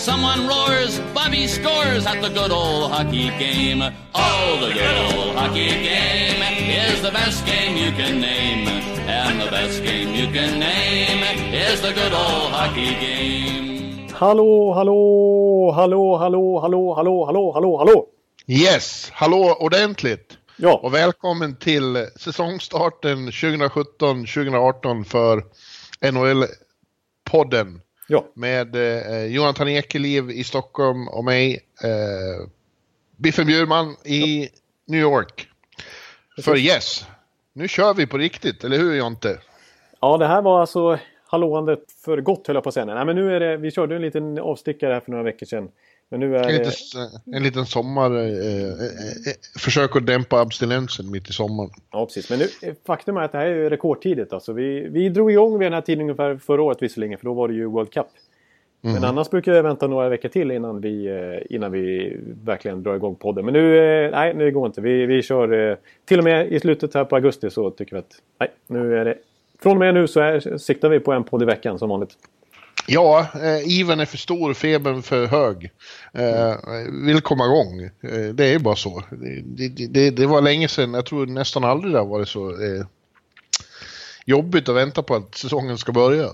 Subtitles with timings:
[0.00, 3.82] Someone roars, Bobby scores at the good old hockey game.
[4.14, 6.40] Oh, the good old hockey game
[6.86, 8.66] is the best game you can name.
[9.06, 11.22] And the best game you can name
[11.52, 14.08] is the good old hockey game.
[14.08, 18.06] Hallå, hallå, hallå, hallå, hallå, hallå, hallå, hallå, hallå.
[18.46, 20.38] Yes, hallå ordentligt.
[20.56, 25.44] Ja, Och välkommen till säsongstarten 2017-2018 för
[26.02, 27.80] NHL-podden.
[28.10, 32.48] Ja, Med eh, Jonathan Ekeliv i Stockholm och mig, eh,
[33.16, 34.48] Biffen Bjurman i
[34.86, 35.48] New York.
[36.44, 37.06] För yes,
[37.52, 39.38] nu kör vi på riktigt, eller hur Jonte?
[40.00, 42.94] ja, det här var alltså hallåandet för gott höll jag på att säga.
[42.94, 45.70] Nej, men nu är det, vi körde en liten avstickare här för några veckor sedan.
[46.10, 46.58] Men nu är En det...
[46.58, 51.70] liten, en liten sommar, eh, eh, eh, försök att dämpa abstinensen mitt i sommaren.
[51.90, 52.30] Ja, precis.
[52.30, 54.32] Men nu, faktum är att det här är rekordtidigt.
[54.32, 57.34] Alltså, vi, vi drog igång vid den här tiden ungefär förra året visserligen, för då
[57.34, 58.06] var det ju World Cup.
[58.82, 62.94] Men annars brukar jag vänta några veckor till innan vi, eh, innan vi verkligen drar
[62.94, 63.44] igång podden.
[63.44, 64.80] Men nu, eh, nej, nu går inte.
[64.80, 67.98] Vi, vi kör eh, till och med i slutet här på augusti så tycker vi
[67.98, 69.14] att nej, nu är det...
[69.58, 72.10] Från och med nu så är, siktar vi på en podd i veckan som vanligt.
[72.86, 75.70] Ja, eh, Ivan är för stor, febern för hög.
[76.12, 76.56] Eh,
[77.06, 77.82] vill komma igång.
[77.82, 79.02] Eh, det är bara så.
[79.10, 82.50] Det, det, det, det var länge sedan, jag tror nästan aldrig det har varit så
[82.50, 82.86] eh,
[84.24, 86.28] jobbigt att vänta på att säsongen ska börja.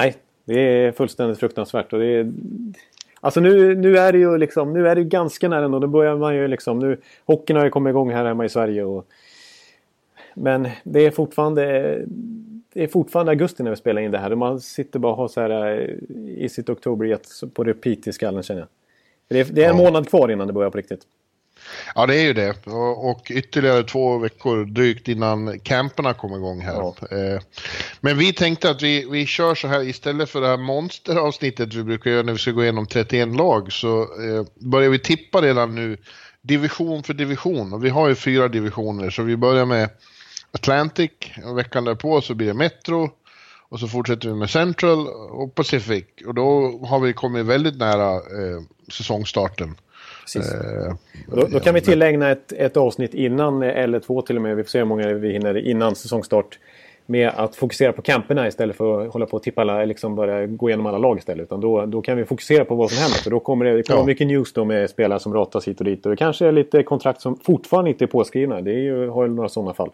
[0.00, 1.92] Nej, det är fullständigt fruktansvärt.
[1.92, 2.32] Och det är,
[3.20, 5.78] alltså nu, nu är det ju liksom, nu är det ju ganska nära ändå.
[5.78, 8.84] Nu börjar man ju liksom, nu, hockeyn har ju kommit igång här hemma i Sverige.
[8.84, 9.06] Och,
[10.34, 11.96] men det är fortfarande,
[12.80, 14.34] det är fortfarande augusti när vi spelar in det här.
[14.34, 17.18] Man sitter bara och har så här eh, i sitt oktober
[17.54, 18.68] på repeat i skallen känner jag.
[19.28, 19.82] Det är, det är en Ja.
[19.82, 21.00] månad kvar innan det börjar på riktigt.
[21.94, 22.66] Ja, det är ju det.
[22.66, 26.74] Och, och ytterligare två veckor drygt innan camperna kommer igång här.
[26.74, 26.94] Ja.
[27.10, 27.40] Eh,
[28.00, 31.82] men vi tänkte att vi, vi kör så här istället för det här monsteravsnittet vi
[31.82, 35.74] brukar göra när vi ska gå igenom 31 lag så eh, börjar vi tippa redan
[35.74, 35.96] nu
[36.42, 37.72] division för division.
[37.72, 39.88] Och vi har ju fyra divisioner så vi börjar med
[40.52, 41.10] Atlantic
[41.46, 43.10] och veckan därpå så blir det Metro.
[43.68, 46.04] Och så fortsätter vi med Central och Pacific.
[46.26, 48.60] Och då har vi kommit väldigt nära eh,
[48.92, 49.74] säsongstarten.
[50.36, 50.94] Eh,
[51.26, 54.56] Då, då kan vi tillägna ett, ett avsnitt innan, eh, eller två till och med,
[54.56, 56.58] vi får se hur många vi hinner innan säsongstart.
[57.06, 60.46] Med att fokusera på camperna istället för att hålla på och tippa alla, liksom börja
[60.46, 61.42] gå igenom alla lag istället.
[61.44, 63.18] Utan då, då kan vi fokusera på vad som händer.
[63.18, 64.06] För då kommer det, det kommer Ja.
[64.06, 66.06] mycket news då med spelare som ratas hit och dit.
[66.06, 68.60] Och det kanske är lite kontrakt som fortfarande inte är påskrivna.
[68.60, 69.90] Det är ju, har ju några sådana fall.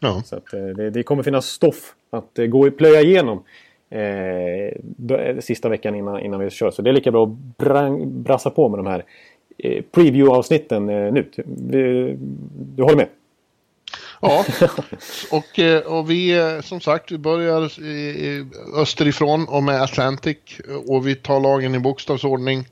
[0.00, 0.22] Ja.
[0.24, 3.42] Så att, eh, det, det kommer finnas stoff att eh, gå och plöja igenom
[3.90, 6.70] eh, b- sista veckan innan, innan vi kör.
[6.70, 9.04] Så det är lika bra att brang, brassa på med de här
[9.58, 11.30] eh, preview-avsnitten eh, nu.
[11.46, 12.16] Vi,
[12.76, 13.08] du håller med?
[14.20, 14.44] Ja,
[15.32, 17.72] och, eh, och vi eh, som sagt vi börjar
[18.80, 20.36] österifrån och med Atlantic
[20.86, 22.64] och vi tar lagen i bokstavsordning.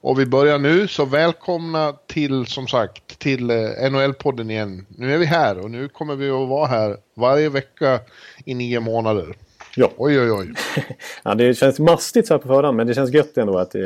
[0.00, 3.56] Och vi börjar nu, så välkomna till som sagt till eh,
[3.90, 4.86] NHL-podden igen.
[4.88, 8.00] Nu är vi här och nu kommer vi att vara här varje vecka
[8.44, 9.36] i nio månader.
[9.76, 9.90] Ja.
[9.96, 10.54] Oj, oj, oj.
[11.22, 11.34] ja.
[11.34, 13.80] Det känns mastigt så här på förhand men det känns gött ändå att eh,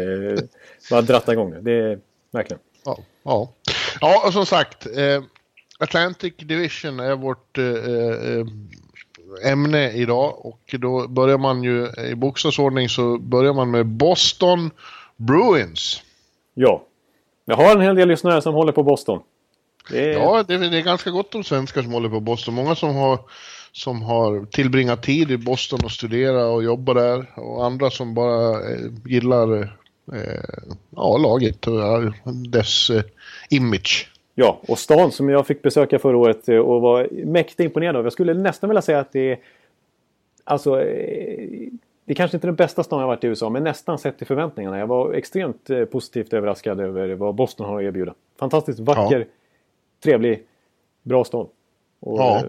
[0.90, 1.60] bara dratta igång det.
[1.60, 1.98] Det är
[2.32, 2.60] verkligen.
[2.84, 3.52] Ja, ja.
[4.00, 5.22] ja och som sagt, eh,
[5.78, 8.46] Atlantic Division är vårt eh, eh,
[9.52, 14.70] ämne idag och då börjar man ju i bokstavsordning så börjar man med Boston
[15.26, 16.02] Bruins.
[16.54, 16.82] Ja.
[17.44, 19.20] Jag har en hel del lyssnare som håller på Boston.
[19.90, 22.54] Det är, Ja, det, är- det är ganska gott om svenskar som håller på Boston.
[22.54, 23.18] Många som har,
[23.72, 28.50] som har tillbringat tid i Boston och studera och jobba där och andra som bara
[28.72, 29.62] eh, gillar
[30.12, 30.40] eh,
[30.96, 32.12] ja, laget och ja,
[32.48, 33.02] dess eh,
[33.50, 34.08] image.
[34.34, 38.04] Ja, och stan som jag fick besöka förra året eh, och var mäktigt imponerad av.
[38.04, 39.38] Jag skulle nästan vilja säga att det är...
[40.44, 40.82] Alltså...
[42.04, 44.26] Det är kanske inte den bästa stan jag varit i USA, men nästan sett till
[44.26, 44.78] förväntningarna.
[44.78, 48.14] Jag var extremt eh, positivt överraskad över vad Boston har att erbjuda.
[48.38, 49.26] Fantastiskt vacker,
[50.04, 50.42] trevlig,
[51.02, 51.46] bra stad.
[52.00, 52.36] Och Ja.
[52.36, 52.44] eh,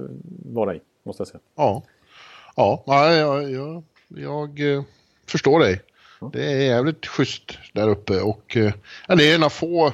[0.45, 1.39] vara i, måste jag säga.
[1.55, 1.83] Ja,
[2.55, 4.83] ja, ja jag, jag, jag eh,
[5.27, 5.81] förstår dig.
[6.33, 8.73] Det är jävligt schysst där uppe och eh,
[9.07, 9.93] ja, det är en av få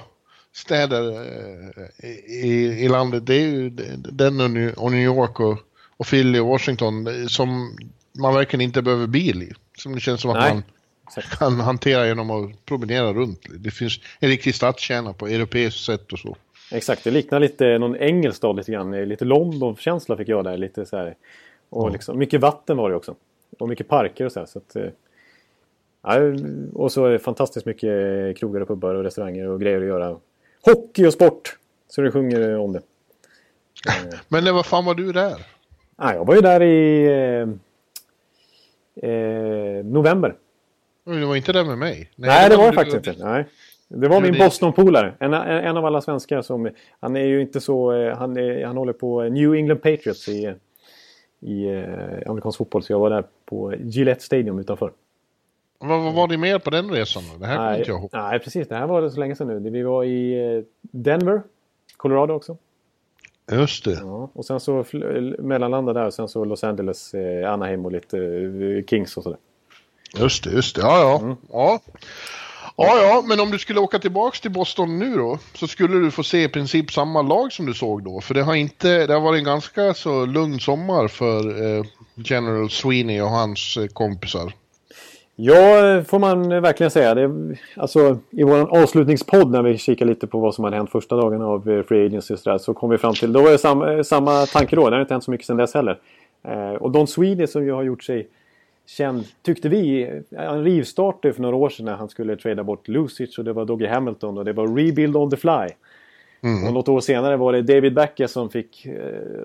[0.52, 1.24] städer
[2.28, 2.54] i,
[2.86, 3.26] i landet.
[3.26, 3.70] Det är ju
[4.12, 5.58] den och New, och New York och,
[5.98, 7.78] och Philly och Washington som
[8.22, 9.54] man verkligen inte behöver bil i.
[9.78, 10.54] Som det känns som att Nej.
[10.54, 10.64] man
[11.08, 11.40] Exakt.
[11.40, 13.42] kan hantera genom att promenera runt.
[13.60, 16.38] Det finns en riktig stadskärna på europeiskt sätt och så.
[16.72, 18.92] Exakt, det liknar lite någon engelsk stad lite grann.
[19.10, 20.58] Lite London-känsla fick jag där.
[20.58, 21.16] Lite så här.
[21.70, 21.94] Och Ja.
[21.94, 23.16] liksom, mycket vatten var det också.
[23.60, 24.48] Och mycket parker och så här.
[24.48, 24.86] Så att, eh,
[26.04, 26.18] ja,
[26.74, 30.18] och så är det fantastiskt mycket krogar och pubbar och restauranger och grejer att göra.
[30.66, 31.58] Hockey och sport!
[31.90, 32.82] Så det sjunger om det.
[34.28, 35.46] Men när, vad fan var du där?
[35.98, 37.48] Ja, jag var ju där i
[39.04, 40.36] eh, november.
[41.06, 42.12] Du var inte där med mig?
[42.16, 43.24] Nej, det var du- faktiskt inte.
[43.26, 43.46] Nej.
[43.88, 45.14] Det var min det- Boston-polare.
[45.20, 46.70] En, en av alla svenskar som...
[47.00, 47.92] Han är ju inte så...
[47.94, 50.54] eh, Han, är, han håller på New England Patriots i,
[51.40, 51.84] i eh,
[52.30, 52.84] amerikansk fotboll.
[52.84, 54.92] Så jag var där på Gillette Stadium utanför.
[55.80, 57.24] Vad, vad var ni mer på den resan?
[57.40, 58.10] Det här Nej, inte jag ihåg.
[58.14, 58.68] nej, precis.
[58.68, 59.70] Det här var det så länge sedan nu.
[59.70, 61.42] Vi var i eh, Denver,
[61.98, 62.58] Colorado också.
[63.52, 64.00] Just det.
[64.02, 64.30] Ja.
[64.34, 64.86] Och sen så
[65.40, 69.40] mellanlandade där och sen så Los Angeles, eh, Anaheim och lite eh, Kings och sådär.
[70.18, 70.82] Just det, just det.
[70.82, 71.20] Ja, ja.
[71.20, 71.36] Mm.
[71.52, 71.80] ja.
[72.82, 76.12] Ja, ja, men om du skulle åka tillbaks till Boston nu då så skulle du
[76.12, 78.22] få se i princip samma lag som du såg då.
[78.22, 81.84] För det har inte, det har varit en ganska så lugn sommar för eh,
[82.16, 84.54] General Sweeney och hans eh, kompisar.
[85.42, 87.16] Ja, får man verkligen säga.
[87.16, 91.16] Det, alltså, I vår avslutningspodd när vi kikar lite på vad som hade hänt första
[91.16, 93.52] dagarna av eh, Free Agency och så, där, så kom vi fram till, då var
[93.52, 94.90] det samma, eh, samma tanke då.
[94.90, 96.00] Det har inte hänt så mycket sedan dess heller.
[96.44, 98.28] Eh, och Don Sweeney som ju har gjort sig
[98.86, 102.88] känd, tyckte vi, eh, han rivstartade för några år sedan när han skulle trada bort
[102.88, 105.68] Lucic och det var Doggy Hamilton och det var rebuild on the fly.
[106.68, 108.94] Och något år senare var det David Becke som fick eh,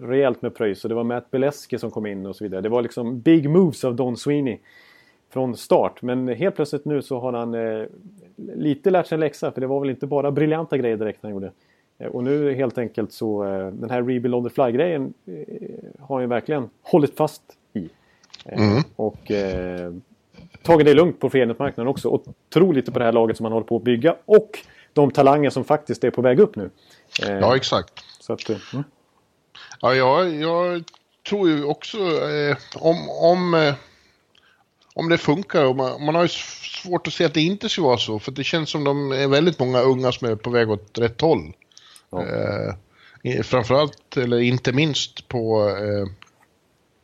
[0.02, 2.60] rejält med pröjs och det var Matt Beleski som kom in och så vidare.
[2.60, 4.58] Det var liksom big moves av Don Sweeney
[5.34, 6.02] från start.
[6.02, 7.86] Men helt plötsligt nu så har han eh,
[8.36, 9.52] lite lärt sig en läxa.
[9.52, 11.52] För det var väl inte bara briljanta grejer direkt han gjorde.
[11.98, 15.34] Eh, och nu helt enkelt så eh, den här Rebuild on the Fly-grejen eh,
[16.00, 17.42] har han ju verkligen hållit fast
[17.72, 17.88] i.
[18.44, 19.92] Eh, Och eh,
[20.62, 22.08] tagit det lugnt på föreningsmarknaden också.
[22.08, 24.16] Och tro lite på det här laget som han håller på att bygga.
[24.24, 24.50] Och
[24.92, 26.70] de talanger som faktiskt är på väg upp nu.
[27.20, 28.04] Ja, exakt.
[28.20, 28.84] så att, mm.
[29.80, 30.84] Ja, jag, jag
[31.28, 31.98] tror ju också
[32.76, 33.72] om, om,
[34.94, 36.28] om det funkar och man, man har ju
[36.82, 39.28] svårt att se att det inte ska vara så för det känns som de är
[39.28, 41.52] väldigt många unga som är på väg åt rätt håll.
[42.10, 42.24] Ja.
[42.24, 46.06] Eh, framförallt, eller inte minst på eh,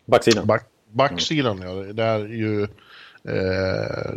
[0.06, 0.46] Backsidan.
[0.46, 1.62] back, backsidan.
[1.62, 2.62] Ja, där ju,
[3.24, 4.10] eh,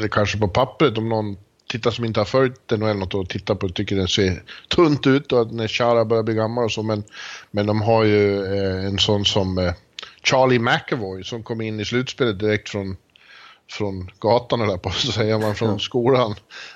[0.00, 1.36] det kanske på pappret om någon
[1.68, 4.42] tittar som inte har följt den eller något och tittar på det tycker den ser
[4.68, 7.04] tunt ut och att när Chara börjar bli gammal och så men,
[7.50, 9.72] men de har ju eh, en sån som eh,
[10.22, 12.96] Charlie McAvoy som kom in i slutspelet direkt från
[13.70, 16.34] från gatan eller på så säger man från skolan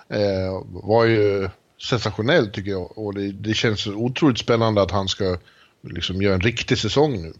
[0.09, 1.49] eh, var ju
[1.83, 5.37] sensationell tycker jag och det, det känns otroligt spännande att han ska
[5.83, 7.33] liksom göra en riktig säsong nu.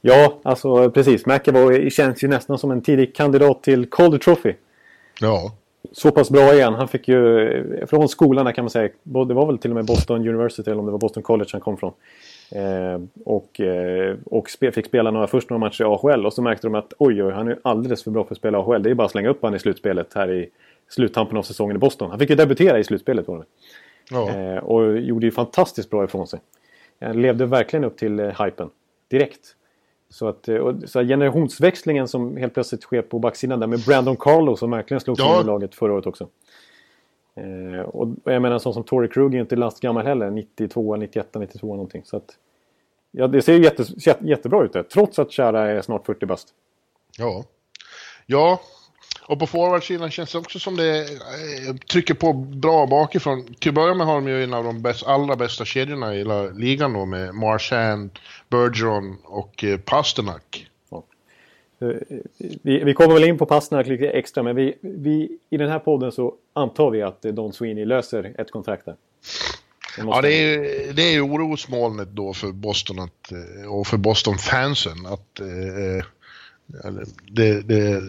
[0.00, 1.26] Ja, alltså precis.
[1.26, 4.54] McAvoy känns ju nästan som en tidig kandidat till Calder Trophy.
[5.20, 5.52] Ja,
[5.92, 6.88] Så pass bra är han.
[6.88, 8.88] Fick ju eh, från skolan kan man säga.
[9.02, 11.60] Det var väl till och med Boston University eller om det var Boston College han
[11.60, 11.92] kom från.
[12.54, 16.42] Eh, och eh, och spe, fick spela några, först några matcher i AHL och så
[16.42, 18.82] märkte de att oj, oj, han är alldeles för bra för att spela AHL.
[18.82, 20.48] Det är bara att slänga upp han i slutspelet här i
[20.88, 22.10] sluttampen av säsongen i Boston.
[22.10, 23.44] Han fick ju debutera i slutspelet var det.
[24.10, 24.30] ja.
[24.30, 26.40] Eh, och gjorde ju fantastiskt bra ifrån sig.
[27.00, 28.70] Han levde verkligen upp till eh, hypen
[29.10, 29.56] direkt.
[30.08, 34.56] Så att eh, så generationsväxlingen som helt plötsligt sker på backsidan där med Brandon Carlo
[34.56, 35.40] som verkligen slog Ja.
[35.40, 36.28] i laget förra året också.
[37.36, 40.30] Eh, och, och jag menar en sån som Tory Krug är inte lastgammal heller.
[40.30, 42.02] 92, 91, 92 någonting.
[42.04, 42.36] Så att,
[43.10, 43.84] ja, det ser ju jätte,
[44.20, 44.82] jättebra ut det.
[44.82, 46.48] Trots att Chara är snart 40 bast.
[47.18, 47.44] Ja.
[48.26, 48.60] Ja,
[49.26, 53.54] och på forwardsidan känns det också som det eh, trycker på bra bakifrån.
[53.58, 56.18] Till att börja med har de ju en av de bäst, allra bästa kedjorna i
[56.18, 58.10] hela ligan då med Marchand,
[58.48, 60.66] Bergeron och eh, Pasternak.
[61.80, 61.88] Eh,
[62.62, 65.78] Vi, vi kommer väl in på Pasternak lite extra men vi, vi, i den här
[65.78, 68.96] podden så antar vi att eh, Don Sweeney löser ett kontrakt där.
[69.98, 73.96] Ja, det är, ju- det är ju orosmolnet då för Boston att, eh, och för
[73.96, 76.04] Boston-fansen att eh,
[76.88, 78.02] eller, det, det,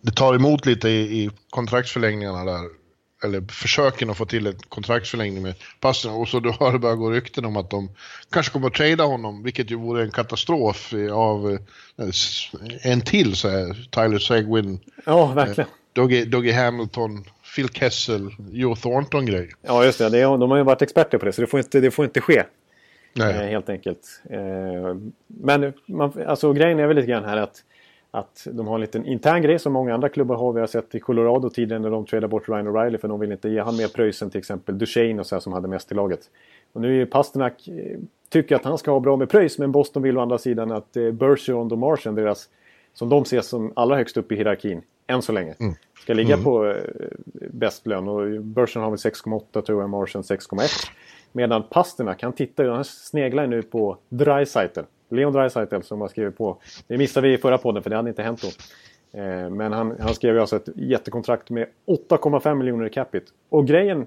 [0.00, 2.60] det tar emot lite i, i kontraktsförlängningarna där.
[3.24, 6.18] Eller försöken att få till en kontraktsförlängning med Pasternak.
[6.18, 7.90] Och så då har det börjat gå rykten om att de
[8.30, 12.08] kanske kommer att trada honom, vilket ju vore en katastrof eh, av eh,
[12.82, 15.70] en till så här, Tyler Seguin, Ja, verkligen.
[15.92, 17.24] Dougie, Dougie Hamilton,
[17.56, 19.50] Phil Kessel, Joe Thornton-grej.
[19.62, 20.08] Ja, just det.
[20.08, 22.20] det de har ju varit experter på det så det får inte, det får inte
[22.20, 22.42] ske.
[23.12, 23.34] Nej.
[23.34, 24.20] Eh, helt enkelt.
[24.30, 24.96] Eh,
[25.26, 27.62] men man, alltså, grejen är väl lite grann här att,
[28.18, 30.52] att de har en liten intern grej som många andra klubbar har.
[30.52, 33.32] Vi har sett i Colorado tidigare när de tradade bort Ryan O'Reilly för de vill
[33.32, 35.92] inte ge han mer pröjs än till exempel Duchene och så här, som hade mest
[35.92, 36.20] i laget.
[36.72, 37.98] Och nu är ju Pasternak eh,
[38.28, 40.96] tycker att han ska ha bra med pröjs men Boston vill å andra sidan att
[40.96, 42.48] eh, Bergeron och Martian, deras,
[42.94, 45.54] som de ser som allra högst upp i hierarkin, än så länge,
[46.02, 46.76] ska ligga på eh,
[47.50, 48.08] bäst lön.
[48.08, 50.90] Och Bergeron har väl 6,8 tror jag, Martian 6,1.
[51.32, 54.80] Medan Pasternak, han tittar ju, han sneglar nu på Dreisaitl.
[55.08, 56.56] Leon Draisaitl som har skrivit på.
[56.86, 58.48] Det missade vi i förra podden för det hade inte hänt då.
[59.20, 63.32] Eh, men han, han skrev ju alltså ett jättekontrakt med 8,5 miljoner i capita.
[63.48, 64.06] Och grejen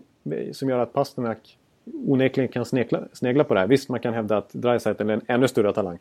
[0.51, 1.57] som gör att Pasternak
[2.07, 3.67] onekligen kan snegla, snegla på det här.
[3.67, 5.99] Visst, man kan hävda att Dreisaitl är en ännu större talang.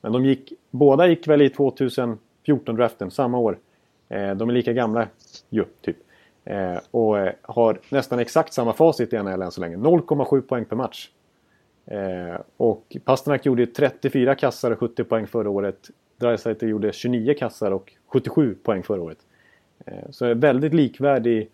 [0.00, 3.58] Men de gick, båda gick väl i 2014-draften, samma år.
[4.08, 5.08] Eh, de är lika gamla
[5.50, 5.96] ju, typ.
[6.44, 9.76] Eh, och har nästan exakt samma facit i NHL än så länge.
[9.76, 11.10] 0,7 poäng per match.
[11.90, 15.90] Eh, och Pasternak gjorde 34 kassar och 70 poäng förra året.
[16.16, 19.18] Dreisaitl gjorde 29 kassar och 77 poäng förra året.
[19.86, 21.50] Eh, så en väldigt likvärdig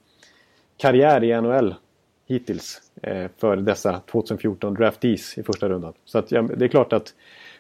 [0.77, 1.75] karriär i NHL
[2.27, 5.93] hittills eh, för dessa 2014 draftees i första rundan.
[6.05, 7.15] Så att, ja, det är klart att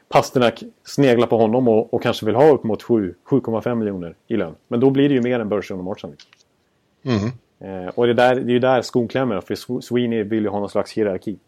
[0.09, 4.55] Pasternak sneglar på honom och, och kanske vill ha upp mot 7,5 miljoner i lön.
[4.69, 6.15] Men då blir det ju mer än Bergeron och Marchand.
[7.03, 7.31] Mm.
[7.59, 10.59] Eh, och det, där, det är ju där skon klämmer, för Sweeney vill ju ha
[10.59, 11.39] någon slags hierarki.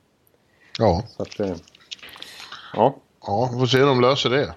[0.78, 1.02] Ja.
[1.16, 1.56] Så att, eh,
[2.74, 2.94] ja.
[3.26, 4.54] Ja, vi får se om de löser det.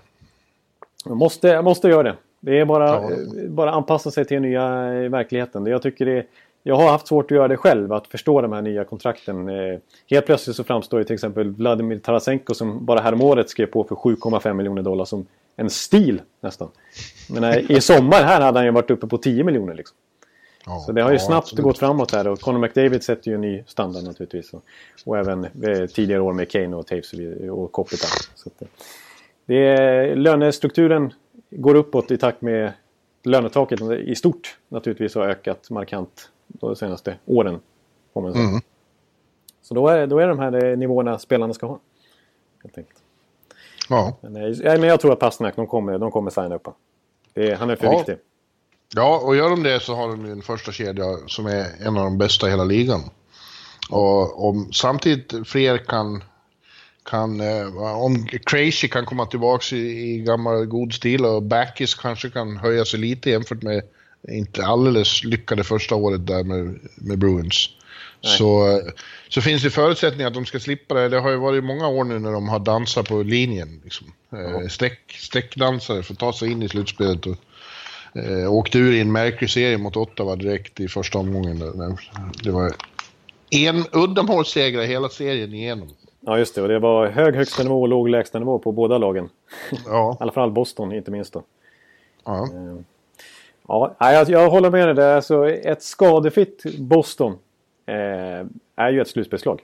[1.06, 2.16] Jag måste, jag måste göra det.
[2.40, 3.12] Det är bara, ja.
[3.12, 5.66] Eh, bara anpassa sig till den nya eh, verkligheten.
[5.66, 6.26] Jag tycker det
[6.64, 9.50] jag har haft svårt att göra det själv, att förstå de här nya kontrakten.
[10.10, 13.96] Helt plötsligt så framstår ju till exempel Vladimir Tarasenko som bara häromåret skrev på för
[13.96, 16.70] 7,5 miljoner dollar som en stil nästan.
[17.30, 19.98] Men i sommar här hade han ju varit uppe på 10 miljoner liksom.
[20.66, 21.63] Ja, så det har ju ja, snabbt absolut.
[21.63, 24.54] gått framåt här och Conor McDavid sätter ju en ny standard naturligtvis.
[24.54, 24.63] Och,
[25.06, 27.13] och även eh, tidigare år med Kane och Taves
[27.51, 28.10] och Kopitar.
[28.36, 28.70] Så att,
[29.46, 31.13] det är, lönestrukturen
[31.50, 32.74] går uppåt i takt med
[33.24, 37.60] lönetaket i stort naturligtvis har ökat markant de senaste åren.
[38.13, 38.46] Man säga.
[38.46, 38.62] Mm.
[39.62, 41.80] Så då är, då är de här nivåerna spelarna ska ha.
[42.63, 43.00] Helt enkelt.
[43.89, 44.18] Ja.
[44.22, 46.68] Men, eh, men jag tror att Pasternak, de kommer, de kommer signa upp
[47.34, 47.98] det, Han är för ja.
[47.98, 48.18] viktig.
[48.96, 52.03] Ja, och gör de det så har de en första kedja som är en av
[52.03, 53.01] de bästa i hela ligan.
[53.89, 56.24] Och om samtidigt fler kan,
[57.03, 62.29] kan eh, om Crazy kan komma tillbaka i, i gammal god stil och Backis kanske
[62.29, 63.84] kan höja sig lite jämfört med
[64.27, 67.69] inte alldeles lyckade första året där med, med Bruins.
[68.22, 68.81] Så,
[69.29, 71.10] så finns det förutsättningar att de ska slippa det.
[71.10, 73.81] Det har ju varit många år nu när de har dansat på linjen.
[73.84, 74.13] Liksom.
[74.34, 77.25] Eh, streck, streckdansare för att ta sig in i slutspelet.
[77.25, 77.38] Och,
[78.16, 81.60] eh, åkte ur i en märklig serie mot Ottawa direkt i första omgången.
[82.44, 82.72] Det var
[83.50, 85.89] en uddamålsseger hela serien igenom.
[86.22, 86.62] Ja, just det.
[86.62, 89.30] Och det var hög högsta nivå och låg lägsta nivå på båda lagen.
[89.86, 90.18] Ja.
[90.20, 91.44] I alla fall Boston, inte minst då.
[92.25, 92.44] Ja.
[92.44, 92.82] Eh,
[93.70, 97.38] Ja, jag, jag håller med dig Alltså, ett skadefritt Boston
[97.86, 99.62] eh, är ju ett slutspelslag.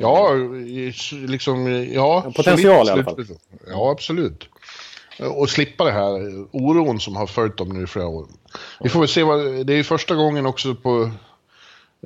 [0.00, 0.30] Ja,
[1.12, 1.86] liksom...
[1.92, 3.26] Ja, Potential i alla fall.
[3.68, 4.48] Ja, absolut.
[5.18, 8.26] Och slippa det här oron som har följt dem nu i flera år.
[8.80, 9.66] Vi får väl se vad...
[9.66, 11.10] Det är ju första gången också på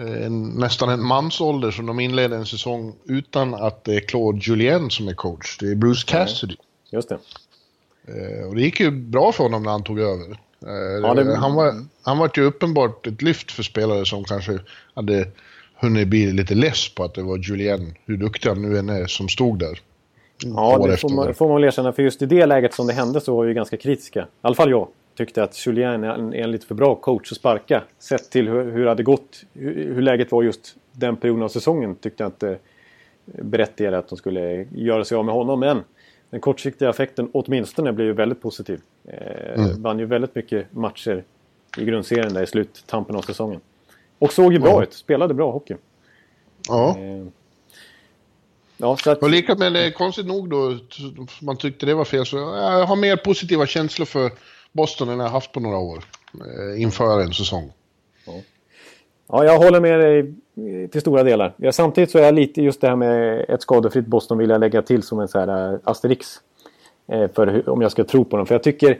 [0.00, 4.38] eh, en, nästan en mansålder som de inleder en säsong utan att det är Claude
[4.42, 5.58] Julien som är coach.
[5.58, 6.56] Det är Bruce Cassidy.
[6.90, 7.18] Just det.
[8.08, 10.40] Eh, och det gick ju bra för honom när han tog över.
[10.66, 11.36] Eh, ja, det...
[11.36, 14.58] han, var, han var ju uppenbart ett lyft för spelare som kanske
[14.94, 15.28] hade
[15.80, 19.06] hunnit bli lite less på att det var Julien, hur duktig han nu än är,
[19.06, 19.80] som stod där.
[20.44, 21.92] Ja, det får man, får man väl erkänna.
[21.92, 24.20] För just i det läget som det hände så var vi ganska kritiska.
[24.20, 27.38] I alla fall jag tyckte att Julien är en, en lite för bra coach att
[27.38, 27.82] sparka.
[27.98, 31.48] Sett till hur, hur det hade gått, hur, hur, läget var just den perioden av
[31.48, 32.58] säsongen tyckte jag inte
[33.24, 35.60] berättigade att de skulle göra sig av med honom.
[35.60, 35.84] Men
[36.30, 38.80] den kortsiktiga effekten åtminstone blev ju väldigt positiv.
[39.04, 39.82] Eh, mm.
[39.82, 41.24] Vann ju väldigt mycket matcher
[41.78, 43.60] i grundserien där i sluttampen av säsongen.
[44.18, 44.82] Och såg ju bra ja.
[44.82, 45.74] ut, spelade bra hockey.
[46.68, 46.98] Ja.
[46.98, 47.26] Eh,
[48.78, 49.22] ja så att...
[49.22, 50.78] Och lika med det, konstigt nog då,
[51.42, 54.30] man tyckte det var fel, så jag har mer positiva känslor för
[54.72, 56.04] Boston än jag haft på några år.
[56.34, 57.72] Eh, inför en säsong.
[58.26, 58.32] Ja.
[59.28, 60.34] Ja, jag håller med dig
[60.88, 61.54] till stora delar.
[61.56, 64.60] Ja, samtidigt så är jag lite just det här med ett skadefritt Boston vill jag
[64.60, 66.40] lägga till som en så här asterix.
[67.12, 68.46] Eh, för hur, om jag ska tro på dem.
[68.46, 68.98] För jag tycker...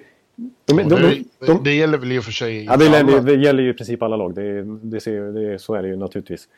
[0.65, 3.35] De, de, de, de, det gäller väl i och för sig ja, det, gäller, det
[3.35, 4.35] gäller ju i princip alla lag.
[4.35, 6.49] Det, det, ser, det, så är det ju naturligtvis.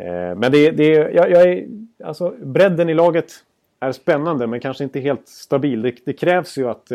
[0.00, 1.66] Eh, men det, det, jag, jag är,
[2.04, 3.32] alltså, bredden i laget
[3.80, 5.82] är spännande men kanske inte helt stabil.
[5.82, 6.92] Det, det krävs ju att,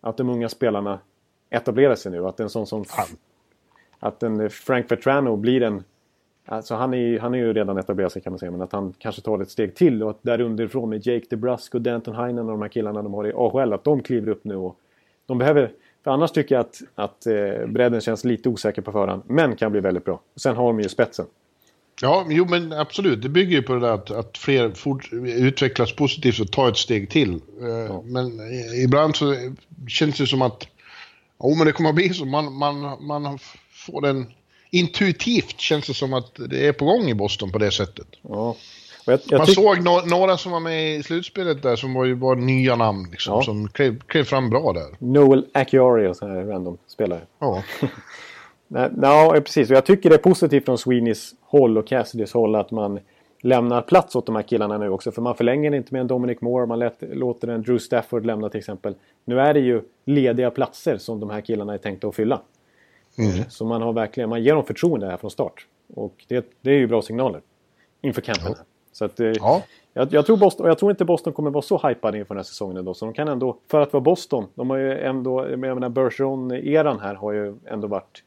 [0.00, 0.98] att de unga spelarna
[1.50, 2.26] etablerar sig nu.
[2.26, 2.84] Att en sån som
[3.98, 5.84] att en Frank Vetrano blir en...
[6.46, 8.94] Alltså han är, han är ju redan etablerad sig kan man säga, men att han
[8.98, 12.38] kanske tar ett steg till och att där underifrån med Jake DeBrusk och Danton Heinen
[12.38, 14.76] och de här killarna de har i AHL, att de kliver upp nu och
[15.26, 15.70] de behöver...
[16.04, 19.72] För annars tycker jag att, att eh, bredden känns lite osäker på förhand, men kan
[19.72, 20.20] bli väldigt bra.
[20.36, 21.26] Sen har de ju spetsen.
[22.02, 23.22] Ja, jo men absolut.
[23.22, 26.76] Det bygger ju på det där att, att fler fort, utvecklas positivt och tar ett
[26.76, 27.40] steg till.
[27.60, 28.02] Eh, ja.
[28.04, 28.40] Men
[28.84, 29.36] ibland så
[29.88, 30.66] känns det som att
[31.42, 32.24] Jo, men det kommer att bli så.
[32.24, 33.38] Man, man, man
[33.72, 34.26] får den...
[34.70, 38.06] Intuitivt känns det som att det är på gång i Boston på det sättet.
[38.22, 38.56] Ja,
[39.04, 42.14] Jag, jag Man såg no några som var med i slutspelet där som var ju
[42.14, 43.42] bara nya namn liksom, ja.
[43.42, 44.96] som klev, klev, fram bra där.
[44.98, 47.20] Noel Acciari och sådana här random spelare.
[47.38, 47.62] Ja.
[48.72, 49.70] Nej, no, precis.
[49.70, 53.00] Och jag tycker det är positivt från Sweeneys håll och Cassidys håll att man
[53.42, 55.12] lämnar plats åt de här killarna nu också.
[55.12, 58.48] För man förlänger inte med en Dominic Moore, man lät, låter en Drew Stafford lämna
[58.48, 58.94] till exempel.
[59.24, 62.40] Nu är det ju lediga platser som de här killarna är tänkta att fylla.
[63.18, 63.50] Mm.
[63.50, 65.66] Så man, har verkligen, man ger dem förtroende här från start.
[65.94, 67.40] Och det, det är ju bra signaler
[68.00, 68.54] inför campen.
[68.56, 68.64] Ja.
[68.92, 69.62] Så att, eh, ja.
[69.92, 72.44] jag, jag, tror Boston, jag tror inte Boston kommer vara så hypade inför den här
[72.44, 72.94] säsongen ändå.
[72.94, 77.00] Så de kan ändå, för att vara Boston, de har ju ändå, jag menar Bergeron-eran
[77.00, 78.22] här har ju ändå varit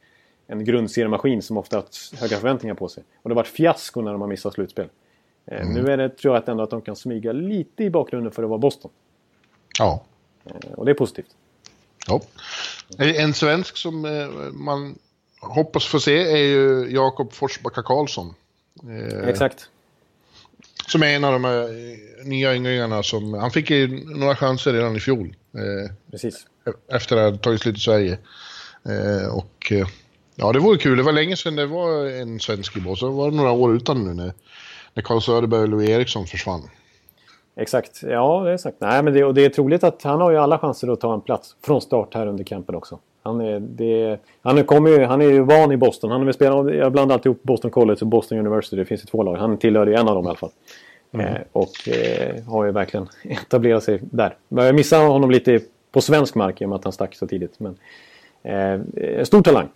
[0.46, 3.04] en grundseriemaskin som ofta haft höga förväntningar på sig.
[3.22, 4.88] Och det har varit fiasko när de har missat slutspel.
[5.46, 5.74] Eh, mm.
[5.74, 8.42] Nu är det, tror jag att ändå att de kan smyga lite i bakgrunden för
[8.42, 8.90] att vara Boston.
[9.78, 10.04] Ja.
[10.44, 11.30] Eh, och det är positivt.
[12.08, 12.20] Ja.
[12.98, 14.00] En svensk som
[14.52, 14.98] man
[15.40, 18.34] hoppas få se är ju Jakob Forsbacka Karlsson.
[19.24, 19.68] Exakt.
[20.88, 21.68] Som är en av de här
[22.24, 23.34] nya ynglingarna som...
[23.34, 25.36] Han fick ju några chanser redan i fjol.
[26.10, 26.46] Precis.
[26.92, 28.18] Efter att ha tagit slut i Sverige.
[29.32, 29.72] Och
[30.36, 30.96] Ja, det vore kul.
[30.96, 32.98] Det var länge sedan det var en svensk i båt.
[32.98, 34.32] Så var det några år utan nu när,
[34.94, 36.62] när Carl Söderberg och Louis Eriksson försvann.
[37.56, 38.02] Exakt.
[38.02, 38.76] Ja, det är exakt.
[38.80, 41.14] Nej, men det, och det är troligt att han har ju alla chanser att ta
[41.14, 42.98] en plats från start här under campen också.
[43.22, 46.10] Han är, det, han, är, ju, han är ju van i Boston.
[46.10, 48.76] Han har spelat, jag blandar alltid ihop Boston College och Boston University.
[48.76, 49.36] Det finns ju två lag.
[49.36, 50.50] Han tillhör ju en av dem i alla fall.
[51.12, 51.26] Mm.
[51.26, 54.36] Eh, och eh, har ju verkligen etablerat sig där.
[54.48, 55.60] Jag missade honom lite
[55.92, 57.60] på svensk mark i och med att han stack så tidigt.
[57.60, 57.76] Men,
[58.42, 59.68] eh, stor talang.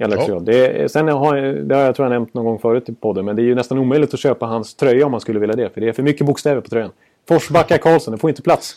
[0.00, 0.40] Allra ja.
[0.40, 3.36] det, sen har, det har jag tror jag nämnt någon gång förut i podden, men
[3.36, 5.70] det är ju nästan omöjligt att köpa hans tröja om man skulle vilja det.
[5.70, 6.92] För det är för mycket bokstäver på tröjan.
[7.28, 8.76] Forsbacka Karlsson, det får inte plats.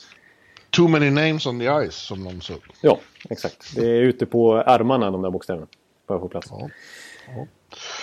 [0.70, 2.54] Too many names on the ice, som de sa.
[2.82, 3.76] Ja, exakt.
[3.76, 5.68] Det är ute på armarna, de där bokstäverna.
[6.08, 6.48] För att få plats.
[6.52, 6.70] Ja,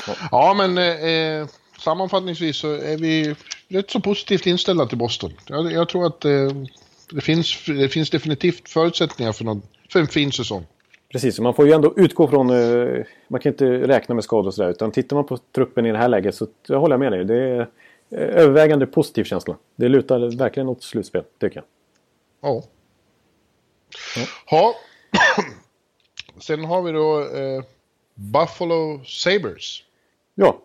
[0.06, 0.14] ja.
[0.30, 3.34] ja men eh, sammanfattningsvis så är vi
[3.68, 5.32] rätt så positivt inställda till Boston.
[5.46, 6.48] Jag, jag tror att eh,
[7.10, 10.66] det, finns, det finns definitivt förutsättningar för, någon, för en fin säsong.
[11.12, 12.50] Precis, man får ju ändå utgå från...
[12.50, 14.70] Eh, man kan inte räkna med skador och sådär.
[14.70, 17.24] Utan tittar man på truppen i det här läget så jag håller jag med dig.
[17.24, 17.60] Det är
[18.10, 19.56] eh, övervägande positiv känsla.
[19.76, 21.64] Det lutar verkligen åt slutspel, tycker jag.
[22.50, 22.62] Ja.
[24.50, 24.74] Ja.
[26.40, 27.62] Sen har vi då eh,
[28.14, 29.82] Buffalo Sabres.
[30.34, 30.58] Ja.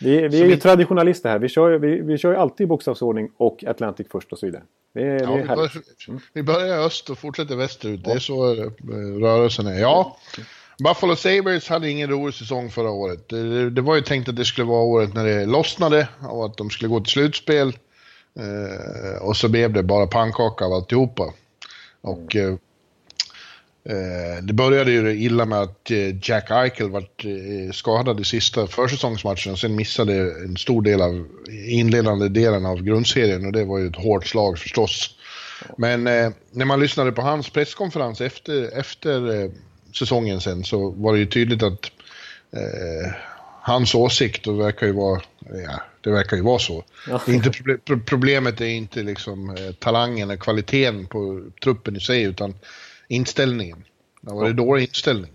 [0.00, 1.38] Vi, vi är ju traditionalister här.
[1.38, 4.62] Vi kör, vi, vi kör ju alltid bokstavsordning och Atlantic först och så vidare.
[4.94, 5.70] Det, ja, är vi, bör,
[6.08, 6.20] mm.
[6.32, 8.00] vi börjar öst och fortsätter västerut.
[8.04, 8.10] Ja.
[8.10, 8.70] Det är så eh,
[9.20, 9.80] rörelsen är.
[9.80, 10.16] Ja,
[10.84, 13.28] Buffalo Sabres hade ingen rolig säsong förra året.
[13.28, 16.56] Det, det, var ju tänkt att det skulle vara året när det lossnade och att
[16.56, 17.68] de skulle gå till slutspel.
[18.38, 21.32] Eh, och så blev det bara pannkaka av alltihopa.
[22.00, 22.52] Och mm.
[22.52, 22.58] Eh,
[24.42, 29.52] det började ju illa med att eh, Jack Eichel var eh, skadad i sista försäsongsmatchen
[29.52, 31.26] och sen missade en stor del av
[31.68, 35.16] inledande delen av grundserien och det var ju ett hårt slag förstås.
[35.76, 36.04] Men
[36.50, 39.50] när man lyssnade på hans presskonferens efter, efter
[39.98, 41.90] säsongen sen så var det ju tydligt att
[42.52, 43.12] eh,
[43.62, 46.84] hans åsikt och verkar ju vara, ja, det verkar ju vara så.
[47.08, 47.20] Ja.
[47.26, 47.52] inte,
[48.06, 52.54] problemet är inte liksom eh, talangen och kvaliteten på truppen i sig utan
[53.12, 53.84] inställningen.
[54.20, 55.32] Det var det dålig inställning.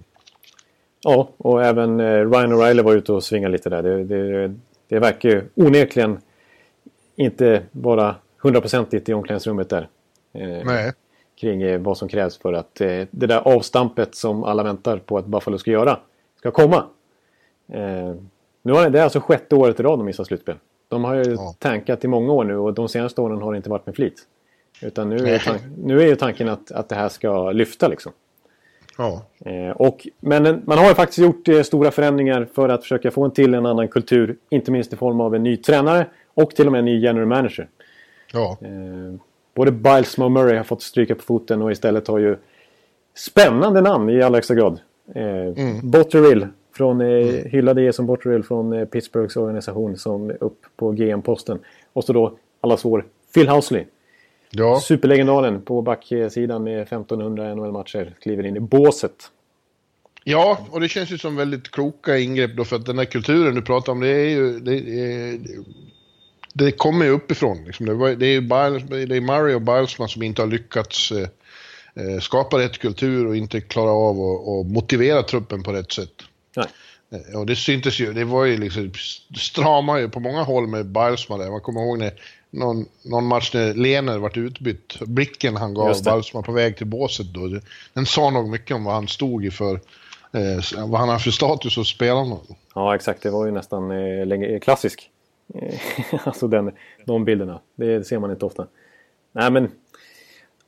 [1.04, 3.84] Ja, och även eh, Ryan O'Reilly var ute och svingade lite där.
[3.84, 4.56] Det, det,
[4.88, 6.18] det verkar ju onekligen
[7.16, 9.88] inte vara hundraprocentigt i omklädningsrummet där.
[10.34, 10.94] Eh, Nej.
[11.40, 15.26] Kring eh, vad som krävs för att det där avstampet som alla väntar på att
[15.26, 16.00] Buffalo ska göra
[16.38, 16.86] ska komma.
[18.62, 20.56] Nu har det, det är alltså sjätte året i rad de missar slutspel.
[20.88, 21.56] De har ju ja.
[21.60, 24.28] tankat i många år nu och de senaste åren har det inte varit med flit.
[24.82, 28.12] Utan nu är, tank, nu är ju tanken att, att det här ska lyfta liksom.
[28.98, 29.26] Ja.
[29.46, 33.26] Eh, och, men man har ju faktiskt gjort eh, stora förändringar för att försöka få
[33.26, 34.38] en till en annan kultur.
[34.50, 37.28] Inte minst i form av en ny tränare och till och med en ny general
[37.28, 37.68] manager.
[38.34, 38.58] Ja.
[38.62, 39.20] Eh,
[39.56, 42.38] både Biles och Murray har fått stryka på foten och istället har ju
[43.16, 44.80] spännande namn i allra högsta grad.
[45.16, 45.92] Eh, mm.
[45.92, 47.50] Botterill från eh, mm.
[47.50, 51.60] hyllade Jason Botterill från eh, Pittsburghs organisation som upp på GM-posten.
[51.94, 53.86] Och så då allas vår Phil Housley
[54.50, 54.80] Ja.
[54.80, 59.32] Superlegendaren på backsidan med 1500 NHL-matcher kliver in i båset.
[60.24, 63.56] Ja, och det känns ju som väldigt kloka ingrepp då för att den här kulturen
[63.56, 64.60] du pratar om det är ju...
[64.60, 65.40] Det, är,
[66.54, 67.64] det kommer ju uppifrån.
[67.66, 67.86] Liksom.
[67.86, 71.28] Det, är, det, är Biles, det är Murray och Bilesman som inte har lyckats eh,
[71.96, 76.14] eh skapa rätt kultur och inte klara av att motivera truppen på rätt sätt.
[76.56, 76.68] Nej.
[77.12, 78.92] Eh, och det syntes ju, det var ju liksom,
[79.38, 81.50] strama ju på många håll med Bilesman där.
[81.50, 82.12] Man kommer ihåg när
[82.50, 85.00] någon, någon match när Lener vart utbytt.
[85.00, 87.60] Blicken han gav Balsman på väg till båset då.
[87.94, 89.80] Den sa nog mycket om vad han stod i för.
[90.32, 92.38] Eh, vad han har för status hos spelarna.
[92.76, 95.10] Ja exakt, det var ju nästan eh, klassisk.
[96.24, 96.72] alltså den,
[97.06, 97.60] de bilderna.
[97.76, 98.68] Det ser man inte ofta.
[99.32, 99.72] Nej men...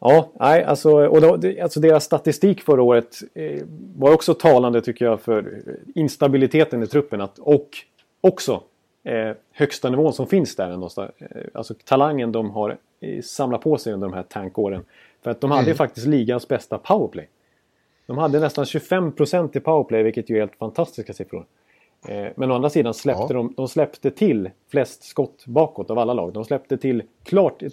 [0.01, 3.61] Ja, nej, alltså, och då, alltså deras statistik förra året eh,
[3.95, 5.61] var också talande tycker jag för
[5.95, 7.21] instabiliteten i truppen.
[7.21, 7.69] Att, och
[8.21, 8.61] också
[9.03, 10.69] eh, högsta nivån som finns där.
[10.69, 11.11] Någonstans.
[11.17, 14.85] Eh, alltså talangen de har eh, samlat på sig under de här tankåren.
[15.23, 15.75] För att de hade mm.
[15.75, 17.29] faktiskt ligans bästa powerplay.
[18.05, 21.45] De hade nästan 25% i powerplay vilket ju är helt fantastiska siffror.
[22.07, 23.33] Eh, men å andra sidan släppte ja.
[23.33, 26.33] de, de släppte till flest skott bakåt av alla lag.
[26.33, 27.63] De släppte till klart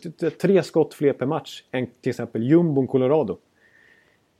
[0.40, 3.38] tre skott fler per match än till exempel jumbon Colorado.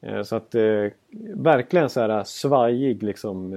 [0.00, 0.86] Eh, så att eh,
[1.34, 3.54] verkligen så här svajig liksom.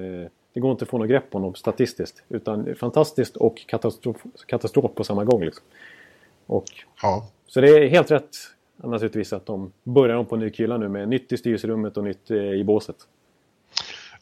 [0.53, 2.23] Det går inte att få något grepp på honom statistiskt.
[2.29, 5.43] Utan fantastiskt och katastrof, katastrof på samma gång.
[5.45, 5.63] Liksom.
[6.45, 6.65] Och,
[7.01, 7.29] ja.
[7.47, 8.35] Så det är helt rätt
[8.83, 12.31] naturligtvis att de börjar om på ny kyla nu med nytt i styrelserummet och nytt
[12.31, 12.95] eh, i båset.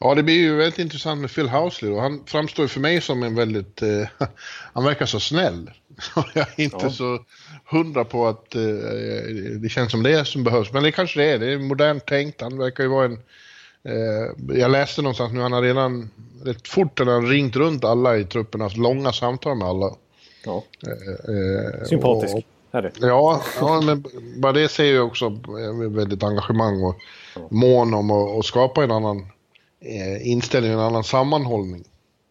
[0.00, 3.00] Ja, det blir ju väldigt intressant med Phil Housley och han framstår ju för mig
[3.00, 3.82] som en väldigt...
[3.82, 4.08] Eh,
[4.72, 5.70] han verkar så snäll.
[6.34, 6.90] Jag är inte ja.
[6.90, 7.24] så
[7.64, 8.62] hundra på att eh,
[9.60, 10.72] det känns som det som behövs.
[10.72, 11.38] Men det kanske det är.
[11.38, 12.40] Det är modernt tänkt.
[12.40, 13.18] Han verkar ju vara en...
[13.88, 16.10] Eh, jag läste någonstans nu, han har redan
[16.44, 19.94] rätt fort han ringt runt alla i truppen, haft långa samtal med alla.
[20.44, 20.64] Ja.
[20.86, 22.34] Eh, eh, Sympatisk.
[22.34, 22.42] Och,
[23.00, 24.04] Ja, ja, men
[24.36, 25.38] bara det säger ju också
[25.90, 26.94] väldigt engagemang och
[27.50, 29.26] mån om att skapa en annan
[29.80, 31.84] eh, inställning, en annan sammanhållning.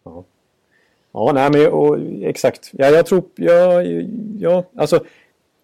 [0.04, 0.24] Ja,
[1.12, 2.70] ja nej men och, exakt.
[2.72, 3.82] Ja, jag tror, ja,
[4.38, 5.04] ja, alltså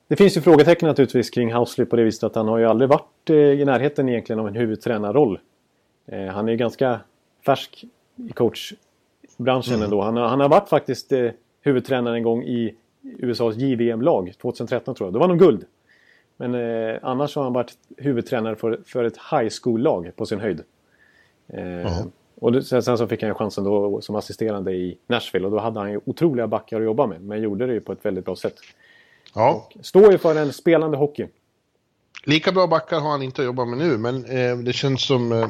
[0.09, 2.89] det finns ju frågetecken naturligtvis kring Housley på det viset att han har ju aldrig
[2.89, 5.39] varit eh, i närheten egentligen av en huvudtränarroll.
[6.07, 7.01] Eh, han är ju ganska
[7.47, 7.85] färsk
[8.17, 9.85] i coachbranschen mm.
[9.85, 10.03] ändå.
[10.03, 12.75] Han har, han har varit faktiskt eh, huvudtränare en gång i
[13.19, 15.14] USAs JVM-lag 2013 tror jag.
[15.14, 15.64] Då var de guld.
[16.37, 20.62] Men eh, annars har han varit huvudtränare för, för ett high school-lag på sin höjd.
[21.49, 22.05] Eh,
[22.40, 25.59] och sen, sen, så fick han ju chansen då som assisterande i Nashville och då
[25.59, 27.21] hade han ju otroliga backar att jobba med.
[27.21, 28.55] Men gjorde det ju på ett väldigt bra sätt.
[29.35, 29.69] Ja.
[29.75, 31.27] Och står ju för en spelande hockey.
[32.25, 35.33] Lika bra backar har han inte att jobba med nu, men eh, det känns som...
[35.33, 35.49] Eh,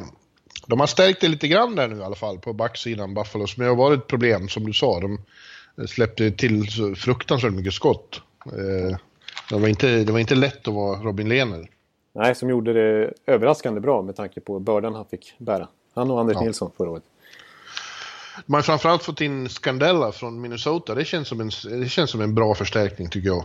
[0.67, 3.65] de har stärkt det lite grann där nu i alla fall på backsidan, Buffalo, som
[3.65, 5.01] har varit ett problem som du sa.
[5.01, 5.19] De,
[5.87, 8.21] släppte till fruktansvärt mycket skott.
[8.47, 8.97] Eh,
[9.51, 11.71] det var, inte, det var inte lätt att vara Robin Lehner.
[12.15, 15.69] Nej, som gjorde det överraskande bra med tanke på bördan han fick bära.
[15.95, 16.43] Han och Anders ja.
[16.43, 17.03] Nilsson förra året.
[18.47, 20.95] Man har framförallt fått in Scandella från Minnesota.
[20.95, 23.45] Det känns som en, det känns som en bra förstärkning tycker jag.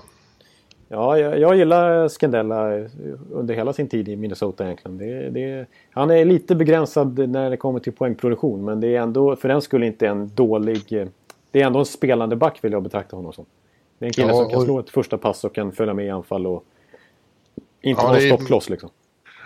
[0.92, 2.88] Ja, jag, jag gillar Scandella
[3.32, 4.98] under hela sin tid i Minnesota egentligen.
[4.98, 9.36] Det, det, han är lite begränsad när det kommer till poängproduktion men det är ändå
[9.36, 11.10] för den skulle inte en dålig
[11.52, 13.46] det är ändå en spelande back vill jag betrakta honom som.
[14.00, 16.06] Det är en kille ja, som kan slå ett första pass och kan följa med
[16.06, 16.64] i anfall och
[17.82, 18.90] inte ja, vara stoppkloss liksom.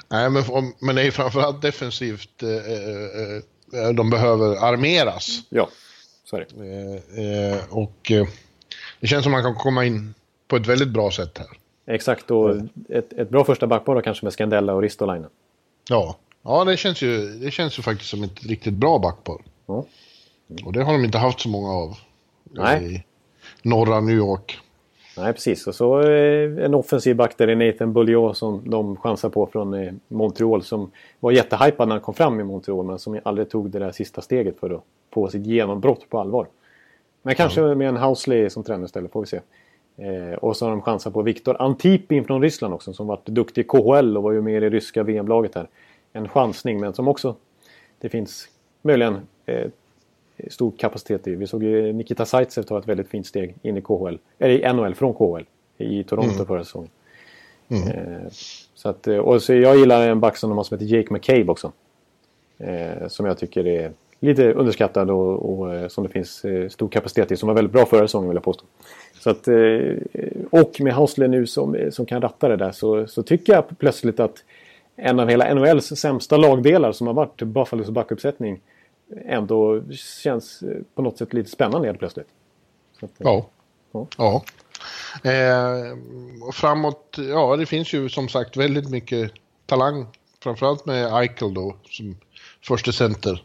[0.09, 0.43] Nej, men,
[0.79, 5.41] men det är framförallt defensivt eh, eh, eh, de behöver armeras.
[5.49, 5.69] Ja,
[6.23, 7.53] så är det.
[7.53, 8.27] Eh, och eh,
[8.99, 10.13] det känns som man kan komma in
[10.47, 11.47] på ett väldigt bra sätt här.
[11.85, 12.55] Exakt, och
[12.89, 15.29] ett, ett bra första backpar kanske med Scandella och Ristolainen.
[15.89, 19.41] Ja, ja det, känns ju, det känns ju faktiskt som ett riktigt bra backpar.
[19.65, 19.85] Ja.
[20.65, 21.97] Och det har de inte haft så många av.
[22.51, 22.95] Nej.
[22.95, 23.03] I
[23.61, 24.59] norra New York.
[25.17, 25.67] Nej, precis.
[25.67, 29.73] Och så eh, en offensiv back där är Nathan Bulliot som de chansar på från
[29.73, 33.69] eh, Montreal som var jättehypad när han kom fram i Montreal men som aldrig tog
[33.69, 36.47] det där sista steget för att få sitt genombrott på allvar.
[37.21, 37.75] Men kanske ja.
[37.75, 39.39] med en Housley som tränare istället, får vi se.
[39.97, 43.61] Eh, och så har de chansar på Viktor Antipin från Ryssland också som varit duktig
[43.61, 45.67] i KHL och var ju med i det ryska VM-laget här.
[46.13, 47.35] En chansning men som också
[47.99, 48.47] det finns
[48.81, 49.69] möjligen eh,
[50.49, 51.35] stor kapacitet i.
[51.35, 54.17] Vi såg ju Nikita Zaitsev ta ett väldigt fint steg in i KHL.
[54.39, 55.45] Eller i NHL från KHL.
[55.77, 56.45] I Toronto mm.
[56.45, 56.89] förra säsongen.
[57.69, 57.87] Mm.
[57.87, 58.27] Eh,
[58.73, 61.13] så att, eh, och så jag gillar en back som de har som heter Jake
[61.13, 61.71] McCabe också.
[62.57, 66.89] Eh, som jag tycker är lite underskattad och, och eh, som det finns eh, stor
[66.89, 67.37] kapacitet i.
[67.37, 68.65] Som var väldigt bra förra säsongen vill jag påstå.
[69.23, 69.95] Så att, eh,
[70.49, 74.19] och med Hausler nu som, som kan ratta det där så, så tycker jag plötsligt
[74.19, 74.43] att
[74.95, 78.61] en av hela NHLs sämsta lagdelar som har varit Buffalos backuppsättning
[79.25, 79.81] ändå
[80.23, 80.63] känns
[80.95, 82.27] på något sätt lite spännande helt plötsligt.
[83.01, 83.45] Att, ja.
[83.91, 84.07] ja.
[84.17, 84.43] ja.
[85.31, 85.97] Eh,
[86.53, 89.31] framåt, ja det finns ju som sagt väldigt mycket
[89.65, 90.05] talang.
[90.43, 92.17] Framförallt med Eichel då som
[92.67, 93.43] första center.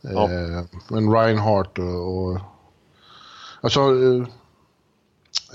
[0.00, 0.24] Ja.
[0.24, 2.40] Eh, men Reinhardt och, och
[3.60, 3.80] alltså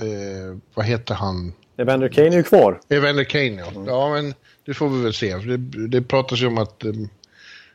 [0.02, 1.54] eh, eh, vad heter han?
[1.78, 2.80] Evander Kane är ju kvar.
[2.90, 3.68] Evander Kane ja.
[3.68, 3.88] Mm.
[3.88, 4.34] Ja men
[4.66, 5.36] det får vi väl se.
[5.36, 6.92] Det, det pratas ju om att eh,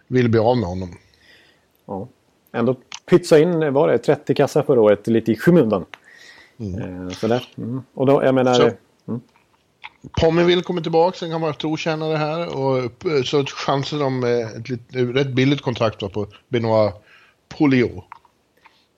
[0.07, 0.99] vill bli av med honom.
[1.87, 2.09] Ja.
[2.53, 2.77] Ändå
[3.11, 5.85] pytsa in, var det 30 kassar förra året, lite i skymundan.
[6.59, 7.07] Mm.
[7.07, 7.49] Eh, sådär.
[7.59, 7.83] Mm.
[7.95, 8.55] Och då, jag menar...
[8.55, 8.71] Så.
[9.09, 9.21] Mm.
[10.21, 12.91] Pominville kommer tillbaka, sen kan vara trotjänare här och
[13.25, 14.81] så chansen om ett, ett
[15.17, 16.95] rätt billigt kontrakt på Benoit
[17.49, 18.05] Polio.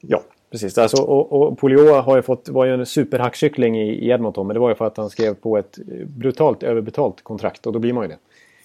[0.00, 0.78] Ja, precis.
[0.78, 4.46] Alltså, och, och Polio har ju fått, var ju en superhackkyckling i, i Edmonton.
[4.46, 7.66] Men det var ju för att han skrev på ett brutalt överbetalt kontrakt.
[7.66, 8.18] Och då blir man ju det.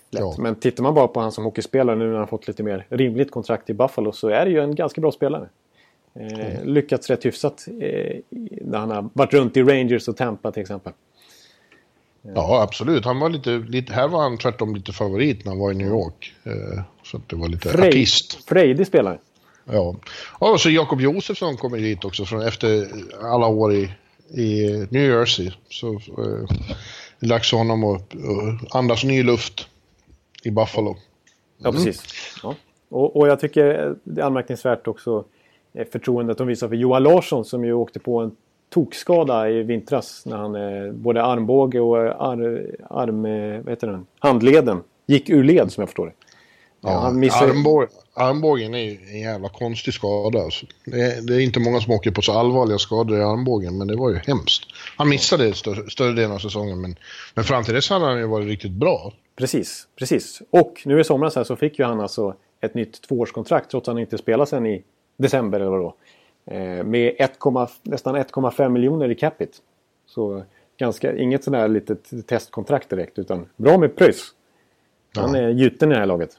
[0.10, 0.36] Ja.
[0.38, 3.32] Men tittar man bara på han som hockeyspelare nu när han fått lite mer rimligt
[3.32, 5.50] kontrakt i Buffalo så är det ju en ganska bra spelare.
[6.20, 6.68] Eh, mm.
[6.68, 8.18] Lyckats rätt hyfsat eh,
[8.62, 10.94] när han har varit runt i Rangers och Tampa till exempel.
[12.22, 13.06] Ja, absolut.
[13.06, 15.88] Han var lite, lite, här var han tvärtom lite favorit när han var i New
[15.88, 16.34] York.
[16.44, 18.50] Eh, så det var lite Frej, artist.
[18.50, 19.18] Frejdig spelare.
[19.66, 19.96] Ja.
[20.40, 22.88] Och så Jakob Josefsson kommer hit också från efter
[23.22, 23.90] alla år i,
[24.30, 25.52] i New Jersey.
[25.70, 26.48] Så eh,
[27.20, 29.68] det är dags för honom att uh, andas ny luft
[30.44, 30.90] i Buffalo.
[30.90, 31.02] Mm.
[31.58, 32.04] Ja, precis.
[32.44, 32.56] Ja.
[32.90, 35.26] Och, och jag tycker det är anmärkningsvärt också
[35.74, 38.36] eh, förtroendet de visar för Johan Larsson som ju åkte på en
[38.70, 44.06] tokskada i vintras när han eh, både armbåge och ar, arm, eh, vad heter den?
[44.20, 46.14] handleden gick ur led som jag förstår det.
[46.86, 47.52] Ja, han missade...
[47.52, 50.40] armbåge, armbågen är en jävla konstig skada.
[50.40, 50.66] Alltså.
[50.86, 53.88] Det, är, det, är, inte många som åker på så allvarliga skador i armbågen, men
[53.88, 54.64] det var ju hemskt.
[54.98, 56.96] Han missade större, större delen av säsongen, men,
[57.36, 59.14] men fram till dess hade han ju varit riktigt bra.
[59.36, 60.42] Precis, precis.
[60.50, 63.94] Och nu i somras här så fick ju han alltså ett nytt tvåårskontrakt trots att
[63.94, 64.84] han inte spelade sen i
[65.18, 65.96] december eller vad då.
[66.54, 67.38] Eh, med 1,
[67.84, 69.58] nästan 1,5 miljoner i capita.
[70.08, 70.44] Så
[70.78, 74.32] ganska, inget sådär litet testkontrakt direkt utan bra med pröjs.
[75.16, 76.38] Han är gjuten i det här laget.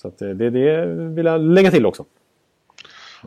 [0.00, 2.04] Så eh, det, det vill jag lägga till också.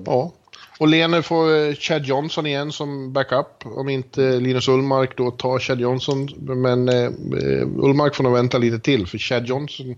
[0.05, 0.31] Ja,
[0.79, 3.65] och Lene får eh, Chad Johnson igen som backup.
[3.65, 6.27] Om inte Linus Ullmark då tar Chad Johnson.
[6.39, 7.11] Men eh,
[7.77, 9.95] Ullmark får nog vänta lite till för Chad Johnson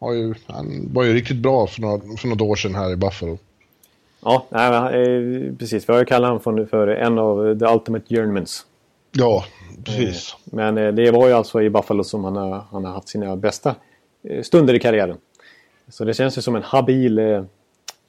[0.00, 2.96] har ju, han var ju riktigt bra för, några, för något år sedan här i
[2.96, 3.38] Buffalo.
[4.20, 5.88] Ja, nej, precis.
[5.88, 8.66] Vi har ju kallat honom för, för en av the ultimate journeymans.
[9.12, 9.44] Ja,
[9.84, 10.36] precis.
[10.44, 13.74] Men det var ju alltså i Buffalo som han har, han har haft sina bästa
[14.42, 15.16] stunder i karriären.
[15.88, 17.44] Så det känns ju som en habil eh,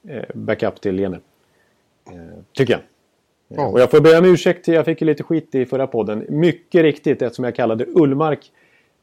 [0.08, 1.20] eh, backup till Lene.
[2.06, 2.14] Eh,
[2.52, 2.82] tycker jag.
[3.48, 3.66] Ja.
[3.66, 6.26] Och jag får be om ursäkt, jag fick ju lite skit i förra podden.
[6.28, 8.52] Mycket riktigt eftersom jag kallade Ullmark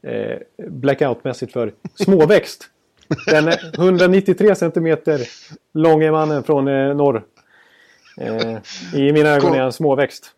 [0.02, 2.70] eh, blackoutmässigt för småväxt.
[3.26, 5.20] Den 193 centimeter
[5.72, 7.24] långe mannen från eh, norr.
[8.20, 8.58] Eh,
[8.94, 10.32] I mina ögon är han småväxt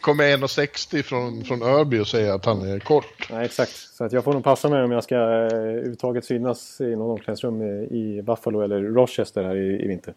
[0.00, 3.28] kommer 1,60 från, från Örby och säger att han är kort.
[3.30, 3.72] Nej, exakt.
[3.72, 7.10] Så att jag får nog passa mig om jag ska eh, överhuvudtaget synas i någon
[7.10, 10.14] omklädningsrum i Buffalo eller Rochester här i, i vinter.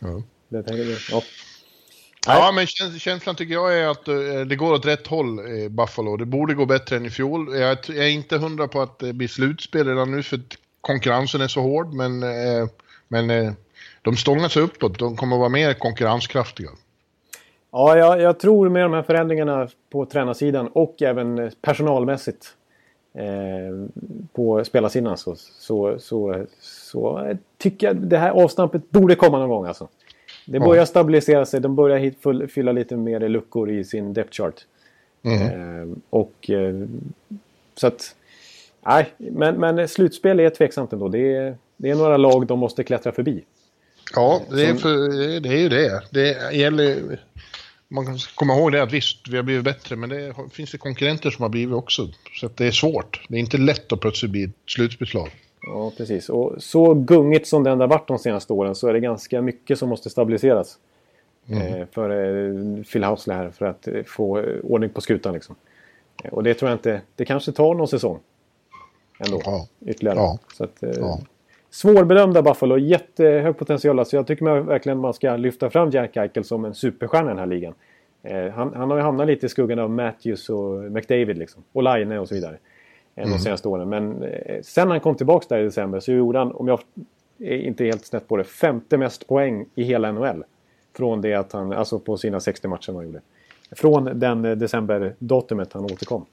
[0.00, 0.22] Ja.
[0.48, 1.22] Det tänker jag, ja.
[2.26, 2.66] Ja, men
[2.98, 6.16] känslan tycker jag är att uh, det går åt rätt håll i Buffalo.
[6.16, 7.56] Det borde gå bättre än i fjol.
[7.56, 11.48] Jag, är inte hundra på att det blir slutspel redan nu för att konkurrensen är
[11.48, 12.68] så hård, men, uh,
[13.08, 13.52] men uh,
[14.02, 14.98] de stångar sig uppåt.
[14.98, 16.70] De kommer att vara mer konkurrenskraftiga.
[17.78, 22.46] Ja, jag, jag, tror med de här förändringarna på tränarsidan och även personalmässigt
[23.14, 23.88] eh,
[24.32, 29.66] på spelarsidan så, så, så, så tycker jag det här avstampet borde komma någon gång
[29.66, 29.88] alltså.
[30.46, 30.86] Det börjar ja.
[30.86, 32.18] stabilisera sig, de börjar hit,
[32.52, 34.64] fylla lite mer luckor i sin depth chart.
[35.22, 35.42] Mm.
[35.42, 36.74] Eh, och eh,
[37.74, 38.14] så att...
[38.86, 41.08] Nej, men, men slutspel är tveksamt ändå.
[41.08, 43.44] Det är, det är några lag de måste klättra förbi.
[44.14, 46.02] Ja, det är, för, det är ju det.
[46.10, 47.18] Det gäller
[47.88, 50.78] man ska komma ihåg det att visst, vi har blivit bättre, men det finns det
[50.78, 52.08] konkurrenter som har blivit också.
[52.40, 53.26] Så det är svårt.
[53.28, 55.30] Det är inte lätt att plötsligt bli ett slutspelslag.
[55.60, 56.28] Ja, precis.
[56.28, 59.42] Och så gungigt som det ändå har varit de senaste åren så är det ganska
[59.42, 60.78] mycket som måste stabiliseras.
[61.48, 61.62] Mm.
[61.62, 65.56] Eh, för eh, Phil Housley här, för att eh, få ordning på skutan liksom.
[66.30, 67.00] Och det tror jag inte...
[67.16, 68.20] Det kanske tar någon säsong.
[69.18, 69.40] Ändå.
[69.44, 69.68] Ja.
[69.86, 70.18] Ytterligare.
[70.18, 70.38] Ja.
[70.54, 71.20] Så att, ja.
[71.76, 73.98] Svårbedömda Buffalo, jättehög potential.
[73.98, 77.28] Alltså jag tycker man verkligen man ska lyfta fram Jack Eichel som en superstjärna i
[77.28, 77.74] den här ligan.
[78.22, 81.62] Eh, han, han, har ju hamnat lite i skuggan av Matthews och McDavid liksom.
[81.72, 82.56] Och Line och så vidare.
[83.14, 83.36] Eh, mm.
[83.36, 83.88] De senaste åren.
[83.88, 86.80] Men eh, sen han kom tillbaka där i december så gjorde han, om jag
[87.38, 90.44] är inte helt snett på det, femte mest poäng i hela NHL.
[90.96, 93.20] Från det att han, alltså på sina 60 matcher han gjorde.
[93.70, 96.26] Från den eh, december-datumet han återkom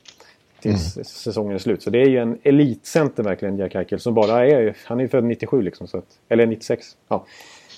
[0.63, 1.05] tills mm.
[1.05, 1.83] säsongen är slut.
[1.83, 4.75] Så det är ju en elitcenter verkligen, Jack Eichel, som bara är...
[4.85, 6.85] Han är född 97 liksom, så att, eller 96.
[7.07, 7.25] Ja,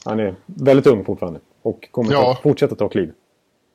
[0.06, 2.32] han är väldigt ung fortfarande och kommer ja.
[2.32, 3.12] att fortsätta ta kliv.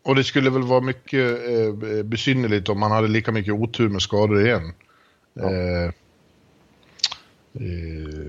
[0.02, 4.02] Och det skulle väl vara mycket eh, besynnerligt om han hade lika mycket otur med
[4.02, 4.72] skador igen.
[5.32, 5.50] Ja.
[5.50, 5.92] Eh, eh,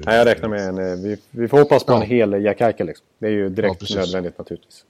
[0.05, 0.77] Nej, jag räknar med en...
[0.77, 2.03] Eh, vi, vi får hoppas på ja.
[2.03, 2.87] en hel Jack Eichel.
[2.87, 3.05] Liksom.
[3.19, 4.85] Det är ju direkt ja, nödvändigt naturligtvis.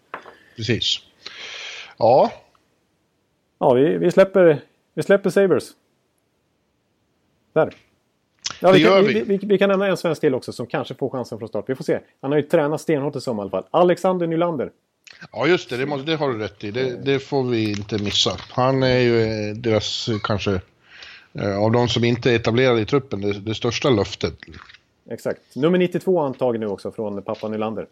[0.56, 1.00] Precis.
[1.98, 2.32] Ja.
[3.60, 4.62] Ja, vi, vi, släpper,
[4.94, 5.72] vi släpper Sabres.
[7.54, 7.74] Där.
[8.60, 9.22] Ja, vi, kan, vi.
[9.22, 11.66] Vi, vi, kan nämna en svensk till också som kanske får chansen från start.
[11.68, 12.00] Vi får se.
[12.22, 13.64] Han har ju tränat stenhårt i sommar i alla fall.
[13.72, 14.72] Alexander Nylander.
[15.32, 15.78] Ja, just det.
[15.78, 16.72] Det, måste, det har du rätt i.
[16.72, 18.38] Det, det, får vi inte missa.
[18.50, 20.62] Han är ju eh, deras kanske...
[21.34, 24.34] Eh, av de som inte är etablerade i truppen, det, det största löftet.
[25.10, 25.56] Exakt.
[25.56, 27.88] Nummer 92 antagen nu också från pappa Nylander.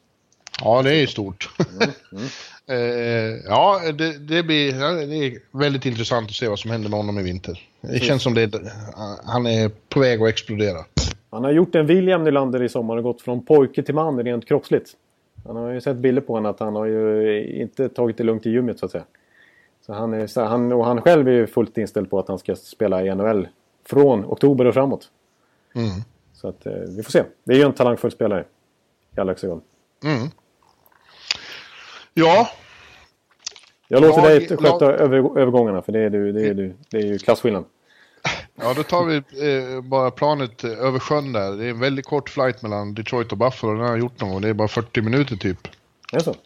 [0.61, 1.49] Ja, det är stort.
[1.59, 1.89] Mm.
[2.11, 2.25] Mm.
[2.67, 4.73] eh, ja, det, det blir
[5.07, 7.59] det är väldigt intressant att se vad som händer med honom i vinter.
[7.81, 8.51] Det känns som det,
[9.25, 10.85] han är på väg att explodera.
[11.29, 14.47] Han har gjort en William Nylander i sommar och gått från pojke till man rent
[14.47, 14.89] kroppsligt.
[15.45, 18.45] Han har ju sett bilder på honom att han har ju inte tagit det lugnt
[18.45, 19.03] i gymmet så att säga.
[19.85, 22.55] Så han, är, han, och han själv är ju fullt inställd på att han ska
[22.55, 23.47] spela i NHL
[23.85, 25.09] från oktober och framåt.
[25.75, 25.89] Mm.
[26.33, 27.23] Så att eh, vi får se.
[27.43, 28.45] Det är ju en talangfull spelare.
[29.11, 29.61] I grad.
[30.03, 30.27] Mm.
[32.19, 32.49] Ja.
[33.87, 34.99] Jag låter lag, dig sköta lag...
[34.99, 37.65] över, övergångarna för det är, du, det är, du, det är ju klasskillnad.
[38.55, 41.51] Ja, då tar vi eh, bara planet över sjön där.
[41.51, 43.73] Det är en väldigt kort flight mellan Detroit och Buffalo.
[43.73, 44.41] Den har jag gjort någon gång.
[44.41, 45.67] Det är bara 40 minuter typ.
[46.13, 46.29] Är så?
[46.29, 46.39] Mm.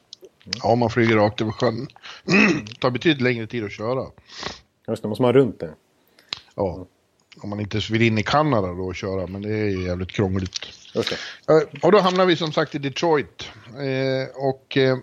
[0.64, 1.88] Ja, man flyger rakt över sjön.
[2.66, 4.06] det tar betydligt längre tid att köra.
[4.88, 5.74] Just det, måste man runt det.
[6.56, 6.88] Ja.
[7.42, 10.60] Om man inte vill in i Kanada då och köra, men det är jävligt krångligt.
[10.94, 11.00] Det.
[11.54, 13.50] Eh, och då hamnar vi som sagt i Detroit.
[13.68, 14.98] Eh, och eh,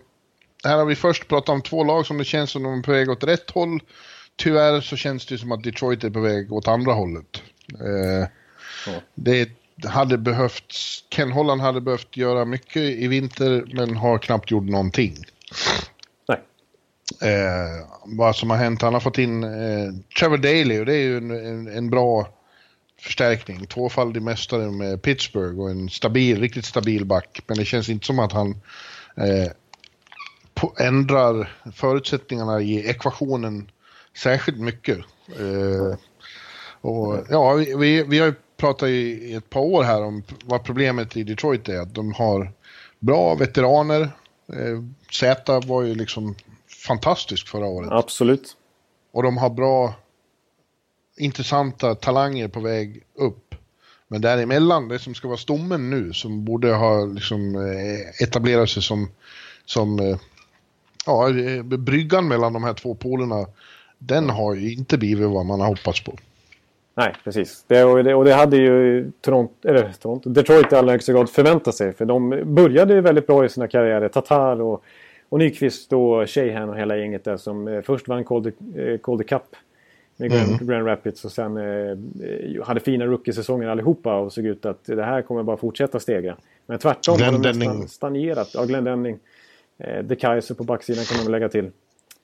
[0.64, 2.92] här har vi först pratat om två lag som det känns som de är på
[2.92, 3.80] väg åt rätt håll.
[4.36, 7.42] Tyvärr så känns det som att Detroit är på väg åt andra hållet.
[7.80, 8.28] Eh,
[8.86, 9.00] ja.
[9.14, 9.50] Det
[9.84, 15.16] hade behövts, Ken Holland hade behövt göra mycket i vinter men har knappt gjort någonting.
[16.28, 16.40] Nej.
[17.30, 21.02] Eh, vad som har hänt, han har fått in eh, Trevor Daley och det är
[21.02, 22.28] ju en, en, en bra
[23.00, 23.66] förstärkning.
[23.66, 27.40] Tvåfaldig mästare med Pittsburgh och en stabil, riktigt stabil back.
[27.46, 28.50] Men det känns inte som att han
[29.16, 29.52] eh,
[30.78, 33.70] ändrar förutsättningarna i ekvationen
[34.16, 34.98] särskilt mycket.
[35.38, 35.98] Eh,
[36.80, 41.22] och, ja, vi, vi har pratat i, ett par år här om vad problemet i
[41.22, 41.80] Detroit är.
[41.80, 42.52] Att de har
[42.98, 44.00] bra veteraner.
[44.52, 46.34] Eh, Z var ju liksom
[46.86, 47.90] fantastisk förra året.
[47.92, 48.56] Absolut.
[49.12, 49.94] Och de har bra,
[51.16, 53.54] intressanta talanger på väg upp.
[54.08, 58.82] Men däremellan, det som ska vara stommen nu, som borde ha liksom eh, etablerat sig
[58.82, 59.10] som,
[59.64, 60.16] som eh,
[61.10, 63.46] ja, bryggan mellan de här två polerna
[63.98, 66.12] den har ju inte blivit vad man har hoppats på.
[66.94, 67.64] Nej, precis.
[67.66, 71.30] Det, och, det, och det hade ju Toronto, eller Toronto, Detroit i allra högsta grad
[71.30, 71.92] förväntat sig.
[71.92, 74.08] För de började ju väldigt bra i sina karriärer.
[74.08, 74.84] Tatar och,
[75.28, 79.24] och Nyqvist och Sheehan och hela gänget där som eh, först vann Calder, eh, Calder
[79.24, 79.56] Cup
[80.16, 80.66] med Grand, mm.
[80.66, 85.22] Grand Rapids och sen eh, hade fina rookie-säsonger allihopa och såg ut att det här
[85.22, 86.36] kommer bara fortsätta stegra.
[86.66, 88.50] Men tvärtom Glenn har de nästan stagnerat.
[88.54, 89.18] Ja, Glenn Denning.
[89.80, 91.70] Eh, De Kaiser på backsidan kan man lägga till.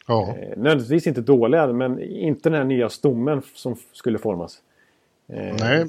[0.07, 0.29] Ja.
[0.29, 4.59] Eh, nödvändigtvis inte dåliga, men inte den här nya stommen som skulle formas.
[5.29, 5.87] Eh, Nej,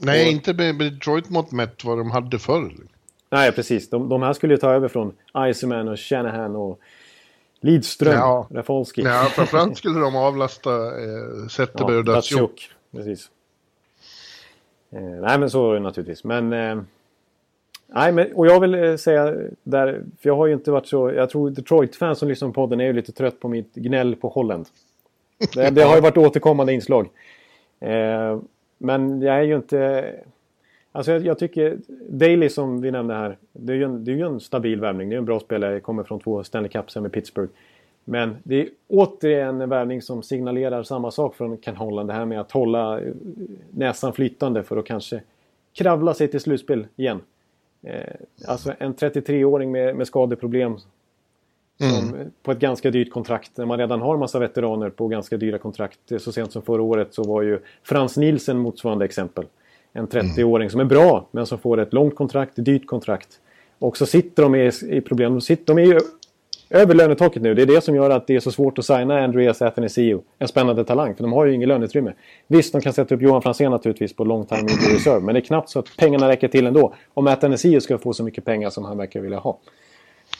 [0.00, 0.32] Nej och...
[0.32, 2.72] inte med Detroit mot mätt vad de hade förr.
[3.30, 3.90] Nej, precis.
[3.90, 5.12] De, de här skulle ju ta över från
[5.50, 6.80] Iceman och Shanahan och
[7.60, 8.48] Lidström, ja.
[8.50, 9.02] Rafalski.
[9.02, 12.70] Ja, framförallt skulle de avlasta eh, Zetterberg ja, och Datsjuk.
[12.92, 13.30] Precis.
[14.92, 16.24] Eh, nej, men så är det naturligtvis.
[16.24, 16.82] Men eh,
[17.92, 21.12] Nej, men, och jag vill eh, säga där, för jag har ju inte varit så...
[21.12, 24.28] Jag tror Detroit-fans som lyssnar på podden är ju lite trött på mitt gnäll på
[24.28, 24.66] Holland.
[25.54, 27.08] Det, det har ju varit återkommande inslag.
[27.80, 28.38] Eh,
[28.78, 30.10] men jag är ju inte...
[30.92, 33.36] Alltså jag, jag, tycker Daley som vi nämnde här.
[33.52, 35.08] Det är ju en, det är ju en stabil värvning.
[35.08, 35.80] Det är en bra spelare.
[35.80, 37.52] Kommer från två Stanley Cups med Pittsburgh.
[38.04, 42.08] Men det är återigen en värvning som signalerar samma sak från Ken Holland.
[42.08, 43.12] Det här med att hålla eh,
[43.70, 45.22] näsan flytande för att kanske
[45.72, 47.20] kravla sig till slutspel igen.
[47.82, 48.14] Eh,
[48.46, 50.78] alltså en 33-åring med, med skadeproblem.
[51.78, 52.30] Som, mm.
[52.42, 53.56] På ett ganska dyrt kontrakt.
[53.56, 55.98] När man redan har massa veteraner på ganska dyra kontrakt.
[56.18, 59.44] Så sent som förra året så var ju Frans Nielsen motsvarande exempel.
[59.92, 60.70] En 30-åring mm.
[60.70, 63.40] som är bra men som får ett långt kontrakt, ett dyrt kontrakt.
[63.78, 65.32] Och så sitter de i, i problem.
[65.32, 66.00] De, sitter, de är ju
[66.70, 67.54] över lönetaket nu.
[67.54, 70.22] Det är det som gör att det är så svårt att signa Andreas Athanasiou.
[70.38, 72.12] En spännande talang, för de har ju inget löneutrymme.
[72.46, 75.20] Visst, de kan sätta upp Johan Franzén naturligtvis på long time injury reserve.
[75.20, 76.94] Men det är knappt så att pengarna räcker till ändå.
[77.14, 79.58] Om Athanasiou ska få så mycket pengar som han verkar vilja ha.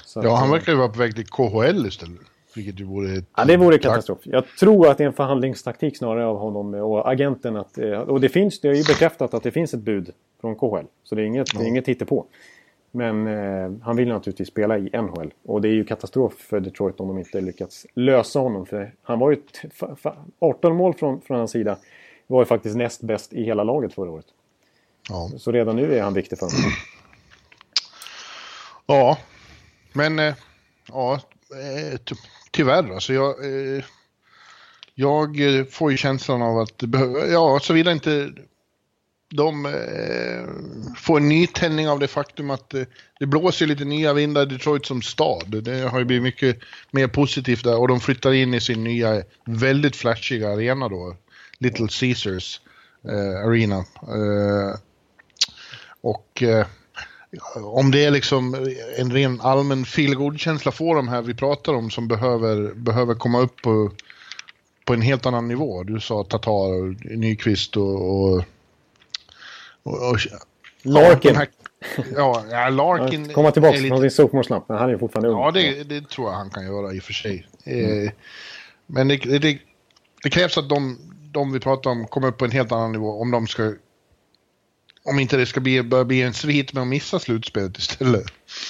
[0.04, 2.20] Så ja, han verkar ju vara på väg till KHL istället.
[2.54, 3.18] Vilket ju vore...
[3.18, 3.24] Ett...
[3.36, 4.18] Ja, det vore katastrof.
[4.22, 7.56] Jag tror att det är en förhandlingstaktik snarare av honom och agenten.
[7.56, 10.54] Att, eh, och det finns, det är ju bekräftat att det finns ett bud från
[10.54, 10.86] KHL.
[11.04, 11.60] Så det är inget, ja.
[11.60, 12.26] det är inget hittepå.
[12.90, 15.32] Men eh, han vill naturligtvis spela i NHL.
[15.44, 18.66] Och det är ju katastrof för Detroit om de inte lyckats lösa honom.
[18.66, 19.42] För han var ju
[20.38, 21.78] 18 mål från, från hans sida.
[22.26, 24.26] Var ju faktiskt näst bäst i hela laget förra året.
[25.08, 25.30] Ja.
[25.38, 26.70] Så redan nu är han viktig för honom.
[28.86, 29.18] Ja,
[29.92, 30.34] men eh,
[30.88, 31.98] ja, eh,
[32.50, 33.12] tyvärr alltså.
[33.12, 33.84] Jag, eh,
[34.94, 35.36] jag
[35.70, 36.82] får ju känslan av att
[37.32, 38.32] ja, såvida inte
[39.30, 40.44] de eh,
[40.96, 42.82] får en nytändning av det faktum att eh,
[43.18, 45.62] det blåser lite nya vindar i Detroit som stad.
[45.64, 46.58] Det har ju blivit mycket
[46.90, 51.16] mer positivt där och de flyttar in i sin nya väldigt flashiga arena då.
[51.58, 52.60] Little Caesars
[53.08, 53.78] eh, Arena.
[54.02, 54.78] Eh,
[56.00, 56.66] och eh,
[57.54, 58.54] om det är liksom
[58.98, 63.62] en ren allmän feelgood-känsla får de här vi pratar om som behöver, behöver komma upp
[63.62, 63.90] på,
[64.84, 65.82] på en helt annan nivå.
[65.82, 68.24] Du sa Tatar och Nyqvist och...
[68.24, 68.44] och,
[69.82, 70.18] och, och
[70.82, 71.36] Larkin.
[71.36, 71.48] Här,
[72.16, 73.28] ja, ja, Larkin...
[73.28, 73.88] Komma tillbaka lite...
[73.88, 75.38] från sin sophomore men han är fortfarande ung.
[75.38, 77.46] Ja, det, det, tror jag han kan göra i och för sig.
[77.64, 78.06] Mm.
[78.06, 78.12] Eh,
[78.86, 79.58] men det, det,
[80.22, 80.98] det, krävs att de,
[81.32, 83.72] de vi pratar om kommer upp på en helt annan nivå om de ska
[85.02, 88.24] om inte det ska bli, börja bli en svit med att missa slutspelet istället.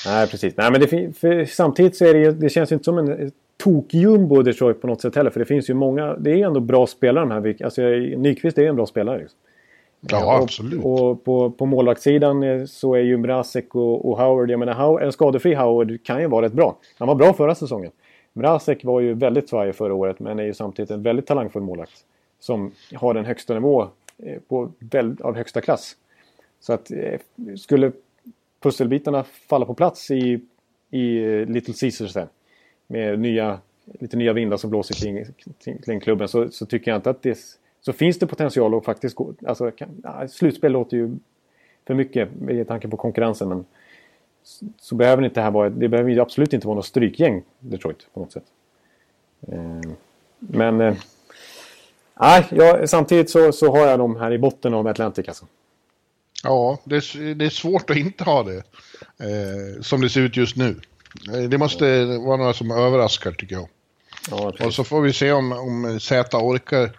[0.06, 0.54] Nej, precis.
[0.56, 0.80] Nej, men
[1.20, 3.32] det, samtidigt så är det det känns ju inte som en
[3.62, 5.30] tok-jumbo Detroit på något sätt heller.
[5.30, 7.64] För det finns ju många, det är ändå bra spelare de här.
[7.64, 7.82] Alltså
[8.16, 9.18] Nyqvist är en bra spelare.
[9.18, 9.38] Liksom.
[10.00, 10.84] Ja, och, absolut.
[10.84, 15.02] Och på, på målvaktssidan eh, så är ju Mrazek och, och Howard, jag menar Howard,
[15.02, 16.78] en skadefri Howard kan ju vara rätt bra.
[16.98, 17.90] Han var bra förra säsongen.
[18.32, 22.04] Mrazek var ju väldigt svajig förra året men är ju samtidigt en väldigt talangfull målvakt.
[22.40, 23.88] Som har den högsta nivå
[24.18, 24.72] eh, på,
[25.20, 25.96] av högsta klass.
[26.60, 27.20] Så att eh,
[27.56, 27.92] skulle
[28.60, 30.40] pusselbitarna falla på plats i,
[30.90, 32.28] i Little Caesars sen,
[32.86, 35.24] med nya, lite nya vindar som blåser kring,
[35.84, 37.38] kring klubben så, så, tycker jag inte att det...
[37.80, 39.34] Så finns det potential att faktiskt gå...
[39.46, 41.16] Alltså, kan, slutspel låter ju
[41.86, 43.64] för mycket med tanke på konkurrensen men
[44.80, 45.70] så behöver det inte här vara...
[45.70, 48.44] Det behöver ju absolut inte vara något strykgäng Detroit på något sätt.
[49.48, 49.90] Eh,
[50.38, 50.80] men...
[50.80, 50.94] Eh,
[52.20, 55.46] nej, ja, samtidigt så, så har jag dem här i botten av Atlantic alltså.
[56.42, 58.62] Ja, det är, det är svårt att inte ha det.
[59.18, 60.80] Eh, som det ser ut just nu.
[61.34, 63.68] Eh, det måste vara några som överraskar tycker jag.
[64.30, 66.90] Ja, och så får vi se om, om Z orkar.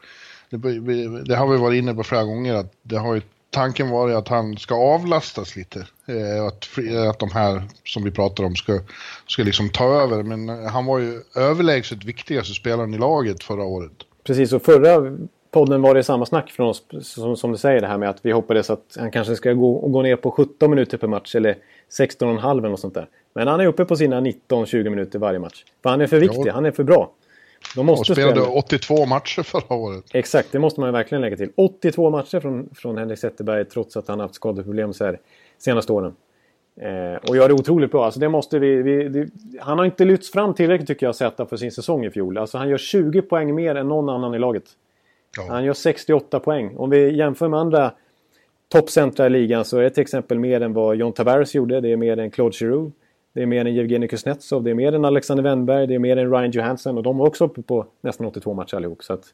[0.52, 4.16] Det, det, har vi varit inne på flera gånger att det har ju tanken varit
[4.16, 5.80] att han ska avlastas lite.
[6.06, 6.68] Eh, att,
[7.10, 8.80] att de här som vi pratar om ska,
[9.28, 10.24] ska liksom ta över.
[10.24, 13.92] Men han var ju överlägset viktigaste spelaren i laget förra året.
[14.24, 15.18] Precis, och förra
[15.52, 18.20] podden var det samma snack från oss som, som du säger det här med att
[18.22, 21.58] vi hoppades att han kanske ska gå, gå ner på 17 minuter per match eller
[22.00, 23.08] 16,5 eller något sånt där.
[23.34, 25.64] Men han är uppe på sina 19-20 minuter varje match.
[25.84, 26.54] För han är för viktig, ja.
[26.54, 27.12] han är för bra.
[27.76, 28.58] De måste och spelade spela.
[28.58, 30.04] 82 matcher förra året.
[30.14, 31.52] Exakt, det måste man verkligen lägga till.
[31.56, 35.20] 82 matcher från, från Henrik Zetterberg trots att han haft skadeproblem så här
[35.58, 36.16] senaste åren.
[36.82, 38.06] Eh, och gör det otroligt bra.
[38.06, 41.46] Alltså det måste vi, vi det, han har inte lyfts fram tillräckligt tycker jag, Zeta
[41.46, 42.38] för sin säsong i fjol.
[42.38, 44.64] Alltså han gör 20 poäng mer än någon annan i laget.
[45.38, 45.46] Ja.
[45.50, 46.78] Han gör 68 poäng.
[46.78, 47.92] Om vi jämför med andra
[48.68, 51.82] toppcentra i ligan så är det till exempel mer än vad John Tavares gjorde.
[51.82, 52.96] Det är mer än Claude Giroux.
[53.34, 54.64] Det är mer än Evgenij Kuznetsov.
[54.64, 55.88] Det är mer än Alexander Wennberg.
[55.88, 56.98] Det är mer än Ryan Johansson.
[56.98, 59.04] Och de var också uppe på nästan 82 matcher allihop.
[59.04, 59.34] Så att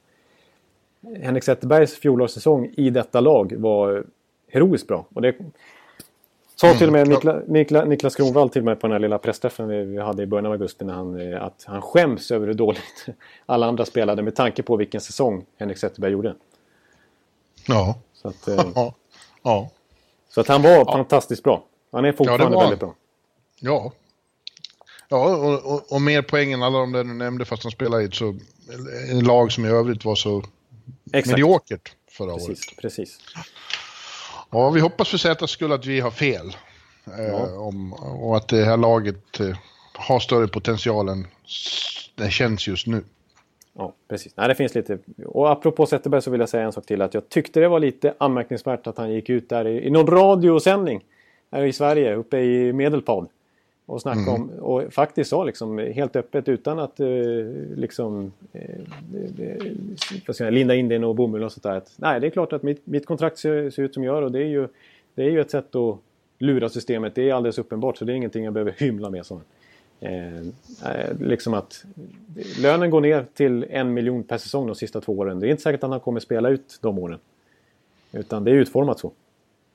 [1.22, 4.04] Henrik Zetterbergs fjolårssäsong i detta lag var
[4.48, 5.06] heroiskt bra.
[5.14, 5.36] Och det
[6.56, 7.14] Sa till och med mm.
[7.14, 10.46] Nikla, Nikla, Niklas Kronwall till mig på den här lilla pressträffen vi hade i början
[10.46, 13.06] av augusti när han, eh, att han skäms över hur dåligt
[13.46, 16.36] alla andra spelade med tanke på vilken säsong Henrik Zetterberg gjorde.
[17.68, 17.96] Ja.
[18.14, 18.66] Så att, eh,
[19.44, 19.70] ja.
[20.30, 20.86] Så att han var ja.
[20.86, 21.64] fantastiskt bra.
[21.92, 22.94] Han är fortfarande ja, väldigt bra.
[23.60, 23.94] Ja.
[25.10, 28.04] Ja, och, och, och, mer poäng än alla de där du nämnde fast han spelade
[28.04, 28.36] i ett så,
[29.12, 30.44] en lag som i övrigt var så
[31.14, 31.28] Exakt.
[31.28, 32.82] mediokert förra precis, året.
[32.82, 33.20] Precis.
[34.52, 36.56] Ja, vi hoppas för Zätas skull att vi har fel.
[37.18, 37.60] Eh, ja.
[37.60, 39.58] om, och att det här laget eh,
[39.94, 41.28] har större potential än
[42.16, 43.04] det känns just nu.
[43.74, 44.34] Ja, precis.
[44.38, 44.98] Nej, det finns lite...
[45.26, 47.02] Och apropå Zetterberg så vill jag säga en sak till.
[47.02, 50.08] Att jag tyckte det var lite anmärkningsvärt att han gick ut där i, i någon
[50.08, 51.04] radiosändning
[51.52, 53.28] här i Sverige, uppe i Medelpad.
[53.88, 54.42] Och snackade mm.
[54.42, 57.08] om, och faktiskt sa liksom helt öppet utan att eh,
[57.76, 61.82] liksom eh, linda in det i någon bomull och sådär.
[61.96, 64.40] Nej, det är klart att mitt, mitt kontrakt ser, ser ut som gör och det
[64.40, 64.68] är, ju,
[65.16, 65.98] det är ju ett sätt att
[66.38, 67.16] lura systemet.
[67.16, 69.26] Det är alldeles uppenbart så det är ingenting jag behöver hymla med.
[69.26, 69.42] Så.
[70.00, 70.42] Eh, eh,
[71.20, 71.86] liksom att
[72.62, 75.40] lönen går ner till en miljon per säsong de sista två åren.
[75.40, 77.20] Det är inte säkert att han kommer spela ut de åren.
[78.12, 79.12] Utan det är utformat så.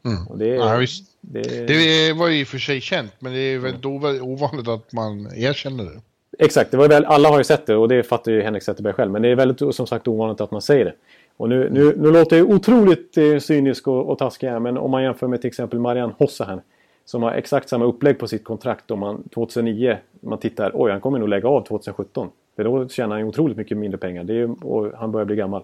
[0.04, 0.38] Mm.
[0.38, 0.86] Det, ja,
[1.20, 4.22] det, det, var ju i och för sig känt, men det är väldigt mm.
[4.22, 6.00] ovanligt att man erkänner det.
[6.38, 8.92] Exakt, det var väl, alla har ju sett det och det fattar ju Henrik Zetterberg
[8.92, 9.12] själv.
[9.12, 10.94] Men det är väldigt som sagt ovanligt att man säger det.
[11.36, 14.90] Och nu, nu, nu låter jag otroligt eh, cynisk och, och taskig här, men om
[14.90, 16.60] man jämför med till exempel Marianne Hossa
[17.04, 21.00] Som har exakt samma upplägg på sitt kontrakt om man 2009, man tittar, oj han
[21.00, 22.28] kommer nog lägga av 2017.
[22.56, 25.62] För då tjänar han otroligt mycket mindre pengar det är, och han börjar bli gammal.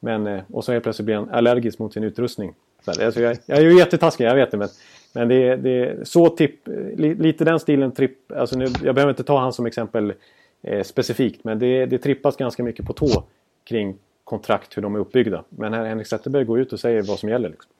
[0.00, 2.54] Men, eh, och så helt plötsligt blir han allergisk mot sin utrustning.
[2.84, 4.56] Alltså jag, jag är ju jättetaskig, jag vet det.
[4.56, 4.68] Men,
[5.12, 8.32] men det, det så tipp, lite den stilen tripp.
[8.32, 10.14] Alltså nu, jag behöver inte ta han som exempel
[10.62, 11.44] eh, specifikt.
[11.44, 13.24] Men det, det trippas ganska mycket på tå
[13.64, 15.44] kring kontrakt, hur de är uppbyggda.
[15.48, 17.48] Men här Henrik Zetterberg går ut och säger vad som gäller.
[17.48, 17.70] Liksom.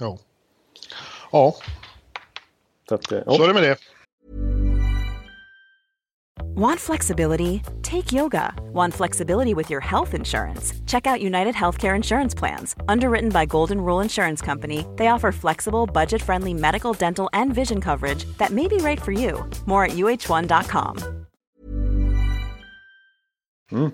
[0.00, 0.18] Ja.
[1.32, 1.54] Ja.
[2.88, 3.78] Så, att, eh, så är det med det.
[6.58, 7.62] Want flexibility?
[7.82, 8.52] Take yoga.
[8.72, 10.72] Want flexibility with your health insurance?
[10.86, 12.74] Check out United Healthcare Insurance Plans.
[12.88, 17.80] Underwritten by Golden Rule Insurance Company, they offer flexible, budget friendly medical, dental, and vision
[17.80, 19.48] coverage that may be right for you.
[19.66, 20.96] More at uh1.com.
[23.70, 23.92] Mm.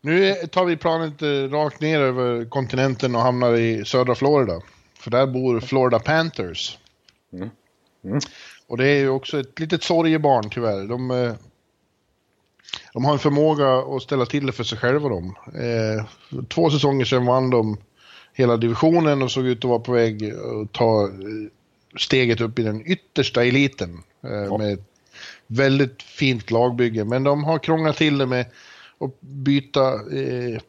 [0.00, 4.60] Nu tar vi planet eh, rakt ner över kontinenten och hamnar i södra Florida.
[4.98, 6.78] För där bor Florida Panthers.
[7.32, 7.50] Mm.
[8.04, 8.20] Mm.
[8.70, 10.86] Och det är ju också ett litet sorgebarn tyvärr.
[10.86, 11.32] De, eh,
[12.92, 15.34] de har en förmåga att ställa till det för sig själva de.
[15.54, 16.04] Eh,
[16.48, 17.76] två säsonger sedan vann de
[18.32, 21.10] hela divisionen och såg ut att vara på väg att ta eh,
[21.98, 24.02] steget upp i den yttersta eliten.
[24.24, 24.84] Eh, Med ett
[25.46, 27.04] väldigt fint lagbygge.
[27.04, 28.46] Men de har krånglat till det med
[29.00, 30.60] att byta eh, eh,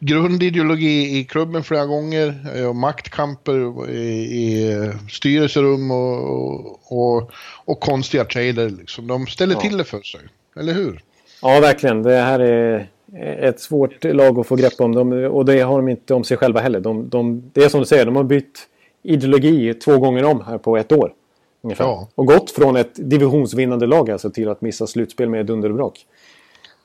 [0.00, 7.30] grundideologi i klubben flera gånger eh, och maktkamper i, i eh, styrelserum och, och, och,
[7.64, 8.70] och konstiga trader.
[8.70, 9.06] Liksom.
[9.06, 9.60] De ställer Ja.
[9.60, 10.20] till det för sig,
[10.56, 11.02] eller hur?
[11.42, 12.02] Ja, verkligen.
[12.02, 12.88] Det här är
[13.48, 14.94] ett svårt lag att få grepp om.
[14.94, 16.80] De, och det har de inte om sig själva heller.
[16.80, 18.58] De, de, det är som du säger, de har bytt
[19.02, 21.12] ideologi två gånger om här på ett år.
[21.62, 21.84] Ungefär.
[21.84, 22.08] Ja.
[22.14, 25.70] Och gått från ett divisionsvinnande lag alltså till att missa slutspel med dunder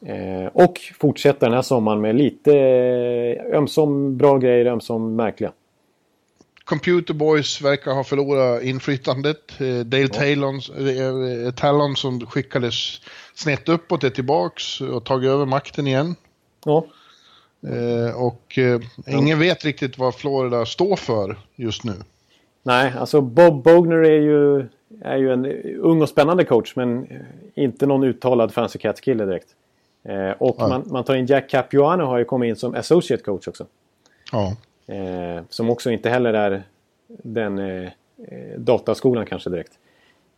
[0.06, 0.10] och.
[0.10, 5.52] Eh, och fortsätta den här sommaren med lite eh, ömsom bra grejer, ömsom märkliga.
[6.64, 9.62] Computer Boys verkar ha förlorat inflytandet.
[9.62, 13.02] Eh, Dale Talons, eh, Talon som skickades
[13.36, 16.16] snett uppåt är tillbaks och tagit över makten igen.
[16.66, 16.86] Ja,
[18.16, 18.60] och
[19.08, 21.94] ingen vet riktigt vad Florida står för just nu.
[22.64, 24.68] Nej, alltså Bob Bogner är ju,
[25.02, 25.46] är ju en
[25.80, 27.08] ung och spännande coach men
[27.56, 29.48] inte någon uttalad fancy cat-kille direkt.
[30.06, 30.70] Eh, och Nej.
[30.70, 33.66] man, man tar in Jack Capuano har ju kommit in som associate coach också.
[34.32, 34.56] Ja,
[34.88, 36.64] Eh, som också inte heller är
[37.08, 37.86] den eh,
[38.18, 39.72] eh, dataskolan kanske direkt.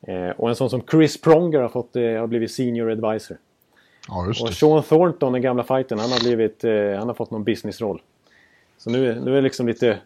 [0.02, 3.38] Eh, och en sån som Chris Pronger har, fått, eh, har blivit senior advisor.
[4.08, 4.54] ja just Och.
[4.54, 6.64] Sean Thornton, den gamla fighten, han har, blivit,
[7.00, 8.02] han har fått någon businessroll.
[8.78, 9.98] Så nu, nu är det liksom lite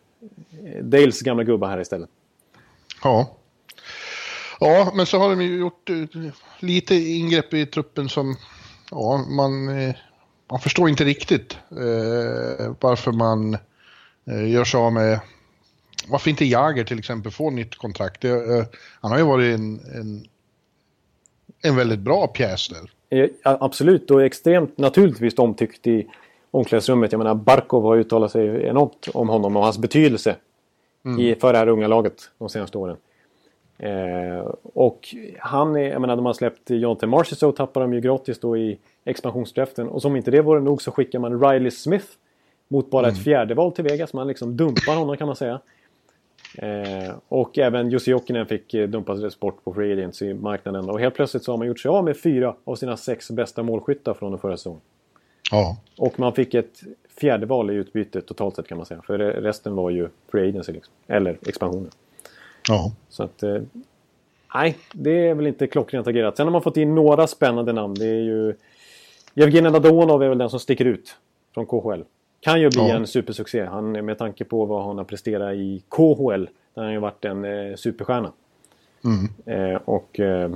[0.82, 2.10] Dales gamla gubbar här istället.
[3.04, 3.30] Ja.
[4.60, 5.90] Ja, men så har de ju gjort
[6.60, 8.36] lite ingrepp i truppen som,
[8.92, 9.96] ja, man, eh,
[10.52, 13.54] man förstår inte riktigt eh, varför man
[14.26, 15.20] eh, gör sig av med,
[16.08, 18.22] varför inte Jager till exempel får nytt kontrakt.
[18.22, 18.66] Det, eh,
[19.02, 20.26] han har ju varit en, en,
[21.62, 23.20] en väldigt bra pjäs där.
[23.20, 26.08] Eh, Absolut, och extremt naturligtvis omtyckt i
[26.52, 27.12] omklädningsrummet.
[27.12, 30.36] Jag menar, Barkov har uttalat sig enormt om honom och hans betydelse
[31.20, 32.98] i, för det här unga laget de senaste åren.
[33.82, 38.40] Eh, och han är, jag menar, de har släppt Jonte Marchessault tappar de ju gratis
[38.40, 39.88] då i expansionsdraften.
[39.88, 42.06] Och som inte det vore nog så skickar man Riley Smith
[42.68, 44.14] mot bara ett fjärde val till Vegas.
[44.14, 45.60] Man liksom dumpar honom kan man säga.
[46.58, 50.90] Eh, och även Jussi Jokinen fick eh, dumpas bort på Free Agents i marknaden.
[50.90, 53.64] Och helt plötsligt så har man gjort sig av med fyra av sina sex bästa
[53.64, 54.82] målskyttar från den förra säsongen.
[55.52, 56.82] Ja, Och man fick ett
[57.20, 59.02] fjärde val i utbyte totalt sett kan man säga.
[59.02, 60.94] För re- resten var ju Free Agency liksom.
[61.08, 61.90] Eller expansionen.
[62.68, 63.44] Ja, Så att...
[63.44, 63.62] Eh,
[64.54, 66.38] nej, det är väl inte klockrent agerat.
[66.38, 67.94] Sen har man fått in några spännande namn.
[67.94, 68.56] Det är ju...
[69.36, 71.16] Evgenij Dadonov är väl den som sticker ut
[71.54, 72.02] från KHL.
[72.40, 72.96] Kan ju bli Ja.
[72.96, 73.66] en supersuccé.
[73.66, 76.46] Han, med tanke på vad han har presterat i KHL.
[76.74, 78.32] Där han ju varit en eh, superstjärna.
[79.46, 80.52] Eh, och eh,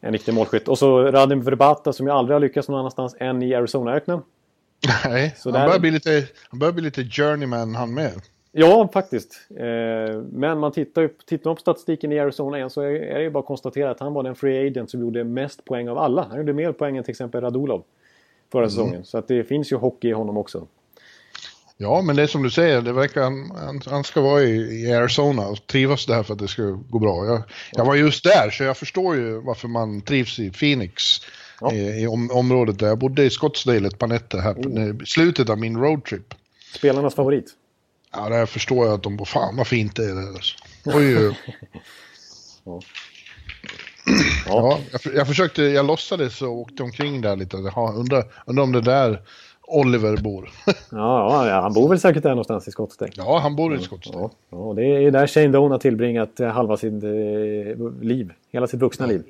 [0.00, 0.68] en riktig målskytt.
[0.68, 4.22] Och så Radim Verbata som ju aldrig har lyckats någon annanstans än i Arizona-öknen.
[5.04, 8.12] nej, Så han där- börjar, bli lite, han börjar bli lite journeyman han med.
[8.52, 9.48] Ja, faktiskt.
[9.56, 13.30] Eh, men man tittar, tittar man på statistiken i Arizona igen så är, det ju
[13.30, 16.26] bara att konstatera att han var den free agent som gjorde mest poäng av alla.
[16.28, 17.82] Han gjorde mer poäng än till exempel Radulov
[18.52, 19.04] förra säsongen.
[19.04, 20.66] Så att det finns ju hockey i honom också.
[21.76, 24.84] Ja, men det är som du säger, det verkar han, han, han ska vara i,
[24.84, 27.26] i Arizona och trivas där för att det ska gå bra.
[27.26, 27.42] Jag,
[27.72, 31.02] jag var just där, så jag förstår ju varför man trivs i Phoenix.
[31.60, 31.72] Ja.
[31.72, 32.86] I, i om, området där.
[32.86, 36.34] Jag bodde i Scottsdale ett par nätter här i slutet av min roadtrip.
[36.74, 37.54] Spelarnas favorit.
[38.12, 40.28] Ja, där förstår jag att de, fan vad fint det är där.
[40.28, 40.56] Alltså.
[40.84, 41.36] Oj, oj.
[44.46, 47.56] Ja, jag, jag försökte, jag låtsades och åkte omkring där lite.
[47.56, 49.22] Jaha, undrar, undrar om det där
[49.62, 50.50] Oliver bor.
[50.90, 53.12] Ja, ja, han bor väl säkert där någonstans i Scottsdale.
[53.14, 54.18] ja, han bor i Scottsdale.
[54.18, 57.10] Ja, ja, och det är där Shane Doan har tillbringat eh, halva sitt eh,
[58.00, 58.32] liv.
[58.52, 59.24] Hela sitt vuxna liv.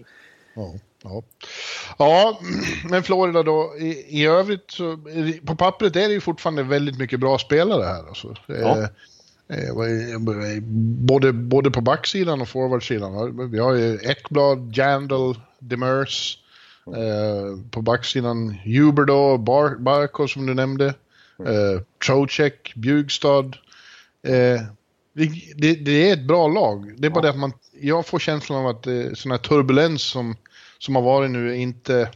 [0.54, 0.72] Ja,
[1.02, 1.22] ja.
[1.98, 2.40] ja,
[2.90, 4.98] men Florida då, i, i övrigt så,
[5.46, 8.08] på pappret är det ju fortfarande väldigt mycket bra spelare här.
[8.08, 8.34] Alltså.
[8.46, 8.88] Ja.
[9.48, 9.74] Eh,
[10.80, 13.50] både, både på backsidan och forwardsidan.
[13.50, 16.38] Vi har ju Ekblad, Jandal, Demers.
[16.86, 20.86] Eh, på backsidan Huber då, Bar, Barko som du nämnde.
[21.46, 23.56] Eh, Trocek, Bjugstad.
[24.26, 24.60] Eh,
[25.56, 26.94] det, det, är ett bra lag.
[26.98, 29.38] Det är bara det att man, jag får känslan av att det är sån här
[29.38, 30.36] turbulens som,
[30.80, 32.08] som har varit nu inte...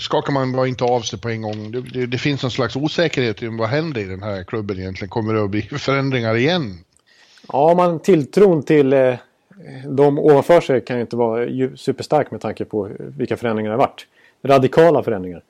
[0.00, 1.70] Skakar man bara inte av sig på en gång.
[1.70, 5.10] Det, det, det finns en slags osäkerhet i vad händer i den här klubben egentligen.
[5.10, 6.78] Kommer det att bli förändringar igen?
[7.52, 9.14] Ja, man tilltron till eh,
[9.86, 11.46] de ovanför sig kan ju inte vara
[11.76, 14.06] superstark med tanke på vilka förändringar det har varit.
[14.42, 15.42] Radikala förändringar.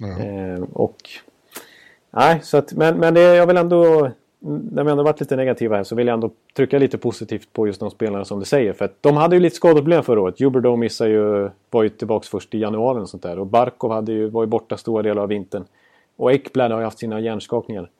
[0.00, 0.96] Eh, och...
[2.10, 4.10] Nej, så att, men, men det, jag vill ändå
[4.42, 7.66] när vi ändå varit lite negativa här så vill jag ändå trycka lite positivt på
[7.66, 8.72] just de spelarna som du säger.
[8.72, 10.40] För att de hade ju lite skadeproblem förra året.
[10.40, 13.38] Huberdo missade ju, var ju tillbaka först i januari och sånt där.
[13.38, 15.64] Och Barkov hade ju, var ju borta stora delar av vintern.
[16.16, 17.90] Och Ekblad har ju haft sina hjärnskakningar.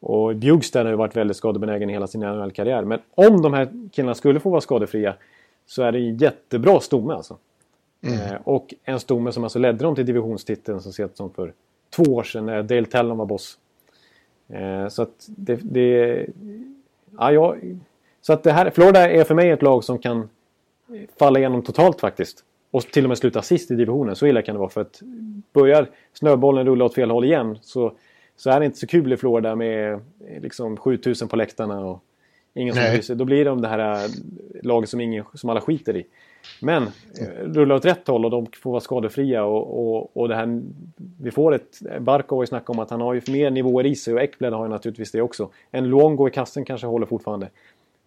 [0.00, 2.84] Och Bjugstad har ju varit väldigt skadebenägen hela sin NHL-karriär.
[2.84, 5.14] Men om de här killarna skulle få vara skadefria
[5.66, 7.36] så är det en jättebra stomme alltså.
[8.02, 8.20] Mm.
[8.20, 11.52] Eh, och en stomme som alltså ledde dem till divisionstiteln så sent som för
[11.90, 13.58] två år sedan när Dale Tellon var boss.
[14.48, 15.58] Eh, så att det...
[15.62, 16.26] det
[17.18, 17.76] ja, jag,
[18.20, 20.28] så att det här, Florida är för mig ett lag som kan
[21.18, 22.44] falla igenom totalt faktiskt.
[22.70, 24.16] Och till och med sluta sist i divisionen.
[24.16, 24.68] Så illa kan det vara.
[24.68, 25.02] För att
[25.52, 27.92] börjar snöbollen rulla åt fel håll igen så,
[28.36, 30.00] så är det inte så kul i Florida med
[30.40, 32.02] liksom 7000 på läktarna och
[32.54, 33.16] ingen som bryr sig.
[33.16, 34.10] Då blir de det här äh,
[34.62, 36.06] laget som, ingen, som alla skiter i.
[36.60, 36.82] Men
[37.20, 40.62] eh, rullar åt rätt håll och de får vara skadefria och, och, och det här...
[41.20, 41.82] Vi får ett...
[42.00, 44.52] Barco har ju snackat om att han har ju mer nivåer i sig och Ekblad
[44.52, 45.50] har ju naturligtvis det också.
[45.70, 47.48] En Luongo i kassen kanske håller fortfarande.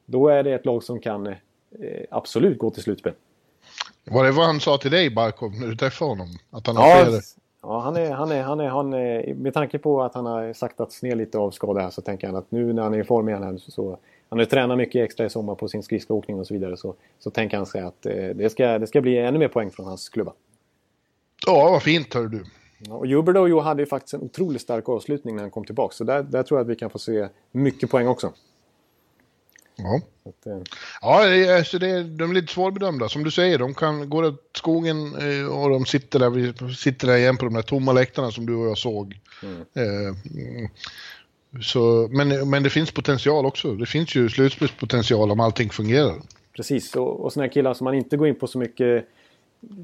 [0.05, 1.36] Då är det ett lag som kan eh,
[2.09, 3.13] absolut gå till slutspel.
[4.05, 6.27] Var det vad han sa till dig, Barkov, när du träffade honom?
[6.51, 7.21] Att han ja, flera...
[7.61, 10.53] ja han är, han är, han är, han är, med tanke på att han har
[10.53, 13.03] saktats ner lite av skada här så tänker han att nu när han är i
[13.03, 13.97] form igen här så
[14.32, 16.77] han har tränat mycket extra i sommar på sin skridskoåkning och så vidare.
[16.77, 19.71] Så, så tänker han sig att eh, det, ska, det ska bli ännu mer poäng
[19.71, 20.34] från hans klubba.
[21.45, 22.43] Ja, vad fint hör du.
[22.89, 25.93] Och Juberdo hade ju faktiskt en otroligt stark avslutning när han kom tillbaka.
[25.93, 28.34] Så där, där tror jag att vi kan få se mycket poäng också.
[29.75, 30.01] Ja.
[30.25, 30.61] Att, eh...
[31.01, 33.09] Ja, alltså det, de är lite svårbedömda.
[33.09, 37.07] Som du säger, de kan gå åt skogen eh, och de sitter där, vi sitter
[37.07, 39.19] där igen på de där tomma läktarna som du och jag såg.
[39.43, 39.61] Mm.
[39.61, 40.15] Eh,
[41.60, 43.76] så, men, men det finns potential också.
[43.76, 46.16] Det finns ju slutspelspotential om allting fungerar.
[46.56, 49.08] Precis, och, och sådana killar som man inte går in på så mycket.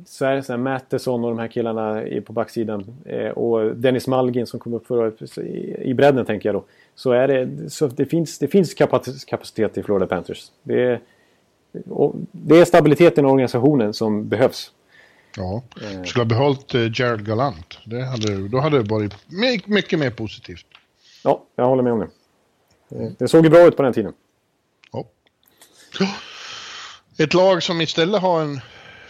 [0.05, 2.95] Sverige, sådana Mattisson och de här killarna på backsidan.
[3.05, 5.37] Eh, och Dennis Malgin som kom upp förra året
[5.81, 6.65] i, bredden tänker jag då.
[6.95, 8.73] Så, är det, så det, finns, det finns
[9.27, 10.51] kapacitet i Florida Panthers.
[10.63, 10.99] Det är,
[12.31, 14.71] det är stabiliteten i organisationen som behövs.
[15.37, 15.63] Ja,
[16.01, 17.79] du skulle ha behållit eh, Gerald Galant.
[17.85, 19.13] Det hade, då hade det varit
[19.67, 20.65] mycket mer positivt.
[21.27, 22.09] Ja, jag håller med om det.
[23.19, 24.13] Det såg ju bra ut på den tiden.
[24.91, 25.05] Ja.
[27.17, 28.59] Ett lag som istället har en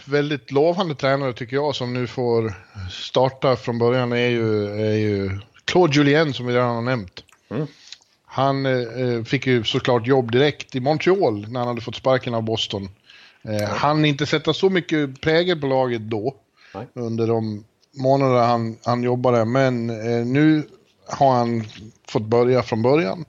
[0.04, 2.54] väldigt lovande tränare tycker jag som nu får
[2.90, 7.24] starta från början är ju, är ju Claude Julien som vi redan har nämnt.
[7.48, 7.66] Mm.
[8.24, 12.42] Han eh, fick ju såklart jobb direkt i Montreal när han hade fått sparken av
[12.42, 12.88] Boston.
[13.42, 16.34] Eh, Han inte sätta så mycket prägel på laget då.
[16.74, 16.86] Nej.
[16.94, 19.44] Under de månader han, han jobbade.
[19.44, 20.62] Men eh, nu
[21.08, 21.64] har han
[22.08, 23.24] fått börja från början.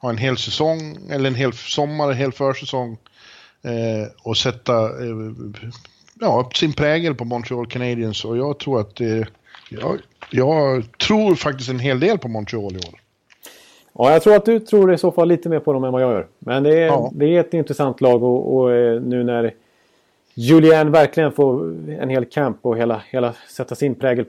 [0.00, 2.98] Ha en hel säsong, eller en hel sommar, en hel försäsong.
[3.62, 5.16] Eh, och sätta eh,
[6.20, 8.24] ja, sin prägel på Montreal Canadiens.
[8.24, 9.22] Och jag tror att eh,
[9.68, 9.98] jag,
[10.30, 13.00] jag tror faktiskt en hel del på Montreal i år.
[13.98, 16.02] Ja, jag tror att du tror i så fall lite mer på dem än vad
[16.02, 16.26] jag gör.
[16.38, 17.10] Men det är, ja.
[17.14, 19.54] det är ett intressant lag och, och eh, nu när
[20.34, 24.24] Julian verkligen får en hel camp och hela, hela sätta sin prägel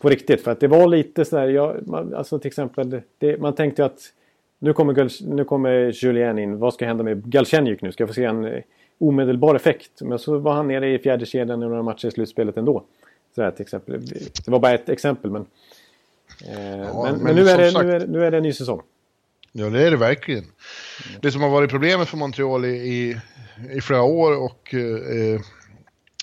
[0.00, 0.44] på riktigt.
[0.44, 3.86] För att det var lite sådär, jag, man, alltså till exempel, det, man tänkte ju
[3.86, 4.12] att
[4.58, 7.92] nu kommer, nu kommer Julien in, vad ska hända med Galchenyuk nu?
[7.92, 8.62] Ska jag få se en eh,
[8.98, 9.90] omedelbar effekt?
[10.00, 12.84] Men så var han nere i fjärde kedjan i några matcher i slutspelet ändå.
[13.34, 14.06] Sådär, till exempel.
[14.44, 15.46] Det var bara ett exempel men...
[16.46, 18.42] Eh, ja, men, men, men, nu, är det, sagt, nu, är, nu är det en
[18.42, 18.82] ny säsong.
[19.52, 20.44] Ja, det är det verkligen.
[21.20, 23.16] Det som har varit problemet för Montreal i, i,
[23.76, 25.40] i flera år och eh,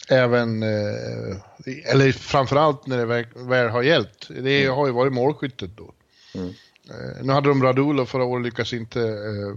[0.10, 1.38] även, eh,
[1.86, 4.28] eller framförallt när det väl, väl har gällt.
[4.30, 4.76] Det mm.
[4.76, 5.92] har ju varit målskyttet då.
[6.36, 6.48] Mm.
[6.90, 9.56] Eh, nu hade de Radulov förra året, lyckas inte eh,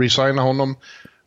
[0.00, 0.76] resigna honom.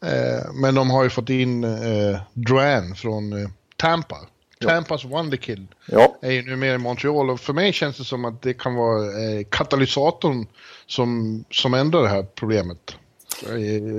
[0.05, 4.17] Eh, men de har ju fått in eh, Drouin från eh, Tampa.
[4.61, 6.17] Tampas Wonderkid ja.
[6.21, 8.75] är ju nu mer i Montreal och för mig känns det som att det kan
[8.75, 10.47] vara eh, katalysatorn
[10.87, 12.95] som, som ändrar det här problemet.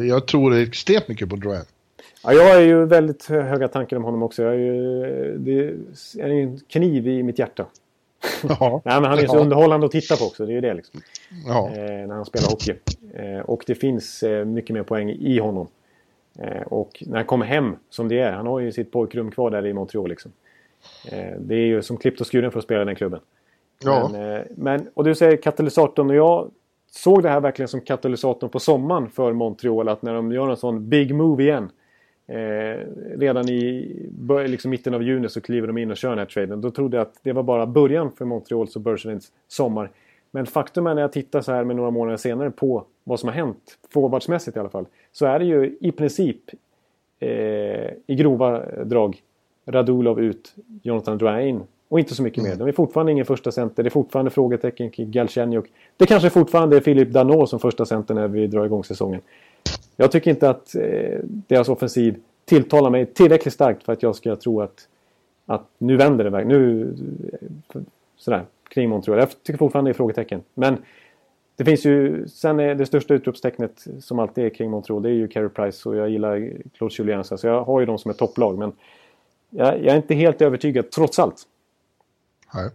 [0.08, 1.64] Jag, tror extremt mycket på Drouin.
[2.24, 4.42] Ja, jag har ju väldigt höga tankar om honom också.
[4.42, 5.58] Jag är ju, det
[6.22, 7.66] är en kniv i mitt hjärta.
[8.48, 10.46] Ja, Nej, men han är så underhållande att titta på också.
[10.46, 11.00] Det är ju det liksom.
[11.46, 11.70] Ja.
[11.70, 12.74] Eh, när han spelar hockey.
[13.14, 15.68] Eh, och det finns eh, mycket mer poäng i honom.
[16.38, 18.32] Eh, och när han kommer hem, som det är.
[18.32, 20.32] Han har ju sitt pojkrum kvar där i Montreal liksom.
[21.12, 23.20] Eh, det är ju som klippt och skuren för att spela i den klubben.
[23.84, 24.08] Ja.
[24.12, 26.50] Men, eh, men, och du säger katalysatorn och jag
[26.90, 29.88] såg det här verkligen som katalysatorn på sommaren för Montreal.
[29.88, 31.70] Att när de gör en sån big move igen
[32.26, 33.92] Eh, redan i
[34.28, 36.60] liksom mitten av juni så kliver de in och kör den här traden.
[36.60, 39.90] Då trodde jag att det var bara början för Montreals och Bergerins sommar.
[40.30, 43.28] Men faktum är när jag tittar så här med några månader senare på vad som
[43.28, 46.40] har hänt, forwardsmässigt i alla fall, så är det ju i princip
[47.20, 47.28] eh,
[48.06, 49.22] i grova drag
[49.66, 52.50] Radulov ut, Jonathan Drouin och inte så mycket mm.
[52.50, 52.58] mer.
[52.58, 53.82] De är fortfarande ingen första center.
[53.82, 55.64] Det är fortfarande frågetecken kring Galchenyuk.
[55.96, 59.20] Det kanske fortfarande är Filip Danot som första center när vi drar igång säsongen.
[60.02, 64.36] Jag tycker inte att eh, deras offensiv tilltalar mig tillräckligt starkt för att jag ska
[64.36, 64.88] tro att,
[65.46, 66.44] att nu vänder det.
[66.44, 66.94] Nu,
[67.74, 67.80] eh,
[68.16, 69.18] sådär, kring Montreal.
[69.18, 70.42] Jag tycker fortfarande det är frågetecken.
[70.54, 70.76] Men
[71.56, 75.14] det finns ju, sen är det största utropstecknet som alltid är kring Montreal, det är
[75.14, 77.24] ju Carey Price och jag gillar Claude Julien.
[77.24, 78.58] Så jag har ju dem som ett topplag.
[78.58, 78.72] Men
[79.50, 81.42] jag, jag är inte helt övertygad, trots allt.
[82.54, 82.70] Nej.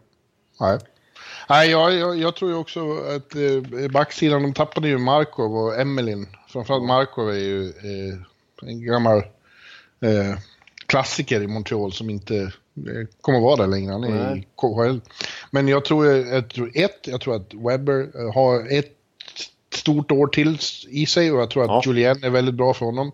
[0.59, 0.79] Nej.
[1.49, 2.79] Nej, jag, jag, jag, tror ju också
[3.15, 6.27] att eh, backsidan, de tappade ju Markov och Emelin.
[6.47, 8.17] Framförallt Markov är ju eh,
[8.69, 9.17] en gammal
[9.99, 10.37] eh,
[10.85, 13.91] klassiker i Montreal som inte eh, kommer vara där längre.
[13.91, 14.39] Han är Nej.
[14.39, 14.99] i KHL.
[15.51, 18.93] Men jag tror, jag tror, ett, jag tror att Webber eh, har ett
[19.73, 20.57] stort år till
[20.89, 21.81] i sig och jag tror att ja.
[21.85, 23.11] Julien är väldigt bra för honom.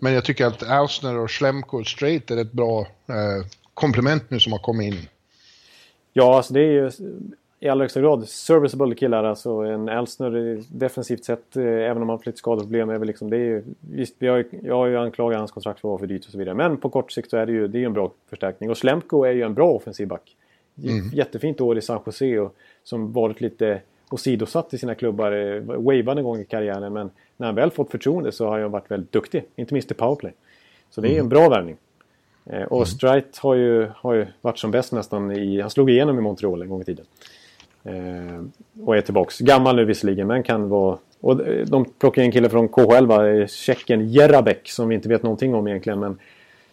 [0.00, 4.40] Men jag tycker att Ausner och Schlemko och Straight är ett bra eh, komplement nu
[4.40, 5.08] som har kommit in.
[6.12, 6.90] Ja, alltså det är ju
[7.60, 9.24] i allra högsta grad serviceable killar.
[9.24, 13.30] Alltså en Elsner defensivt sett, eh, även om han har lite skadeproblem, är väl liksom,
[13.30, 15.98] det är ju, visst, vi har, jag har ju anklagat hans kontrakt för att vara
[15.98, 16.54] för dyrt och så vidare.
[16.54, 18.70] Men på kort sikt så är det ju det är en bra förstärkning.
[18.70, 20.36] Och Slemko är ju en bra offensiv back.
[20.82, 21.08] Mm.
[21.12, 23.80] Jättefint år i San Jose och som varit lite
[24.10, 25.32] åsidosatt i sina klubbar.
[25.32, 28.70] Eh, wavade en gång i karriären men när han väl fått förtroende så har han
[28.70, 29.44] varit väldigt duktig.
[29.56, 30.32] Inte minst i powerplay.
[30.90, 31.22] Så det är mm.
[31.22, 31.76] en bra värvning.
[32.46, 32.86] Eh, och mm.
[32.86, 35.60] Strite har ju, har ju varit som bäst nästan i...
[35.60, 37.06] Han slog igenom i Montreal en gång i tiden.
[37.84, 38.42] Eh,
[38.84, 39.38] och är tillbaks.
[39.38, 40.98] Gammal nu visserligen men kan vara...
[41.20, 43.46] Och de plockar en kille från KHL va?
[43.46, 46.18] Tjecken Jerabek som vi inte vet någonting om egentligen men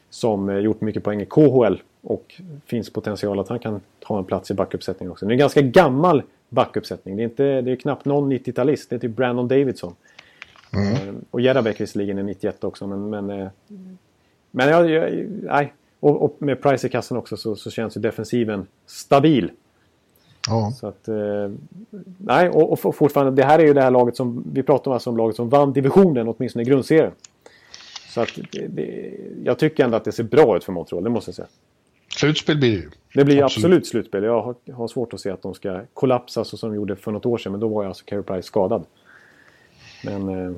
[0.09, 4.51] som gjort mycket poäng i KHL och finns potential att han kan ta en plats
[4.51, 5.25] i backuppsättningen också.
[5.25, 7.15] Det är en ganska gammal backuppsättning.
[7.15, 8.89] Det är, inte, det är knappt någon 90-talist.
[8.89, 9.95] Det är typ Brandon Davidson.
[10.73, 10.93] Mm.
[10.93, 13.09] Eh, och Jerabek visserligen är 91 också men...
[13.09, 13.47] Men, eh,
[14.51, 15.73] men jag, jag, nej.
[15.99, 19.51] Och, och, med Price i kassan också så, så känns ju defensiven stabil.
[20.47, 20.71] Ja.
[20.75, 21.51] Så att, eh,
[22.17, 24.93] nej, och, och, fortfarande, det här är ju det här laget som, vi pratar om
[24.93, 27.11] alltså om laget som vann divisionen, åtminstone i grundserien.
[28.09, 31.09] Så att det, det, jag tycker ändå att det ser bra ut för Montreal, det
[31.09, 31.47] måste jag säga.
[32.17, 32.89] Slutspel blir det ju.
[33.13, 34.23] Det blir absolut, absolut slutspel.
[34.23, 37.11] Jag har, har, svårt att se att de ska kollapsa så som de gjorde för
[37.11, 38.85] något år sedan, men då var ju alltså Carey Price skadad.
[40.03, 40.29] Men...
[40.29, 40.51] Eh,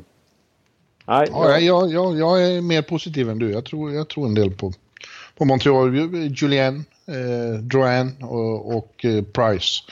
[1.06, 3.52] nej, ja, jag, jag, jag är mer positiv än du.
[3.52, 4.72] Jag tror, jag tror en del på,
[5.38, 5.96] på Montreal.
[6.36, 9.84] Julien, eh, Drouin och, och eh, Price.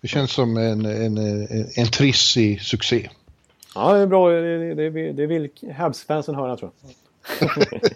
[0.00, 3.08] Det känns som en, en, en, en trissig succé.
[3.74, 4.30] Ja, det är bra.
[4.30, 6.90] Det, det, det vill Habs-fansen höra tror jag.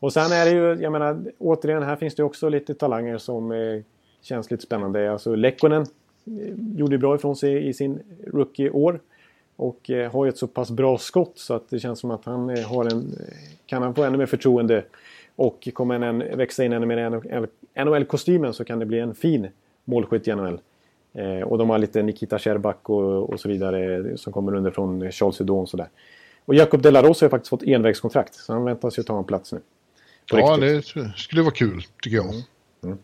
[0.00, 3.52] och sen är det ju, jag menar, återigen här finns det också lite talanger som
[3.52, 3.82] eh,
[4.22, 5.12] känns lite spännande.
[5.12, 9.00] Alltså Lekkonen eh, gjorde bra ifrån sig i sin rookie-år.
[9.56, 12.24] Och eh, har ju ett så pass bra skott så att det känns som att
[12.24, 13.14] han eh, har en...
[13.66, 14.84] Kan han få ännu mer förtroende
[15.40, 16.98] och kommer en, växa in ännu mer
[17.76, 19.48] i NHL-kostymen så kan det bli en fin
[19.84, 20.60] målskytt i NHL.
[21.12, 25.40] Eh, och de har lite Nikita Sherbak och, och så vidare som kommer underifrån Charles
[25.40, 25.88] Hudon sådär.
[26.44, 29.24] Och Jacob De La Rosa har faktiskt fått envägskontrakt så han väntas ju ta en
[29.24, 29.60] plats nu.
[30.32, 30.94] Ja, riktigt.
[30.94, 32.26] det skulle vara kul tycker jag.
[32.26, 32.42] Mm.
[32.84, 32.98] Mm.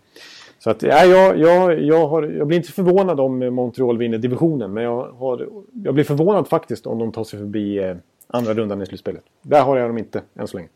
[0.58, 4.72] Så att, ja, jag, jag, jag, har, jag blir inte förvånad om Montreal vinner divisionen.
[4.72, 8.82] Men jag, har, jag blir förvånad faktiskt om de tar sig förbi eh, andra rundan
[8.82, 9.22] i slutspelet.
[9.42, 10.68] Där har jag dem inte än så länge.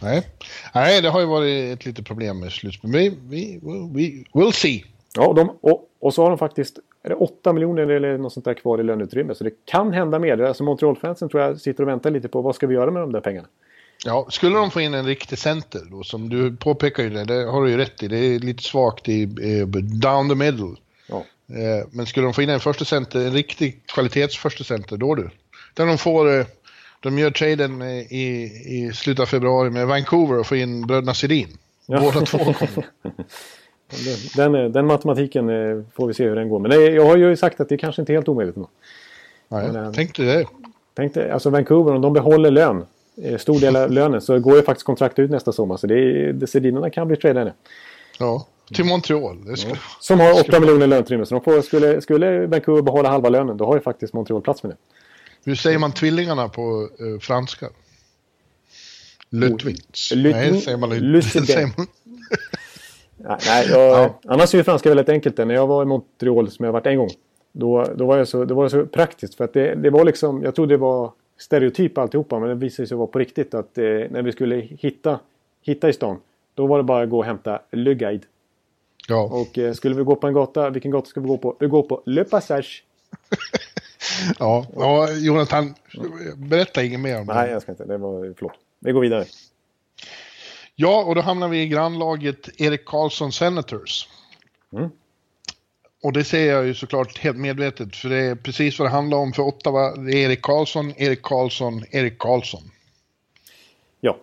[0.00, 0.26] Nej,
[0.74, 2.90] Nej det har ju varit ett litet problem med slutspel.
[2.90, 3.60] Vi, vi,
[3.94, 4.84] vi, we'll see.
[5.16, 8.32] Ja, och, de, och, och, så har de faktiskt är det 8 miljoner eller något
[8.32, 9.34] sånt där kvar i löneutrymme.
[9.34, 10.38] Så det kan hända mer.
[10.42, 13.12] Alltså Montreal-fansen tror jag sitter och väntar lite på vad ska vi göra med de
[13.12, 13.48] där pengarna.
[14.04, 17.44] Ja, skulle de få in en riktig center då, som du påpekar ju det, det
[17.44, 20.76] har du ju rätt i, det är lite svagt i eh, down the middle.
[21.08, 21.24] Ja.
[21.48, 25.14] Eh, men skulle de få in en första center, en riktig kvalitets första center, då
[25.14, 25.30] du.
[25.74, 26.46] Där de får, eh,
[27.00, 31.48] de gör traden i, i slutet av februari med Vancouver och får in bröderna Sedin.
[31.86, 32.00] Ja.
[32.00, 32.86] Båda två kommer.
[34.36, 36.58] Den, den matematiken eh, får vi se hur den går.
[36.58, 38.56] Men jag har ju sagt att det kanske inte är helt omöjligt.
[38.56, 38.66] Nej,
[39.48, 40.46] Men, eh, tänkte det.
[40.94, 42.86] Tänkte, alltså Vancouver, om de behåller lön,
[43.22, 45.76] eh, stor del av lönen, så går ju faktiskt kontrakt ut nästa sommar.
[45.76, 47.52] Så det, det Sedinarna kan bli tradade.
[48.18, 49.56] Ja, till Montreal.
[49.56, 49.76] Ska, ja.
[50.00, 51.26] Som har 8 miljoner löneutrymme.
[51.26, 54.62] Så de får, skulle, skulle Vancouver behålla halva lönen, då har ju faktiskt Montreal plats
[54.62, 54.76] med det.
[55.44, 57.68] Hur säger man tvillingarna på uh, franska?
[59.30, 60.12] Lutwitz?
[60.16, 61.70] Nej, säger man inte.
[63.16, 64.20] Nej, jag, ja.
[64.24, 65.38] Annars är ju franska väldigt enkelt.
[65.38, 67.10] När jag var i Montreal, som jag varit en gång,
[67.52, 69.34] då, då var, det så, det var så praktiskt.
[69.34, 72.86] För att det, det var liksom, jag tror det var stereotyp alltihopa men det visade
[72.86, 75.20] sig vara på riktigt att eh, när vi skulle hitta,
[75.62, 76.16] hitta i stan
[76.58, 78.26] då var det bara att gå och hämta Le Guide.
[79.08, 79.22] Ja.
[79.22, 81.56] Och eh, skulle vi gå på en gata, vilken gata ska vi gå på?
[81.60, 82.84] Vi går på Le Passage.
[84.38, 84.66] ja.
[84.76, 85.74] ja, Jonathan,
[86.36, 87.34] berätta inget mer om det.
[87.34, 87.84] Nej, jag ska inte.
[87.84, 88.52] Det var, förlåt.
[88.80, 89.24] Vi går vidare.
[90.74, 94.08] Ja, och då hamnar vi i grannlaget Erik Karlsson Senators.
[94.72, 94.88] Mm.
[96.02, 99.18] Och det säger jag ju såklart helt medvetet, för det är precis vad det handlar
[99.18, 99.96] om för Ottawa.
[99.96, 102.62] Det är Erik Karlsson, Erik Karlsson, Erik Karlsson.
[104.00, 104.16] Ja.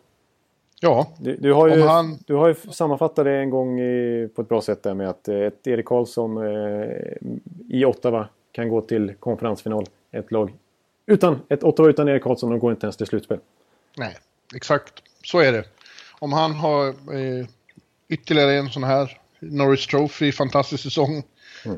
[0.79, 4.41] Ja, Du, du, har, ju, han- du har ju sammanfattat det en gång i, på
[4.41, 6.89] ett bra sätt där med att eh, ett Erik Karlsson eh,
[7.69, 9.85] i Ottawa kan gå till konferensfinal.
[10.11, 10.53] Ett lag
[11.05, 13.39] utan, ett Ottawa utan Erik Karlsson, de går inte ens till slutspel.
[13.97, 14.17] nej,
[14.55, 14.93] exakt.
[15.23, 15.63] Så är det.
[16.19, 17.45] Om han har eh,
[18.09, 21.23] ytterligare en sån här Norris Trophy, fantastisk säsong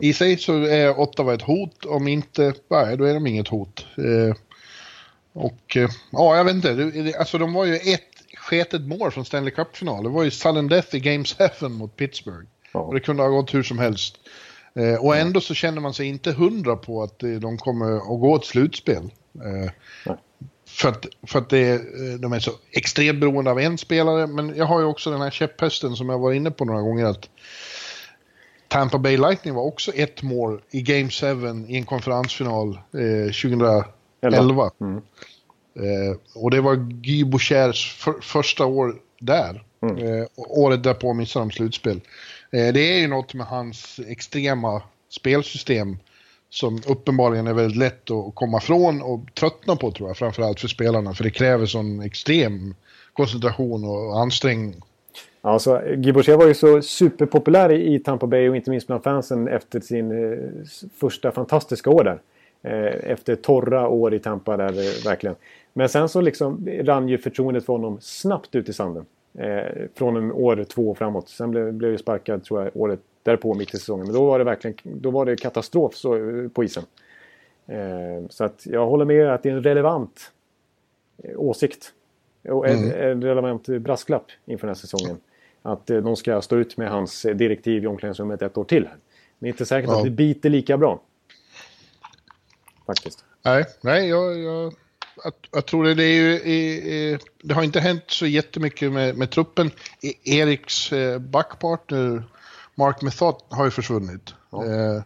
[0.01, 1.85] i sig så är Ottawa ett hot.
[1.85, 3.85] Om inte, nej, då är de inget hot.
[3.97, 4.35] Eh,
[5.33, 7.13] och eh, ja, jag vet inte.
[7.19, 10.03] Alltså de var ju ett sketet mål från Stanley Cup-final.
[10.03, 11.23] Det var ju sudden death i Game
[11.59, 12.47] 7 mot Pittsburgh.
[12.71, 12.79] Ja.
[12.79, 14.19] Och det kunde ha gått hur som helst.
[14.77, 18.21] Eh, och ändå så känner man sig inte hundra på att eh, de kommer att
[18.21, 19.11] gå ett slutspel.
[19.35, 19.71] Eh,
[20.67, 21.81] för att, för att det,
[22.17, 24.27] de är så extremt beroende av en spelare.
[24.27, 27.05] Men jag har ju också den här käpphästen som jag var inne på några gånger.
[27.05, 27.29] att
[28.67, 31.25] Tampa Bay Lightning var också ett mål i Game 7
[31.67, 34.71] i en konferensfinal eh, 2011.
[34.81, 35.01] Mm.
[35.75, 39.63] Eh, och det var Guy Bouchers för, första år där.
[39.81, 39.97] Mm.
[39.97, 42.01] Eh, året därpå missade de slutspel.
[42.51, 45.97] Eh, det är ju något med hans extrema spelsystem
[46.49, 50.67] som uppenbarligen är väldigt lätt att komma från och tröttna på tror jag, framförallt för
[50.67, 51.13] spelarna.
[51.13, 52.75] För det kräver sån extrem
[53.13, 54.81] koncentration och ansträngning.
[55.41, 59.03] Alltså, så eh, Boucher var ju så superpopulär i Tampa Bay och inte minst bland
[59.03, 60.39] fansen efter sin eh,
[60.99, 62.19] första fantastiska år där.
[63.03, 65.35] Efter torra år i Tampa där verkligen.
[65.73, 69.05] Men sen så liksom rann ju förtroendet för honom snabbt ut i sanden.
[69.33, 71.29] Eh, från år två och framåt.
[71.29, 74.05] Sen blev, blev ju sparkad tror jag året därpå mitt i säsongen.
[74.05, 76.11] Men då var det verkligen då var det katastrof så,
[76.53, 76.83] på isen.
[77.67, 80.31] Eh, så att jag håller med att det är en relevant
[81.23, 81.93] eh, åsikt.
[82.49, 85.17] Och en, en relevant brasklapp inför den här säsongen.
[85.61, 88.89] Att eh, de ska stå ut med hans direktiv i omklädningsrummet ett år till.
[89.39, 89.97] Det är inte säkert Ja.
[89.97, 90.99] att det biter lika bra.
[92.85, 93.25] Faktiskt.
[93.45, 94.73] Nej, nej jag, jag,
[95.23, 96.33] jag, jag tror det, det är ju...
[96.35, 99.71] eh, eh, Det har inte hänt så jättemycket med, med truppen.
[100.01, 102.23] E- Eriks eh, backpartner
[102.75, 104.33] Mark Method har ju försvunnit.
[104.53, 105.01] Eh,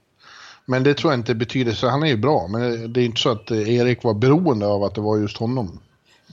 [0.66, 1.88] Men det tror jag inte betyder så.
[1.88, 4.84] Han är ju bra, men det är inte så att eh, Erik var beroende av
[4.84, 5.80] att det var just honom.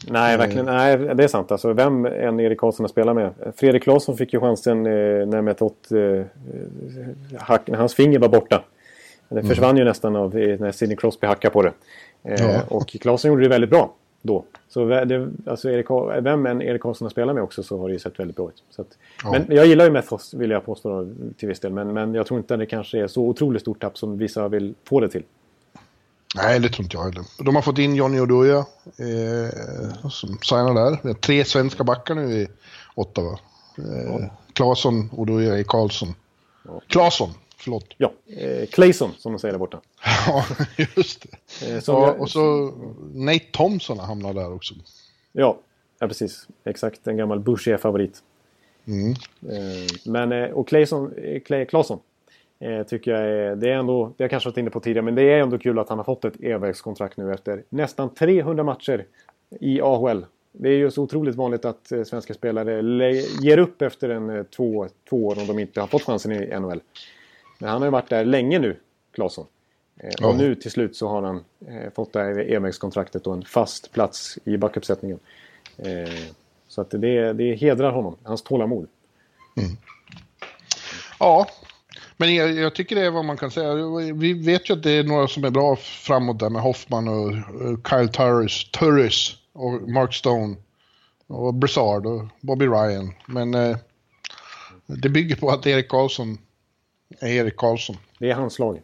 [0.07, 0.67] Nej, verkligen.
[0.67, 1.53] Nej, det är sant.
[1.53, 3.35] Alltså, vem än Erik Karlsson har spelat med.
[3.57, 4.93] Fredrik Claesson fick ju chansen eh,
[5.27, 6.25] när Metot, eh, eh,
[7.39, 8.63] hack, hans finger var borta.
[9.29, 11.73] Det försvann ju nästan av eh, när Sidney Crosby hackade på det.
[12.29, 12.63] Eh, Ja.
[12.69, 14.45] Och Claesson gjorde det väldigt bra då.
[14.69, 15.87] Så det, alltså Erik,
[16.23, 18.49] vem än Erik Karlsson har spelat med också så har det ju sett väldigt bra
[18.49, 18.63] ut.
[18.81, 18.87] Att,
[19.25, 19.31] Ja.
[19.31, 21.09] Men jag gillar ju Methos vill jag påstå
[21.39, 21.73] till viss del.
[21.73, 24.49] Men, men jag tror inte att det kanske är så otroligt stort tapp som vissa
[24.49, 25.23] vill få det till.
[26.37, 27.23] Nej, det tror inte jag heller.
[27.45, 30.99] De har fått in Johnny Oduya eh, som signar där.
[31.03, 32.49] Vi har tre svenska backar nu i
[32.95, 33.39] Ottawa.
[33.79, 36.15] Eh, Claesson, Oduya, Karlsson.
[36.87, 37.87] Claesson, förlåt.
[37.97, 39.81] Ja, eh, Clayson som de säger där borta.
[40.27, 40.45] Ja,
[40.97, 41.67] just det.
[41.67, 42.73] Eh, Ja, jag- och så
[43.15, 44.75] Nate Thompson hamnar där också.
[45.33, 45.59] Ja,
[45.99, 46.49] ja precis.
[46.65, 47.07] Exakt.
[47.07, 48.23] En gammal Boucher-favorit.
[48.87, 49.11] Mm.
[49.43, 51.99] Eh, Men, eh, och Clayson, eh, Clay, Claesson
[52.61, 55.15] eh, tycker jag är, det är ändå, det har kanske varit inne på tidigare, men
[55.15, 59.07] det är ändå kul att han har fått ett evägskontrakt nu efter nästan 300 matcher
[59.61, 60.27] i AHL.
[60.53, 65.27] Det är ju så otroligt vanligt att svenska spelare ger upp efter en två, två
[65.27, 66.81] år om de inte har fått chansen i NHL.
[67.59, 68.77] Men han har ju varit där länge nu,
[69.13, 69.47] Claesson.
[69.97, 70.27] Eh.
[70.27, 73.93] Och nu till slut så har han eh, fått det här evägskontraktet och en fast
[73.93, 75.19] plats i backuppsättningen.
[75.77, 76.33] Eh,
[76.69, 78.89] så att det, det hedrar honom, hans tålamod.
[81.19, 81.47] Ja,
[82.17, 83.75] men jag, jag tycker det är vad man kan säga.
[84.15, 87.33] Vi vet ju att det är några som är bra framåt där med Hoffman och
[87.91, 90.57] Kyle Turris, Turris och Mark Stone
[91.27, 93.15] och Brassard och Bobby Ryan.
[93.27, 93.77] Men eh,
[94.87, 96.39] det bygger på att Erik Karlsson
[97.21, 97.97] Erik Karlsson.
[98.19, 98.81] Det är hans lag.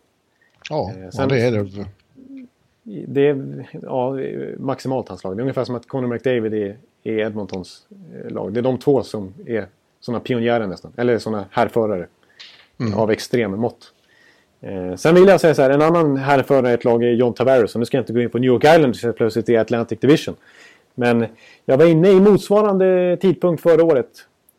[0.71, 1.87] Ja, Eh, sen- det är det.
[3.07, 4.17] Det är ja,
[4.59, 5.37] maximalt hans lag.
[5.37, 7.87] Det är ungefär som att Conor McDavid är, är Edmontons
[8.25, 8.53] eh, lag.
[8.53, 9.67] Det är de två som är
[10.01, 10.93] sådana pionjärer nästan.
[10.97, 12.07] Eller sådana härförare
[12.97, 13.93] av extrem mått.
[14.61, 17.35] Eh, sen vill jag säga så här, en annan härförare i ett lag är John
[17.35, 17.75] Tavares.
[17.75, 20.35] Och nu ska jag inte gå in på New York Islanders plötsligt i Atlantic Division.
[20.95, 21.27] Men
[21.65, 24.09] jag var inne i motsvarande tidpunkt förra året.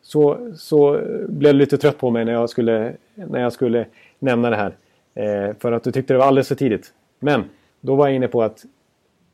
[0.06, 3.86] Så, så blev du lite trött på mig när jag skulle, när jag skulle
[4.18, 4.76] nämna det här.
[5.14, 6.92] Eh, för att du tyckte det var alldeles för tidigt.
[7.18, 7.44] Men
[7.80, 8.64] då var jag inne på att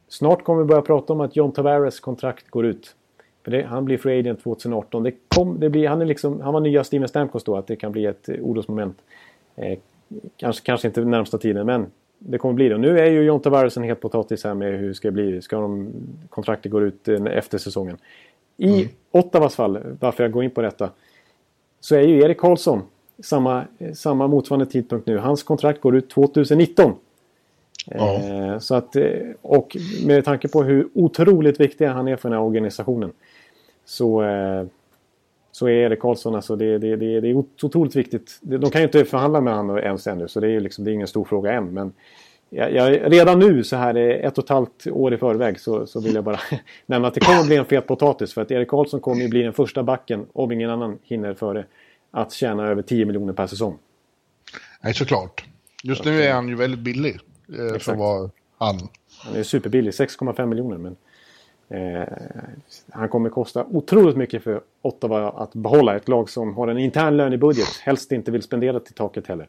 [0.08, 2.96] Snart kommer vi börja prata om att John Tavares kontrakt går ut.
[3.44, 5.02] För det, han blir free agent 2018.
[5.02, 7.76] Det kom, det blir, han, är liksom, han var nya Steven Stamkos då, att det
[7.76, 8.98] kan bli ett eh, orosmoment.
[9.56, 9.78] Eh,
[10.36, 11.86] kanske, kanske inte närmsta tiden, men
[12.18, 12.78] det kommer bli det.
[12.78, 15.42] Nu är ju John Tavares en het potatis här med hur det ska bli.
[15.42, 15.92] Ska de,
[16.28, 17.96] kontraktet gå ut eh, efter säsongen.
[18.62, 18.88] I mm.
[19.10, 20.90] Ottawas fall, varför jag går in på detta,
[21.80, 22.82] så är ju Erik Karlsson
[23.22, 25.18] samma, samma motsvarande tidpunkt nu.
[25.18, 26.94] Hans kontrakt går ut 2019.
[27.86, 28.14] Ja.
[28.14, 29.04] Eh, så att, eh,
[29.42, 33.12] och med tanke på hur otroligt viktig han är för den här organisationen.
[33.84, 34.64] Så, eh,
[35.52, 38.38] så är Erik Karlsson alltså, det, det, det, det är otroligt viktigt.
[38.40, 40.92] De kan ju inte förhandla med honom ens ännu så det är, liksom, det är
[40.92, 41.74] ingen stor fråga än.
[41.74, 41.92] Men
[42.54, 46.00] jag, jag, redan nu så här ett och ett halvt år i förväg så, så
[46.00, 46.40] vill jag bara
[46.86, 48.34] nämna att det kommer att bli en fet potatis.
[48.34, 51.64] För att Erik Karlsson kommer ju bli den första backen, om ingen annan hinner före,
[52.10, 53.78] att tjäna över 10 miljoner per säsong.
[54.80, 55.44] Nej, såklart.
[55.82, 58.88] Just nu är han ju väldigt billig eh, för vad han.
[59.18, 60.78] Han är superbillig, 6,5 miljoner.
[60.78, 60.96] Men
[61.68, 62.08] eh,
[62.90, 67.16] han kommer kosta otroligt mycket för Ottawa att behålla ett lag som har en intern
[67.16, 67.68] lönebudget.
[67.82, 69.48] Helst inte vill spendera till taket heller.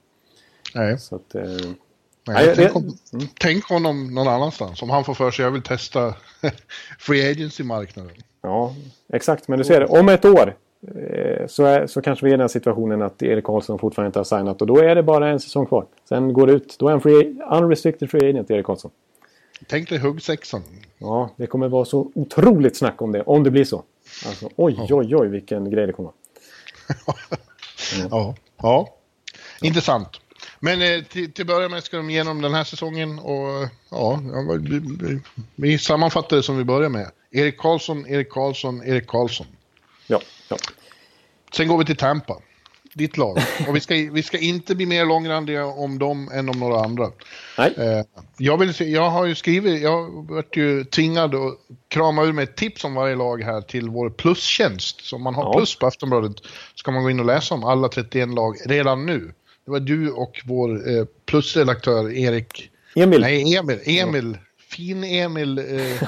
[0.76, 1.00] Nej.
[1.00, 1.44] Så att, eh,
[2.28, 3.28] Nej, tänk, om, mm.
[3.40, 4.82] tänk honom någon annanstans.
[4.82, 6.16] Om han får för sig jag vill testa
[7.00, 8.12] free agency-marknaden.
[8.42, 8.76] Ja,
[9.14, 9.48] exakt.
[9.48, 10.56] Men du ser, om ett år
[10.88, 14.20] eh, så, är, så kanske vi är i den situationen att Erik Karlsson fortfarande inte
[14.20, 14.62] har signat.
[14.62, 15.86] Och då är det bara en säsong kvar.
[16.10, 16.76] Sen går det ut.
[16.80, 18.92] Då är han free, unrestricted free agent, Erik Karlsson.
[19.68, 20.64] Tänk dig huggsexan.
[20.98, 23.22] Ja, det kommer vara så otroligt snack om det.
[23.22, 23.84] Om det blir så.
[24.26, 26.12] Alltså, oj, oj, oj, vilken grej det kommer
[27.06, 27.18] vara.
[27.98, 28.08] Mm.
[28.12, 28.94] ja, ja.
[29.62, 30.20] Intressant.
[30.64, 34.20] Men eh, till, till början med ska de igenom den här säsongen och ja,
[34.60, 35.20] vi, vi,
[35.56, 37.12] vi sammanfattar det som vi börjar med.
[37.32, 39.48] Erik Karlsson, Erik Karlsson, Erik Karlsson.
[40.08, 40.58] Ja, ja.
[41.54, 42.38] Sen går vi till Tampa,
[42.94, 43.38] ditt lag.
[43.68, 47.12] Och vi ska, vi ska inte bli mer långrandiga om dem än om några andra.
[47.58, 47.74] Nej.
[47.78, 48.06] Eh,
[48.38, 51.58] jag, vill, jag har ju skrivit, jag varit ju tvingad att
[51.88, 55.06] krama ur mig ett tips om varje lag här till vår plustjänst.
[55.06, 55.54] Så om man har ja.
[55.54, 56.36] plus på Aftonbladet
[56.76, 59.34] ska man gå in och läsa om alla 31 lag redan nu.
[59.66, 62.70] Det var du och vår eh, plusredaktör Erik...
[62.96, 63.22] Emil.
[63.22, 63.80] Nej, Emil.
[63.86, 64.38] Emil.
[64.70, 66.08] Fin-Emil eh,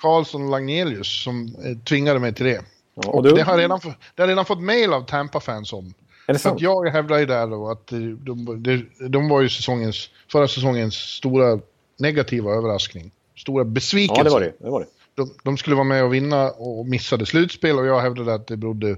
[0.00, 2.64] Karlsson Lagnelius som eh, tvingade mig till det.
[2.94, 3.30] Ja, och du...
[3.30, 3.80] det, har redan,
[4.14, 5.94] det har redan fått mail av Tampa-fans om.
[6.26, 6.60] Är det sant?
[6.60, 11.60] jag hävdar ju där då att de, de, de var ju säsongens, förra säsongens stora
[11.98, 13.10] negativa överraskning.
[13.36, 14.20] Stora besvikelse.
[14.20, 14.52] Ja, det var det.
[14.58, 14.86] det, var det.
[15.14, 18.56] De, de, skulle vara med och vinna och missade slutspel och jag hävdade att det
[18.56, 18.96] berodde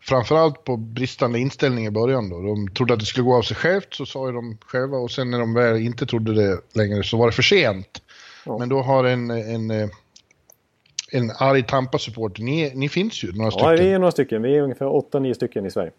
[0.00, 2.42] framförallt på bristande inställning i början då.
[2.42, 4.96] De trodde att det skulle gå av sig självt, så sa ju de själva.
[4.96, 8.02] Och sen när de väl inte trodde det längre så var det för sent.
[8.44, 8.58] Ja.
[8.58, 9.90] Men då har en, en,
[11.10, 13.70] en arg Tampa-supporter, ni, ni finns ju några stycken.
[13.70, 14.42] Ja, vi är några stycken.
[14.42, 15.90] Vi är ungefär 8-9 stycken i Sverige.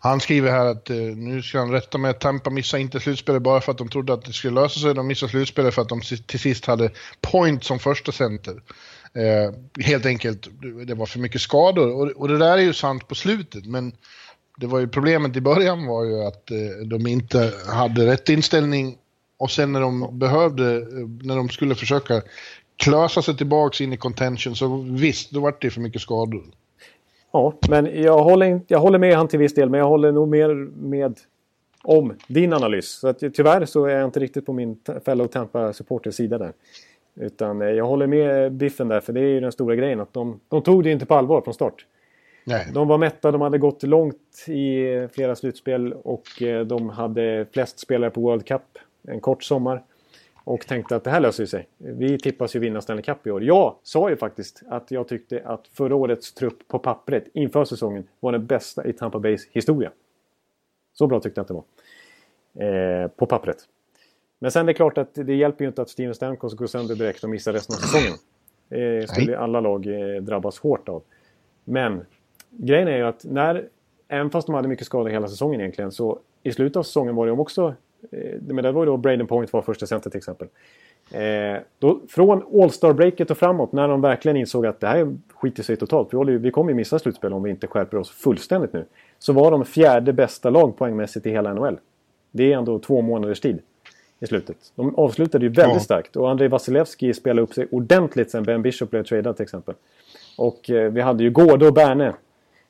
[0.00, 3.42] Han skriver här att uh, nu ska han rätta med att Tampa missade inte slutspelet
[3.42, 4.94] bara för att de trodde att det skulle lösa sig.
[4.94, 6.90] De missade slutspelet för att de till sist hade
[7.20, 8.62] Point som första center.
[9.14, 10.48] Eh, helt enkelt,
[10.86, 11.92] det var för mycket skador.
[11.92, 13.92] Och, och, det där är ju sant på slutet, men
[14.56, 18.98] det var ju problemet i början var ju att eh, de inte hade rätt inställning
[19.38, 20.82] och sen när de behövde, eh,
[21.22, 22.22] när de skulle försöka
[22.76, 26.44] klösa sig tillbaka in i contention så visst, då var det för mycket skador.
[27.32, 30.28] Ja, men jag håller, jag håller med han till viss del, men jag håller nog
[30.28, 30.54] mer
[30.88, 31.18] med
[31.82, 32.90] om din analys.
[32.90, 36.52] Så att, tyvärr så är jag inte riktigt på min fellow Tampa supporters sida där.
[37.20, 40.00] Utan eh, jag håller med Biffen där, för det är ju den stora grejen.
[40.00, 41.86] Att de, de tog det inte på allvar från start.
[42.44, 42.70] Nej.
[42.74, 47.78] De var mätta, de hade gått långt i flera slutspel och eh, de hade flest
[47.78, 48.62] spelare på World Cup
[49.02, 49.82] en kort sommar.
[50.44, 51.68] Och tänkte att det här löser sig.
[51.78, 53.44] Vi tippas ju vinna Stanley Cup i år.
[53.44, 58.08] Jag sa ju faktiskt att jag tyckte att förra årets trupp på pappret inför säsongen
[58.20, 59.90] var den bästa i Tampa Bays historia.
[60.92, 63.02] Så bra tyckte jag att det var.
[63.02, 63.58] Eh, på pappret.
[64.38, 66.94] Men sen är det klart att det hjälper ju inte att Steven Stamkos går sönder
[66.94, 68.18] direkt och missar resten av säsongen.
[68.68, 71.02] Det skulle alla lag eh, drabbas hårt av.
[71.64, 72.06] Men
[72.50, 73.68] grejen är ju att när,
[74.08, 77.26] även fast de hade mycket skador hela säsongen egentligen, så i slutet av säsongen var
[77.26, 77.74] de också...
[78.10, 80.48] Eh, men det var ju då Braden Point var första center till exempel.
[81.10, 85.76] Eh, då, från All-Star-breaket och framåt, när de verkligen insåg att det här skiter sig
[85.76, 86.08] totalt.
[86.12, 88.84] Vi, vi kommer ju missa slutspel om vi inte skärper oss fullständigt nu.
[89.18, 91.78] Så var de fjärde bästa lag poängmässigt i hela NHL.
[92.30, 93.62] Det är ändå två månaders tid
[94.20, 94.56] i slutet.
[94.74, 95.80] De avslutade ju väldigt ja.
[95.80, 99.74] starkt och Andrei Vasilevski spelade upp sig ordentligt sen Ben Bishop blev tradad till exempel.
[100.36, 102.14] Och eh, vi hade ju Gårde och Berne.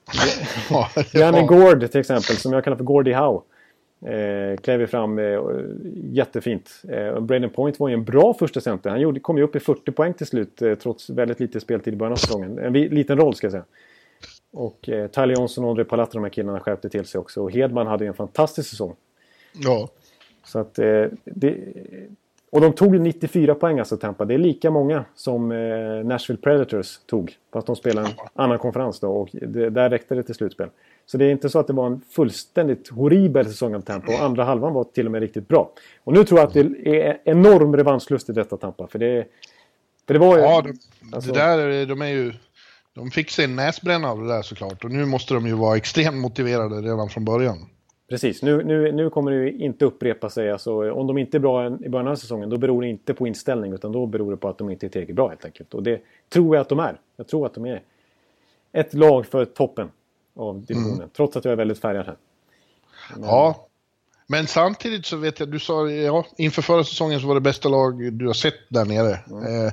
[0.71, 3.41] ja, Janne Gård till exempel, som jag kallar för Gordie Howe.
[4.07, 5.41] Eh, klev fram eh,
[6.13, 6.83] jättefint.
[6.89, 8.91] Eh, Braden Point var ju en bra första center.
[8.91, 11.95] Han gjorde, kom ju upp i 40 poäng till slut eh, trots väldigt lite speltid
[11.95, 12.59] i början av säsongen.
[12.59, 13.65] En liten roll ska jag säga.
[14.53, 17.43] Och eh, Tyler Johnson och André Palatra, de här killarna, skärpte till sig också.
[17.43, 18.97] Och Hedman hade ju en fantastisk säsong.
[19.53, 19.89] Ja.
[20.49, 21.57] Så att eh, det,
[22.51, 24.25] Och de tog 94 poäng alltså Tampa.
[24.25, 27.37] Det är lika många som eh, Nashville Predators tog.
[27.53, 30.69] Fast de spelade en annan konferens då och det, där räckte det till slutspel.
[31.07, 34.23] Så det är inte så att det var en fullständigt horribel säsong av Tampa och
[34.23, 35.71] andra halvan var till och med riktigt bra.
[36.05, 36.61] Och nu tror jag att det
[37.05, 38.87] är enorm revanschlust i detta Tampa.
[38.87, 39.27] För det,
[40.07, 40.43] för det var ju...
[40.43, 40.79] Ja, de,
[41.15, 42.33] alltså, det där, de är ju...
[42.95, 45.77] De fick sig en näsbränna av det där såklart och nu måste de ju vara
[45.77, 47.59] extremt motiverade redan från början.
[48.09, 50.51] Precis, nu, nu, nu kommer det inte upprepa sig.
[50.51, 53.27] Alltså, om de inte är bra i början av säsongen då beror det inte på
[53.27, 55.75] inställning utan då beror det på att de inte är tillräckligt bra helt enkelt.
[55.75, 57.01] Och det tror jag att de är.
[57.17, 57.83] Jag tror att de är
[58.73, 59.89] ett lag för toppen
[60.37, 60.95] av divisionen.
[60.95, 61.09] Mm.
[61.17, 62.17] Trots att jag är väldigt färgad här.
[63.17, 63.25] Men...
[63.25, 63.69] Ja,
[64.27, 67.69] men samtidigt så vet jag, du sa ja, inför förra säsongen så var det bästa
[67.69, 69.19] lag du har sett där nere.
[69.31, 69.67] Mm.
[69.67, 69.73] Eh,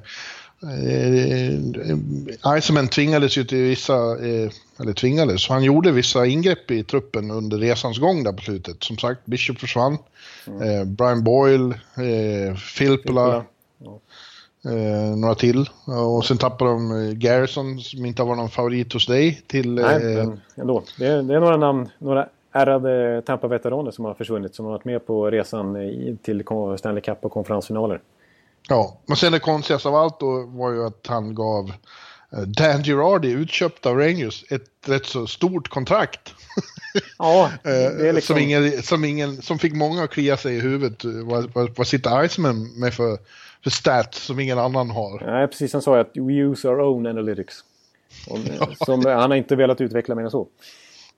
[0.63, 7.31] Eh, Iceman tvingades ju till vissa, eh, eller tvingades, han gjorde vissa ingrepp i truppen
[7.31, 8.83] under resans gång där på slutet.
[8.83, 9.97] Som sagt, Bishop försvann,
[10.47, 10.61] mm.
[10.61, 13.45] eh, Brian Boyle, eh, Filppula,
[14.65, 15.69] eh, några till.
[16.15, 19.73] Och sen tappade de eh, Garrison som inte har varit någon favorit hos dig till...
[19.73, 20.83] Nej, men ändå.
[20.99, 24.85] Det är, det är några namn, några ärrade Tampa-veteraner som har försvunnit, som har varit
[24.85, 25.77] med på resan
[26.23, 26.43] till
[26.77, 28.01] Stanley Cup och konferensfinaler.
[28.69, 31.71] Ja, men sen det konstigaste av allt då var ju att han gav
[32.31, 36.33] eh, Dan Girardi, utköpt av Rangers, ett rätt så stort kontrakt.
[37.17, 38.35] Ja, är liksom...
[38.35, 41.05] som, ingen, som, ingen, som fick många att klia sig i huvudet.
[41.05, 43.17] Vad, vad, vad sitter Iceman med för,
[43.63, 45.25] för stats som ingen annan har?
[45.25, 45.73] Nej, precis.
[45.73, 47.63] Han sa ju att we use our own analytics.
[48.29, 48.39] Och,
[48.85, 50.47] som, han har inte velat utveckla mer än så.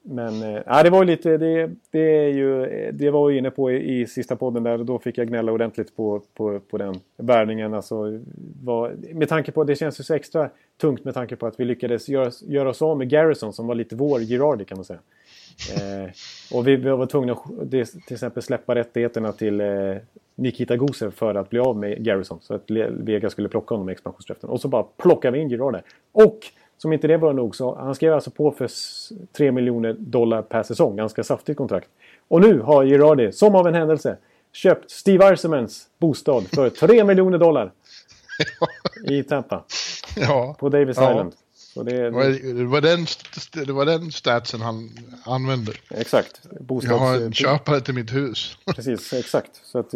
[0.09, 3.71] Men äh, det var ju lite, det, det, är ju, det var ju inne på
[3.71, 4.77] i, i sista podden där.
[4.77, 7.73] Då fick jag gnälla ordentligt på, på, på den värvningen.
[7.73, 8.19] Alltså,
[8.63, 11.65] var, med tanke på, det känns ju så extra tungt med tanke på att vi
[11.65, 14.99] lyckades göra, göra oss av med Garrison som var lite vår Girardi kan man säga.
[15.75, 16.09] Eh,
[16.53, 19.95] och vi var tvungna att till exempel släppa rättigheterna till eh,
[20.35, 22.39] Nikita Gusev för att bli av med Garrison.
[22.41, 24.49] Så att Vega skulle plocka honom i expansionsdraften.
[24.49, 25.79] Och så bara plockade vi in Girardi.
[26.11, 26.39] Och
[26.77, 28.69] som inte det var nog så han skrev alltså på för
[29.33, 30.95] 3 miljoner dollar per säsong.
[30.95, 31.87] Ganska saftigt kontrakt.
[32.27, 34.17] Och nu har Girardi, som av en händelse,
[34.51, 37.71] köpt Steve Arsemans bostad för 3 miljoner dollar.
[39.03, 39.63] I Tampa.
[40.15, 40.55] Ja.
[40.59, 41.11] På Davis ja.
[41.11, 41.33] Island.
[41.75, 43.05] Det, det, var, det, var den,
[43.65, 44.89] det var den statsen han
[45.23, 45.71] använde.
[45.89, 46.41] Exakt.
[46.59, 46.91] Bostads...
[46.91, 48.57] Jag har en köpare till mitt hus.
[48.75, 49.61] Precis, exakt.
[49.63, 49.93] Så att,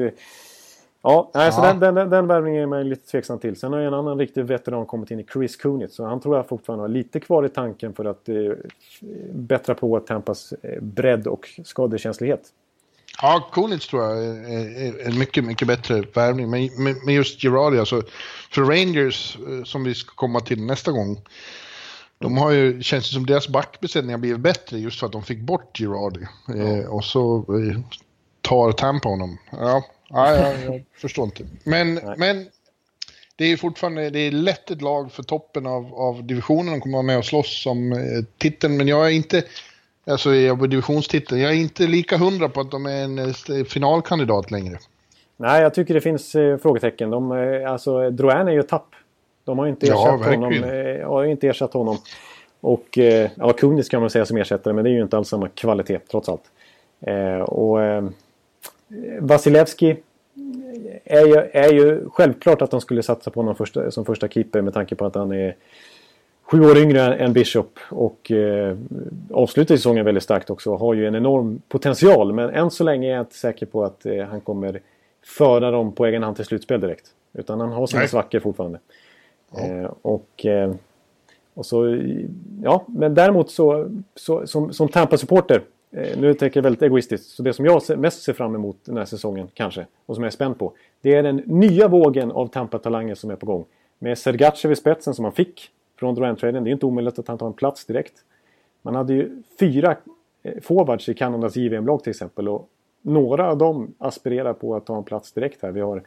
[1.04, 3.56] Ja, nej, så den, den, den värvningen är man lite tveksam till.
[3.56, 5.96] Sen har en annan riktig veteran kommit in i Chris Kunitz.
[5.96, 8.36] Så han tror jag fortfarande har lite kvar i tanken för att eh,
[9.34, 12.42] bättra på Tampas eh, bredd och skadekänslighet.
[13.22, 16.50] Ja, Kunitz tror jag är en mycket, mycket bättre värvning.
[16.50, 16.70] Men,
[17.06, 18.02] men just Girardi, alltså
[18.52, 21.22] för Rangers, eh, som vi ska komma till nästa gång,
[22.18, 25.24] de har ju, känns det som deras backbesättning har blivit bättre just för att de
[25.24, 26.28] fick bort Girardi.
[26.56, 27.80] Eh, och så eh,
[28.42, 29.38] tar Tampa honom.
[29.52, 29.84] Ja,
[30.14, 31.44] Ja, jag, jag förstår inte.
[31.64, 32.46] Men, men
[33.36, 36.72] det är fortfarande det är lätt ett lag för toppen av, av divisionen.
[36.72, 37.98] De kommer vara med och slåss om eh,
[38.38, 39.44] titeln, men jag är inte...
[40.06, 41.42] Alltså på divisionstiteln.
[41.42, 44.78] Jag är inte lika hundra på att de är en eh, finalkandidat längre.
[45.42, 47.10] Nej, jag tycker det finns eh, frågetecken.
[47.10, 48.88] De, eh, alltså, Drouin är ju tapp.
[49.44, 51.98] De har inte ersatt, ja, honom, eh, har inte ersatt honom.
[52.62, 52.98] Och
[53.36, 56.00] ja, Kunis kan man säga som ersättare, men det är ju inte alls samma kvalitet
[56.00, 56.44] trots allt.
[57.48, 57.78] Och
[59.20, 59.98] Vasilevski
[61.04, 64.62] är ju, är ju självklart att de skulle satsa på honom första, som första keeper
[64.62, 65.56] med tanke på att han är
[66.42, 68.78] sju år yngre än Bishop och eh,
[69.32, 70.76] avslutar säsongen väldigt starkt också.
[70.76, 74.06] Har ju en enorm potential men än så länge är jag inte säker på att
[74.06, 74.82] eh, han kommer
[75.26, 77.06] föra dem på egen hand till slutspel direkt.
[77.34, 78.08] Utan han har sina Nej.
[78.08, 78.80] svackor fortfarande.
[79.52, 79.66] Ja.
[79.66, 80.74] Eh, och, eh,
[81.54, 82.02] och så,
[82.64, 85.62] ja, men däremot så, så som, som Tampa-supporter
[85.92, 87.30] Eh, nu tänker jag väldigt egoistiskt.
[87.30, 90.30] Så det som jag mest ser fram emot den här säsongen, kanske, och som jag
[90.30, 90.74] är spänd på.
[91.02, 93.66] Det är den nya vågen av Tampa-talanger som är på gång.
[94.00, 95.70] Med Sergachev i spetsen som han fick
[96.00, 96.64] från Durant-traden.
[96.64, 98.14] Det är inte omöjligt att han tar en plats direkt.
[98.82, 99.96] Man hade ju fyra
[100.44, 102.50] eh, forwards i Kanadas JVM-lag till exempel.
[102.50, 102.70] Och
[103.02, 105.72] några av dem aspirerar på att ta en plats direkt här.
[105.72, 106.04] Vi har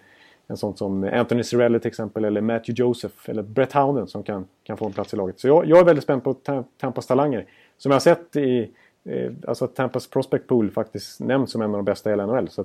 [0.47, 2.25] en sån som Anthony Cirelli till exempel.
[2.25, 3.31] Eller Matthew Joseph.
[3.31, 5.41] Eller Brett Howden som kan, kan få en plats i laget.
[5.41, 6.35] Så jag, jag är väldigt spänd på
[6.81, 7.47] Tampas talanger.
[7.77, 8.71] Som jag har sett i
[9.05, 12.49] Eh, alltså Tampas prospect pool faktiskt nämns som en av de bästa i hela NHL.
[12.49, 12.65] Så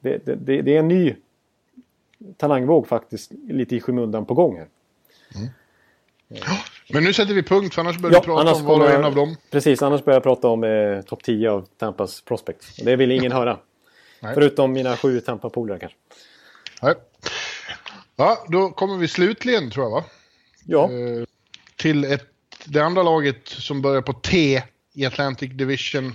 [0.00, 1.16] det, det, det, är en ny
[2.36, 4.68] talangvåg faktiskt lite i skymundan på gång här.
[5.34, 5.48] Mm.
[6.92, 9.04] Men nu sätter vi punkt för annars börjar ja, vi prata om var och en
[9.04, 9.36] av dem.
[9.50, 12.76] Precis, annars börjar jag prata om eh, topp 10 av Tampas prospects.
[12.76, 13.58] Det vill ingen höra.
[14.34, 15.98] Förutom mina sju Tampa-polare kanske.
[16.82, 16.94] Nej.
[18.16, 20.04] Ja, då kommer vi slutligen tror jag va?
[20.64, 20.90] Ja.
[20.92, 21.24] Eh,
[21.76, 22.26] till ett,
[22.64, 24.62] det andra laget som börjar på T
[24.96, 26.06] i Atlantic Division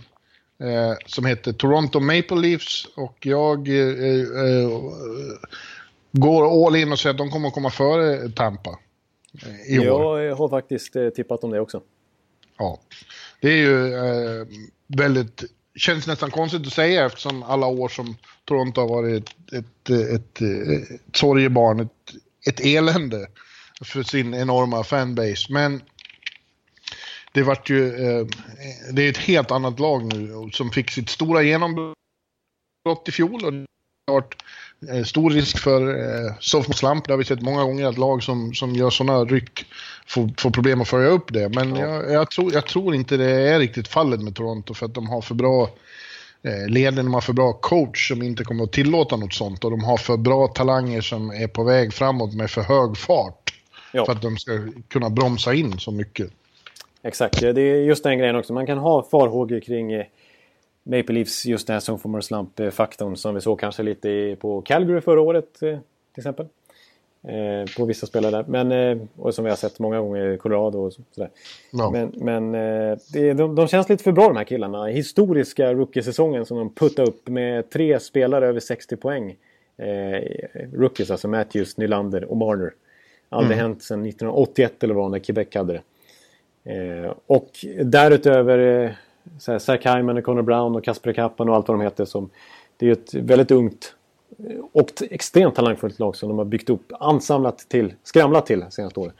[0.59, 4.69] eh, som heter Toronto Maple Leafs och jag eh, eh,
[6.11, 8.79] går all in och säger att de kommer att komma före Tampa
[9.45, 10.21] eh, i år.
[10.21, 11.81] Jag har faktiskt eh, tippat om det också.
[12.57, 12.79] Ja.
[13.41, 14.47] Det är ju eh,
[14.87, 15.43] väldigt,
[15.75, 20.41] känns nästan konstigt att säga eftersom alla år som Toronto har varit ett, ett, ett,
[20.41, 22.15] ett, ett sorgebarn, ett,
[22.47, 23.27] ett elände
[23.83, 25.53] för sin enorma fanbase.
[25.53, 25.81] Men
[27.31, 28.25] det vart ju, eh,
[28.91, 31.95] det är ett helt annat lag nu som fick sitt stora genombrott
[33.07, 33.45] i fjol.
[33.45, 33.65] Och det
[34.07, 34.35] har varit
[34.89, 37.05] eh, stor risk för eh, sophomore slump.
[37.05, 39.65] Det har vi sett många gånger att lag som, som gör sådana ryck
[40.07, 41.49] får, får problem att följa upp det.
[41.49, 41.87] Men ja.
[41.87, 45.07] jag, jag, tror, jag tror inte det är riktigt fallet med Toronto för att de
[45.07, 45.69] har för bra
[46.43, 49.71] eh, ledning, de har för bra coach som inte kommer att tillåta något sånt och
[49.71, 53.53] de har för bra talanger som är på väg framåt med för hög fart.
[53.93, 54.05] Ja.
[54.05, 54.51] För att de ska
[54.87, 56.31] kunna bromsa in så mycket.
[57.03, 58.53] Exakt, det är just den grejen också.
[58.53, 60.05] Man kan ha farhågor kring eh,
[60.83, 65.21] Maple Leafs, just den här sophomore slump-faktorn som vi såg kanske lite på Calgary förra
[65.21, 65.77] året eh,
[66.13, 66.47] till exempel.
[67.23, 68.45] Eh, på vissa spelare där.
[68.47, 71.29] Men, och som vi har sett många gånger i Colorado och sådär.
[71.73, 71.91] No.
[71.91, 72.51] Men, men
[73.13, 74.85] det, de, de känns lite för bra de här killarna.
[74.85, 79.35] Historiska rookie-säsongen som de puttade upp med tre spelare över 60 poäng.
[80.73, 82.73] Rookies, alltså Matthews, Nylander och Marner.
[83.29, 83.69] Aldrig mm.
[83.69, 85.81] hänt sedan 1981 eller vad när Quebec hade det.
[86.63, 88.91] Eh, och därutöver eh,
[89.39, 92.05] så här, Zach Hyman och Connor Brown och Kasper Kappan och allt vad de heter.
[92.05, 92.29] Som,
[92.77, 93.95] det är ett väldigt ungt
[94.49, 98.99] eh, och extremt talangfullt lag som de har byggt upp, ansamlat till, skramlat till senaste
[98.99, 99.13] året.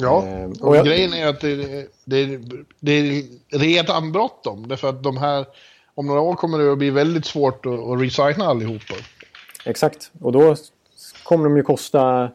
[0.00, 0.86] Ja, eh, och, och jag...
[0.86, 2.40] grejen är att det, det,
[2.80, 3.24] det är
[3.58, 4.68] redan bråttom.
[4.68, 5.46] Därför att de här,
[5.94, 8.94] om några år kommer det att bli väldigt svårt att, att resigna allihopa.
[9.64, 10.56] Exakt, och då
[11.24, 12.30] kommer de ju kosta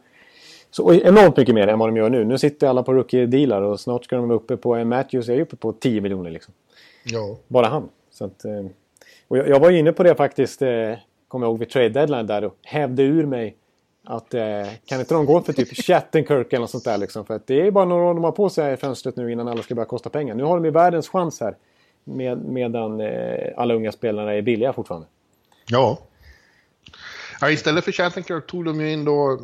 [0.75, 2.25] så enormt mycket mer än vad de gör nu.
[2.25, 4.85] Nu sitter alla på rookie-dealar och snart ska de vara uppe på...
[4.85, 6.53] Matthews är uppe på 10 miljoner liksom.
[7.03, 7.37] Ja.
[7.47, 7.89] Bara han.
[8.11, 8.65] Så att, eh,
[9.27, 10.69] och jag, jag, var inne på det faktiskt, eh,
[11.27, 13.55] kommer jag ihåg, vid trade deadline där och hävde ur mig
[14.03, 14.41] att eh,
[14.85, 17.25] kan inte de gå för typ Chattenkirk eller något sånt där liksom.
[17.25, 19.47] För att det är bara några år de har på sig i fönstret nu innan
[19.47, 20.35] alla ska börja kosta pengar.
[20.35, 21.55] Nu har de ju världens chans här.
[22.03, 23.01] Med, medan
[23.55, 25.07] alla unga spelarna är billiga fortfarande.
[25.69, 25.97] Ja.
[27.41, 29.39] Ja, istället för Chattenkirk tog de ju in då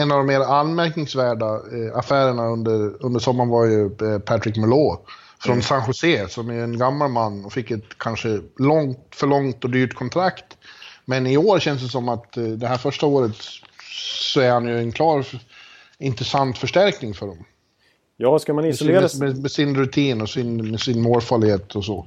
[0.00, 5.04] en av de mer anmärkningsvärda eh, affärerna under, under sommaren var ju eh, Patrick Melot
[5.40, 5.62] från mm.
[5.62, 9.70] San Jose som är en gammal man och fick ett kanske långt, för långt och
[9.70, 10.44] dyrt kontrakt.
[11.04, 13.36] Men i år känns det som att eh, det här första året
[14.32, 15.26] så är han ju en klar
[15.98, 17.44] intressant förstärkning för dem.
[18.16, 19.00] Ja, ska man isolera...
[19.00, 22.06] Med, med, med sin rutin och sin, sin målfarlighet och så.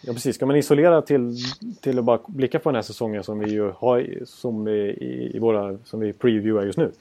[0.00, 1.36] Ja precis, ska man isolera till,
[1.80, 5.38] till att bara blicka på den här säsongen som vi ju har som i, i
[5.38, 6.92] våra, som vi previewar just nu.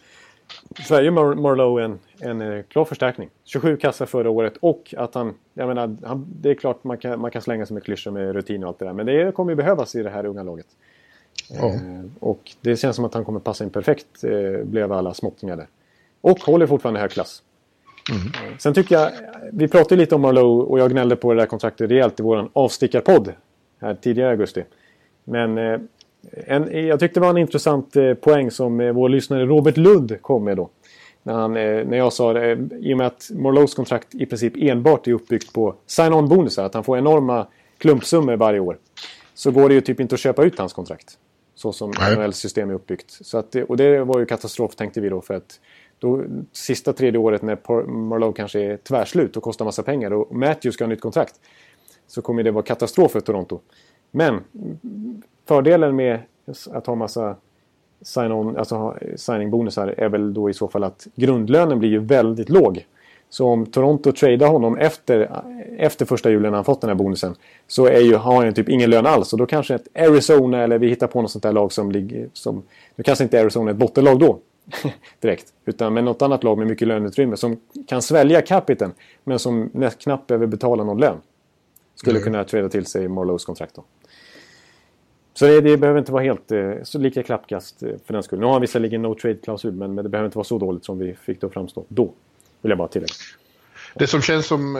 [0.87, 3.29] Så är ju Mar Marlowe en, en eh, klar förstärkning.
[3.43, 7.21] 27 kassar förra året och att han, jag menar, han, det är klart man kan,
[7.21, 8.93] man kan slänga sig med klyschor med rutin och allt det där.
[8.93, 10.67] Men det kommer ju behövas i det här unga laget.
[11.49, 11.67] Ja.
[11.67, 15.57] Eh, och det känns som att han kommer passa in perfekt, eh, blev alla småttingar
[15.57, 15.67] där.
[16.21, 17.43] Och håller fortfarande hög klass.
[18.11, 18.57] Mm.
[18.59, 19.11] Sen tycker jag,
[19.51, 22.49] vi pratade lite om Marlowe och jag gnällde på det där kontraktet rejält i vår
[22.53, 23.33] avstickarpodd
[23.81, 24.63] här tidigare i augusti.
[25.23, 25.79] Men eh,
[26.45, 30.21] en, jag tyckte det var en intressant eh, poäng som eh, vår lyssnare Robert Lund
[30.21, 30.69] kom med då.
[31.23, 35.07] När, han, när jag sa det, i och med att Marlows kontrakt i princip enbart
[35.07, 37.47] är uppbyggt på sign-on bonusar, att han får enorma
[37.77, 38.77] klumpsummor varje år.
[39.33, 41.17] Så går det ju typ inte att köpa ut hans kontrakt.
[41.55, 43.11] Så som NHLs system är uppbyggt.
[43.21, 45.59] Så att, och det var ju katastrof tänkte vi då för att
[45.99, 50.75] då, sista tredje året när Marlowe kanske är tvärslut och kostar massa pengar och Matthews
[50.75, 51.39] ska ha nytt kontrakt.
[52.07, 53.59] Så kommer det vara katastrof för Toronto.
[54.11, 54.41] Men
[55.45, 56.19] fördelen med
[56.71, 57.35] att ha massa
[58.01, 62.85] sign-on, alltså signing-bonusar är väl då i så fall att grundlönen blir ju väldigt låg.
[63.29, 65.41] Så om Toronto tradar honom efter,
[65.77, 67.35] efter första julen när han fått den här bonusen
[67.67, 69.33] så är ju, har han typ ingen lön alls.
[69.33, 72.29] Och då kanske ett Arizona eller vi hittar på något sånt där lag som ligger...
[72.33, 72.63] Som,
[72.95, 74.39] nu kanske inte Arizona är ett bottenlag då.
[75.19, 75.53] direkt.
[75.65, 80.27] Utan med något annat lag med mycket löneutrymme som kan svälja capiten men som knappt
[80.27, 81.17] behöver betala någon lön.
[81.95, 82.23] Skulle mm.
[82.23, 83.83] kunna träda till sig Marlows kontrakt då.
[85.33, 88.39] Så det, det, behöver inte vara helt eh, så lika klappkast eh, för den skull.
[88.39, 90.99] Nu har han visserligen no trade-klausul men, men, det behöver inte vara så dåligt som
[90.99, 92.13] vi fick det att framstå då.
[92.61, 93.13] Vill jag bara tillägga.
[93.95, 94.77] Det som känns som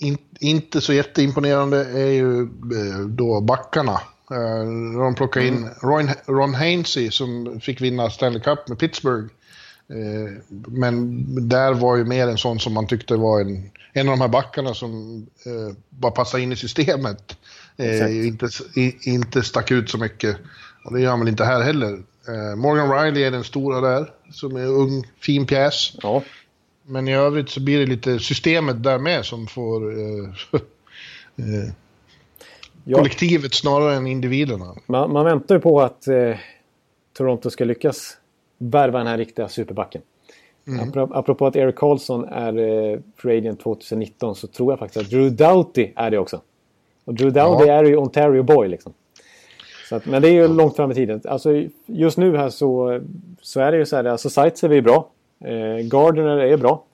[0.00, 4.00] in, inte så jätteimponerande är ju eh, då backarna.
[4.32, 5.70] Uh, de plockade in mm.
[5.82, 9.28] Ron, Ron Hainsey som fick vinna Stanley Cup med Pittsburgh.
[9.90, 10.30] Uh,
[10.66, 14.20] men där var ju mer en sån som man tyckte var en, en av de
[14.20, 15.16] här backarna som
[15.46, 17.36] uh, bara passade in i systemet.
[17.80, 18.48] Uh, inte,
[19.02, 20.36] inte stack ut så mycket.
[20.84, 22.02] Och det gör väl inte här heller.
[22.56, 25.96] Morgan Riley är den stora där, som är ung, fin pjäs.
[26.02, 26.22] Ja.
[26.86, 29.82] Men i övrigt så blir det lite systemet där med som får
[32.90, 32.96] ja.
[32.96, 34.74] kollektivet snarare än individerna.
[34.86, 36.36] Man, man väntar ju på att eh,
[37.12, 38.16] Toronto ska lyckas
[38.58, 40.02] värva den här riktiga superbacken.
[40.66, 41.12] Mm.
[41.12, 45.92] Apropå att Eric Carlson är eh, Agent 2019 så tror jag faktiskt att Drew Doughty
[45.96, 46.40] är det också.
[47.04, 47.74] Och Drew Doughty ja.
[47.74, 48.92] är ju Ontario Boy liksom.
[49.88, 51.20] Så att, men det är ju långt fram i tiden.
[51.24, 53.00] Alltså, just nu här så,
[53.40, 55.08] så är det ju så här, alltså Sightsev är bra.
[55.44, 56.84] Eh, Gardner är bra.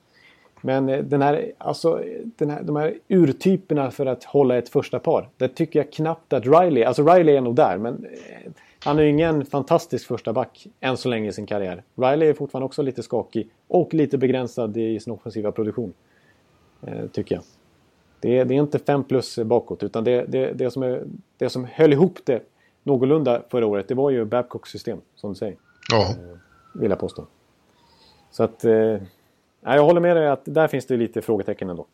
[0.66, 4.98] Men eh, den här, alltså, den här, de här urtyperna för att hålla ett första
[4.98, 5.28] par.
[5.36, 8.52] Det tycker jag knappt att Riley, alltså Riley är nog där men eh,
[8.84, 11.82] han är ju ingen fantastisk första back än så länge i sin karriär.
[11.94, 15.92] Riley är fortfarande också lite skakig och lite begränsad i sin offensiva produktion.
[16.82, 17.44] Eh, tycker jag.
[18.20, 21.04] Det är, det är, inte 5 plus bakåt utan det, det, det, som är,
[21.38, 22.42] det som höll ihop det
[22.82, 25.56] någorlunda förra året det var ju Babcocks system som du säger.
[25.90, 26.14] Ja.
[26.74, 27.26] Vill jag påstå.
[28.30, 28.64] Så att...
[29.60, 31.86] Jag håller med dig att där finns det lite frågetecken ändå.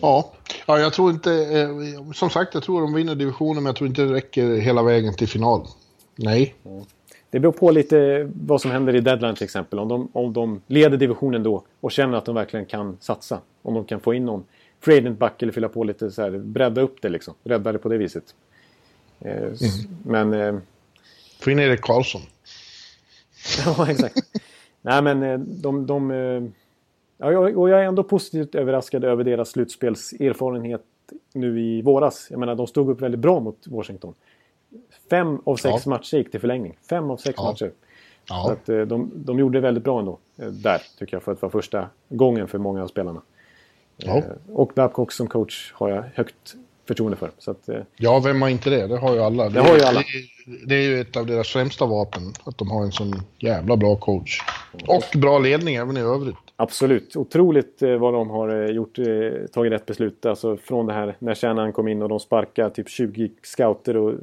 [0.00, 0.32] Ja,
[0.66, 1.32] ja jag tror inte...
[1.32, 4.82] Eh, som sagt, jag tror de vinner divisionen men jag tror inte det räcker hela
[4.82, 5.66] vägen till final.
[6.16, 6.54] Nej.
[6.64, 6.84] Mm.
[7.30, 9.78] Det beror på lite vad som händer i deadline till exempel.
[9.78, 13.40] Om de, om de leder divisionen då och känner att de verkligen kan satsa.
[13.62, 14.44] Om de kan få in någon
[14.80, 17.34] free back eller fylla på lite så här, bredda upp det liksom.
[17.44, 18.24] Rädda det på det viset.
[19.20, 19.52] Eh, mm.
[20.04, 20.32] Men...
[20.32, 20.60] Eh,
[21.40, 22.22] få in Erik Karlsson.
[23.64, 24.18] ja, exakt.
[24.84, 25.86] Nej, men eh, de...
[25.86, 26.42] de eh,
[27.16, 30.82] ja, och jag är ändå positivt överraskad över deras slutspelserfarenhet
[31.34, 32.26] nu i våras.
[32.30, 34.14] Jag menar, de stod upp väldigt bra mot Washington.
[35.10, 35.90] Fem av sex ja.
[35.90, 36.78] matcher gick till förlängning.
[36.88, 37.44] Fem av sex ja.
[37.44, 37.72] matcher.
[38.28, 38.44] Ja.
[38.46, 40.18] Så att, eh, de, de gjorde det väldigt bra ändå.
[40.36, 43.22] Där, tycker jag, för att vara första gången för många av spelarna.
[43.96, 44.22] Ja.
[44.52, 46.54] Och Babcock som coach har jag högt
[46.86, 47.30] förtroende för.
[47.38, 48.86] Så att, ja, vem har inte det?
[48.86, 49.44] Det har ju alla.
[49.44, 50.00] Det, det har ju alla.
[50.00, 53.76] Det, det, är ju ett av deras främsta vapen, att de har en sån jävla
[53.76, 54.40] bra coach.
[54.86, 56.36] Och bra ledning även i övrigt.
[56.56, 57.16] Absolut.
[57.16, 59.06] Otroligt eh, vad de har eh, gjort, eh,
[59.52, 60.26] tagit rätt beslut.
[60.26, 64.14] Alltså från det här när Shannon kom in och de sparkade typ 20 scouter och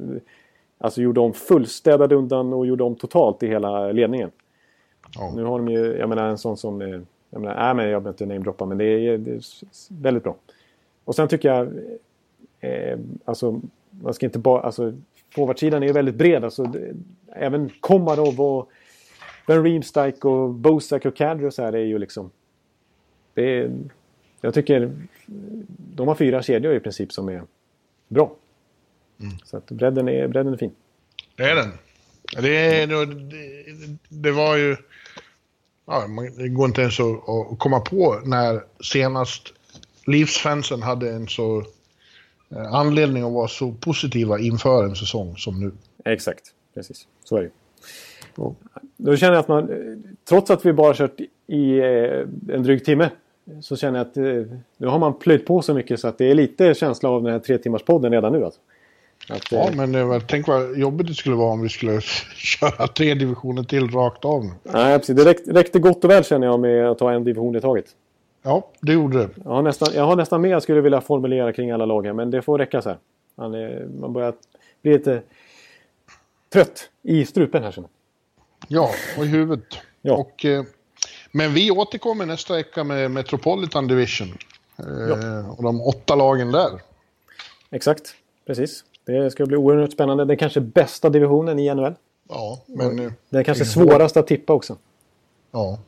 [0.78, 4.30] alltså gjorde om fullstädade undan och gjorde om totalt i hela ledningen.
[5.14, 5.32] Ja.
[5.36, 6.80] Nu har de ju, jag menar en sån som,
[7.30, 9.40] jag menar, nej men jag behöver inte namedroppa men det är, det är
[9.88, 10.36] väldigt bra.
[11.04, 11.68] Och sen tycker jag,
[12.62, 13.60] eh, alltså
[13.90, 14.92] man ska inte bara, alltså
[15.34, 16.44] forwardsidan är ju väldigt bred.
[16.44, 16.94] Alltså, det,
[17.32, 18.70] även Komarov och
[19.46, 22.30] Ben Reemstike och Bosak och Kadri och så här är ju liksom...
[23.34, 23.70] Det är,
[24.40, 24.92] jag tycker
[25.94, 27.42] de har fyra kedjor i princip som är
[28.08, 28.32] bra.
[29.20, 29.34] Mm.
[29.44, 30.74] Så att bredden är, bredden är fin.
[31.36, 31.72] Det är den.
[32.42, 34.76] Det, är, det, det var ju...
[35.86, 39.52] Ja, det går inte ens att, att komma på när senast
[40.06, 41.64] Leafs-fansen hade en så
[42.56, 45.72] anledning att vara så positiva inför en säsong som nu.
[46.04, 47.06] Exakt, precis.
[47.24, 47.50] Så är det
[48.36, 48.56] och
[48.96, 49.68] Då känner jag att man,
[50.28, 53.10] trots att vi bara kört i eh, en dryg timme,
[53.60, 56.30] så känner jag att eh, nu har man plöjt på så mycket så att det
[56.30, 58.44] är lite känsla av den här tre timmars podden redan nu.
[58.44, 58.60] Alltså.
[59.28, 62.00] Att, ja, men eh, tänk vad jobbigt det skulle vara om vi skulle
[62.36, 64.50] köra tre divisioner till rakt av.
[64.62, 65.16] Nej, precis.
[65.16, 67.86] Det räckte, räckte gott och väl känner jag med att ta en division i taget.
[68.42, 69.28] Ja, det gjorde det.
[69.44, 72.12] Jag har nästan, jag har nästan mer jag skulle vilja formulera kring alla lag här,
[72.12, 72.98] men det får räcka så här.
[73.34, 73.50] Man,
[74.00, 74.34] man börjar
[74.82, 75.22] bli lite
[76.52, 77.72] trött i strupen här.
[77.72, 77.90] Känner.
[78.68, 79.78] Ja, och i huvudet.
[80.02, 80.14] Ja.
[80.14, 80.64] Och, eh,
[81.32, 84.28] men vi återkommer nästa vecka med Metropolitan Division.
[84.78, 85.44] Eh, ja.
[85.56, 86.70] Och de åtta lagen där.
[87.70, 88.14] Exakt,
[88.46, 88.84] precis.
[89.04, 90.24] Det ska bli oerhört spännande.
[90.24, 91.94] Den kanske bästa divisionen i NHL.
[92.28, 92.98] Ja, men...
[92.98, 94.76] Eh, det är kanske svårast att tippa också.
[95.50, 95.78] Ja.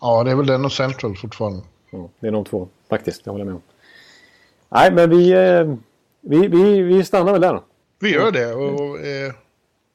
[0.00, 1.62] Ja, det är väl den och Central fortfarande.
[1.96, 3.62] Ja, det är de två faktiskt, det håller jag med om.
[4.68, 5.74] Nej, men vi, eh,
[6.20, 7.64] vi, vi, vi stannar väl där då.
[7.98, 8.54] Vi gör det.
[8.54, 9.32] Och, eh,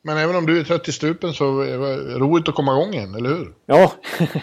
[0.02, 2.94] men även om du är trött i stupen så är det roligt att komma igång
[2.94, 3.54] igen, eller hur?
[3.66, 3.92] Ja,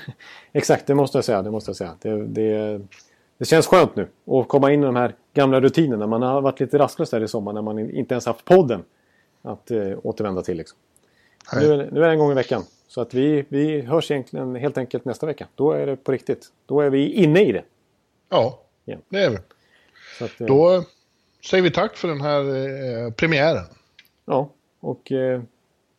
[0.52, 0.86] exakt.
[0.86, 1.42] Det måste jag säga.
[1.42, 1.94] Det, måste jag säga.
[2.02, 2.80] Det, det,
[3.38, 6.06] det känns skönt nu att komma in i de här gamla rutinerna.
[6.06, 8.82] Man har varit lite rastlös där i sommar när man inte ens haft podden
[9.42, 10.56] att eh, återvända till.
[10.56, 10.78] Liksom.
[11.54, 12.62] Nu, nu, är det en gång i veckan.
[12.88, 15.48] Så att vi, vi hörs egentligen helt enkelt nästa vecka.
[15.54, 16.46] Då är det på riktigt.
[16.66, 17.64] Då är vi inne i det.
[18.28, 19.00] Ja, yeah.
[19.08, 19.36] det är vi.
[20.20, 20.84] Att, eh, Då
[21.44, 23.64] säger vi tack för den här eh, premiären.
[24.24, 24.50] Ja,
[24.80, 25.42] och eh,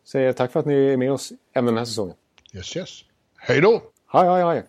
[0.04, 2.16] säger tack för att ni är med oss även den här säsongen.
[2.54, 3.04] Yes, yes.
[3.36, 3.82] Hej då!
[4.12, 4.62] Hej, hej, hej!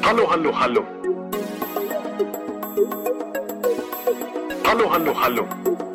[0.00, 0.84] Hallå, hallå, hallå!
[4.64, 5.48] Hallå, hallå, hallå!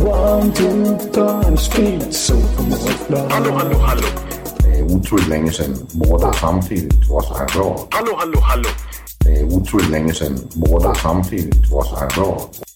[0.00, 2.34] One, two, time, speed, so
[3.30, 4.08] Hallå, hallå, hallå.
[4.60, 7.88] Det er utroligt længe siden mor, der samtidig trods har råd.
[7.92, 8.68] Hallå, hallå, hallå.
[9.24, 12.71] Det er utroligt længe siden mor, der samtidig trods har råd.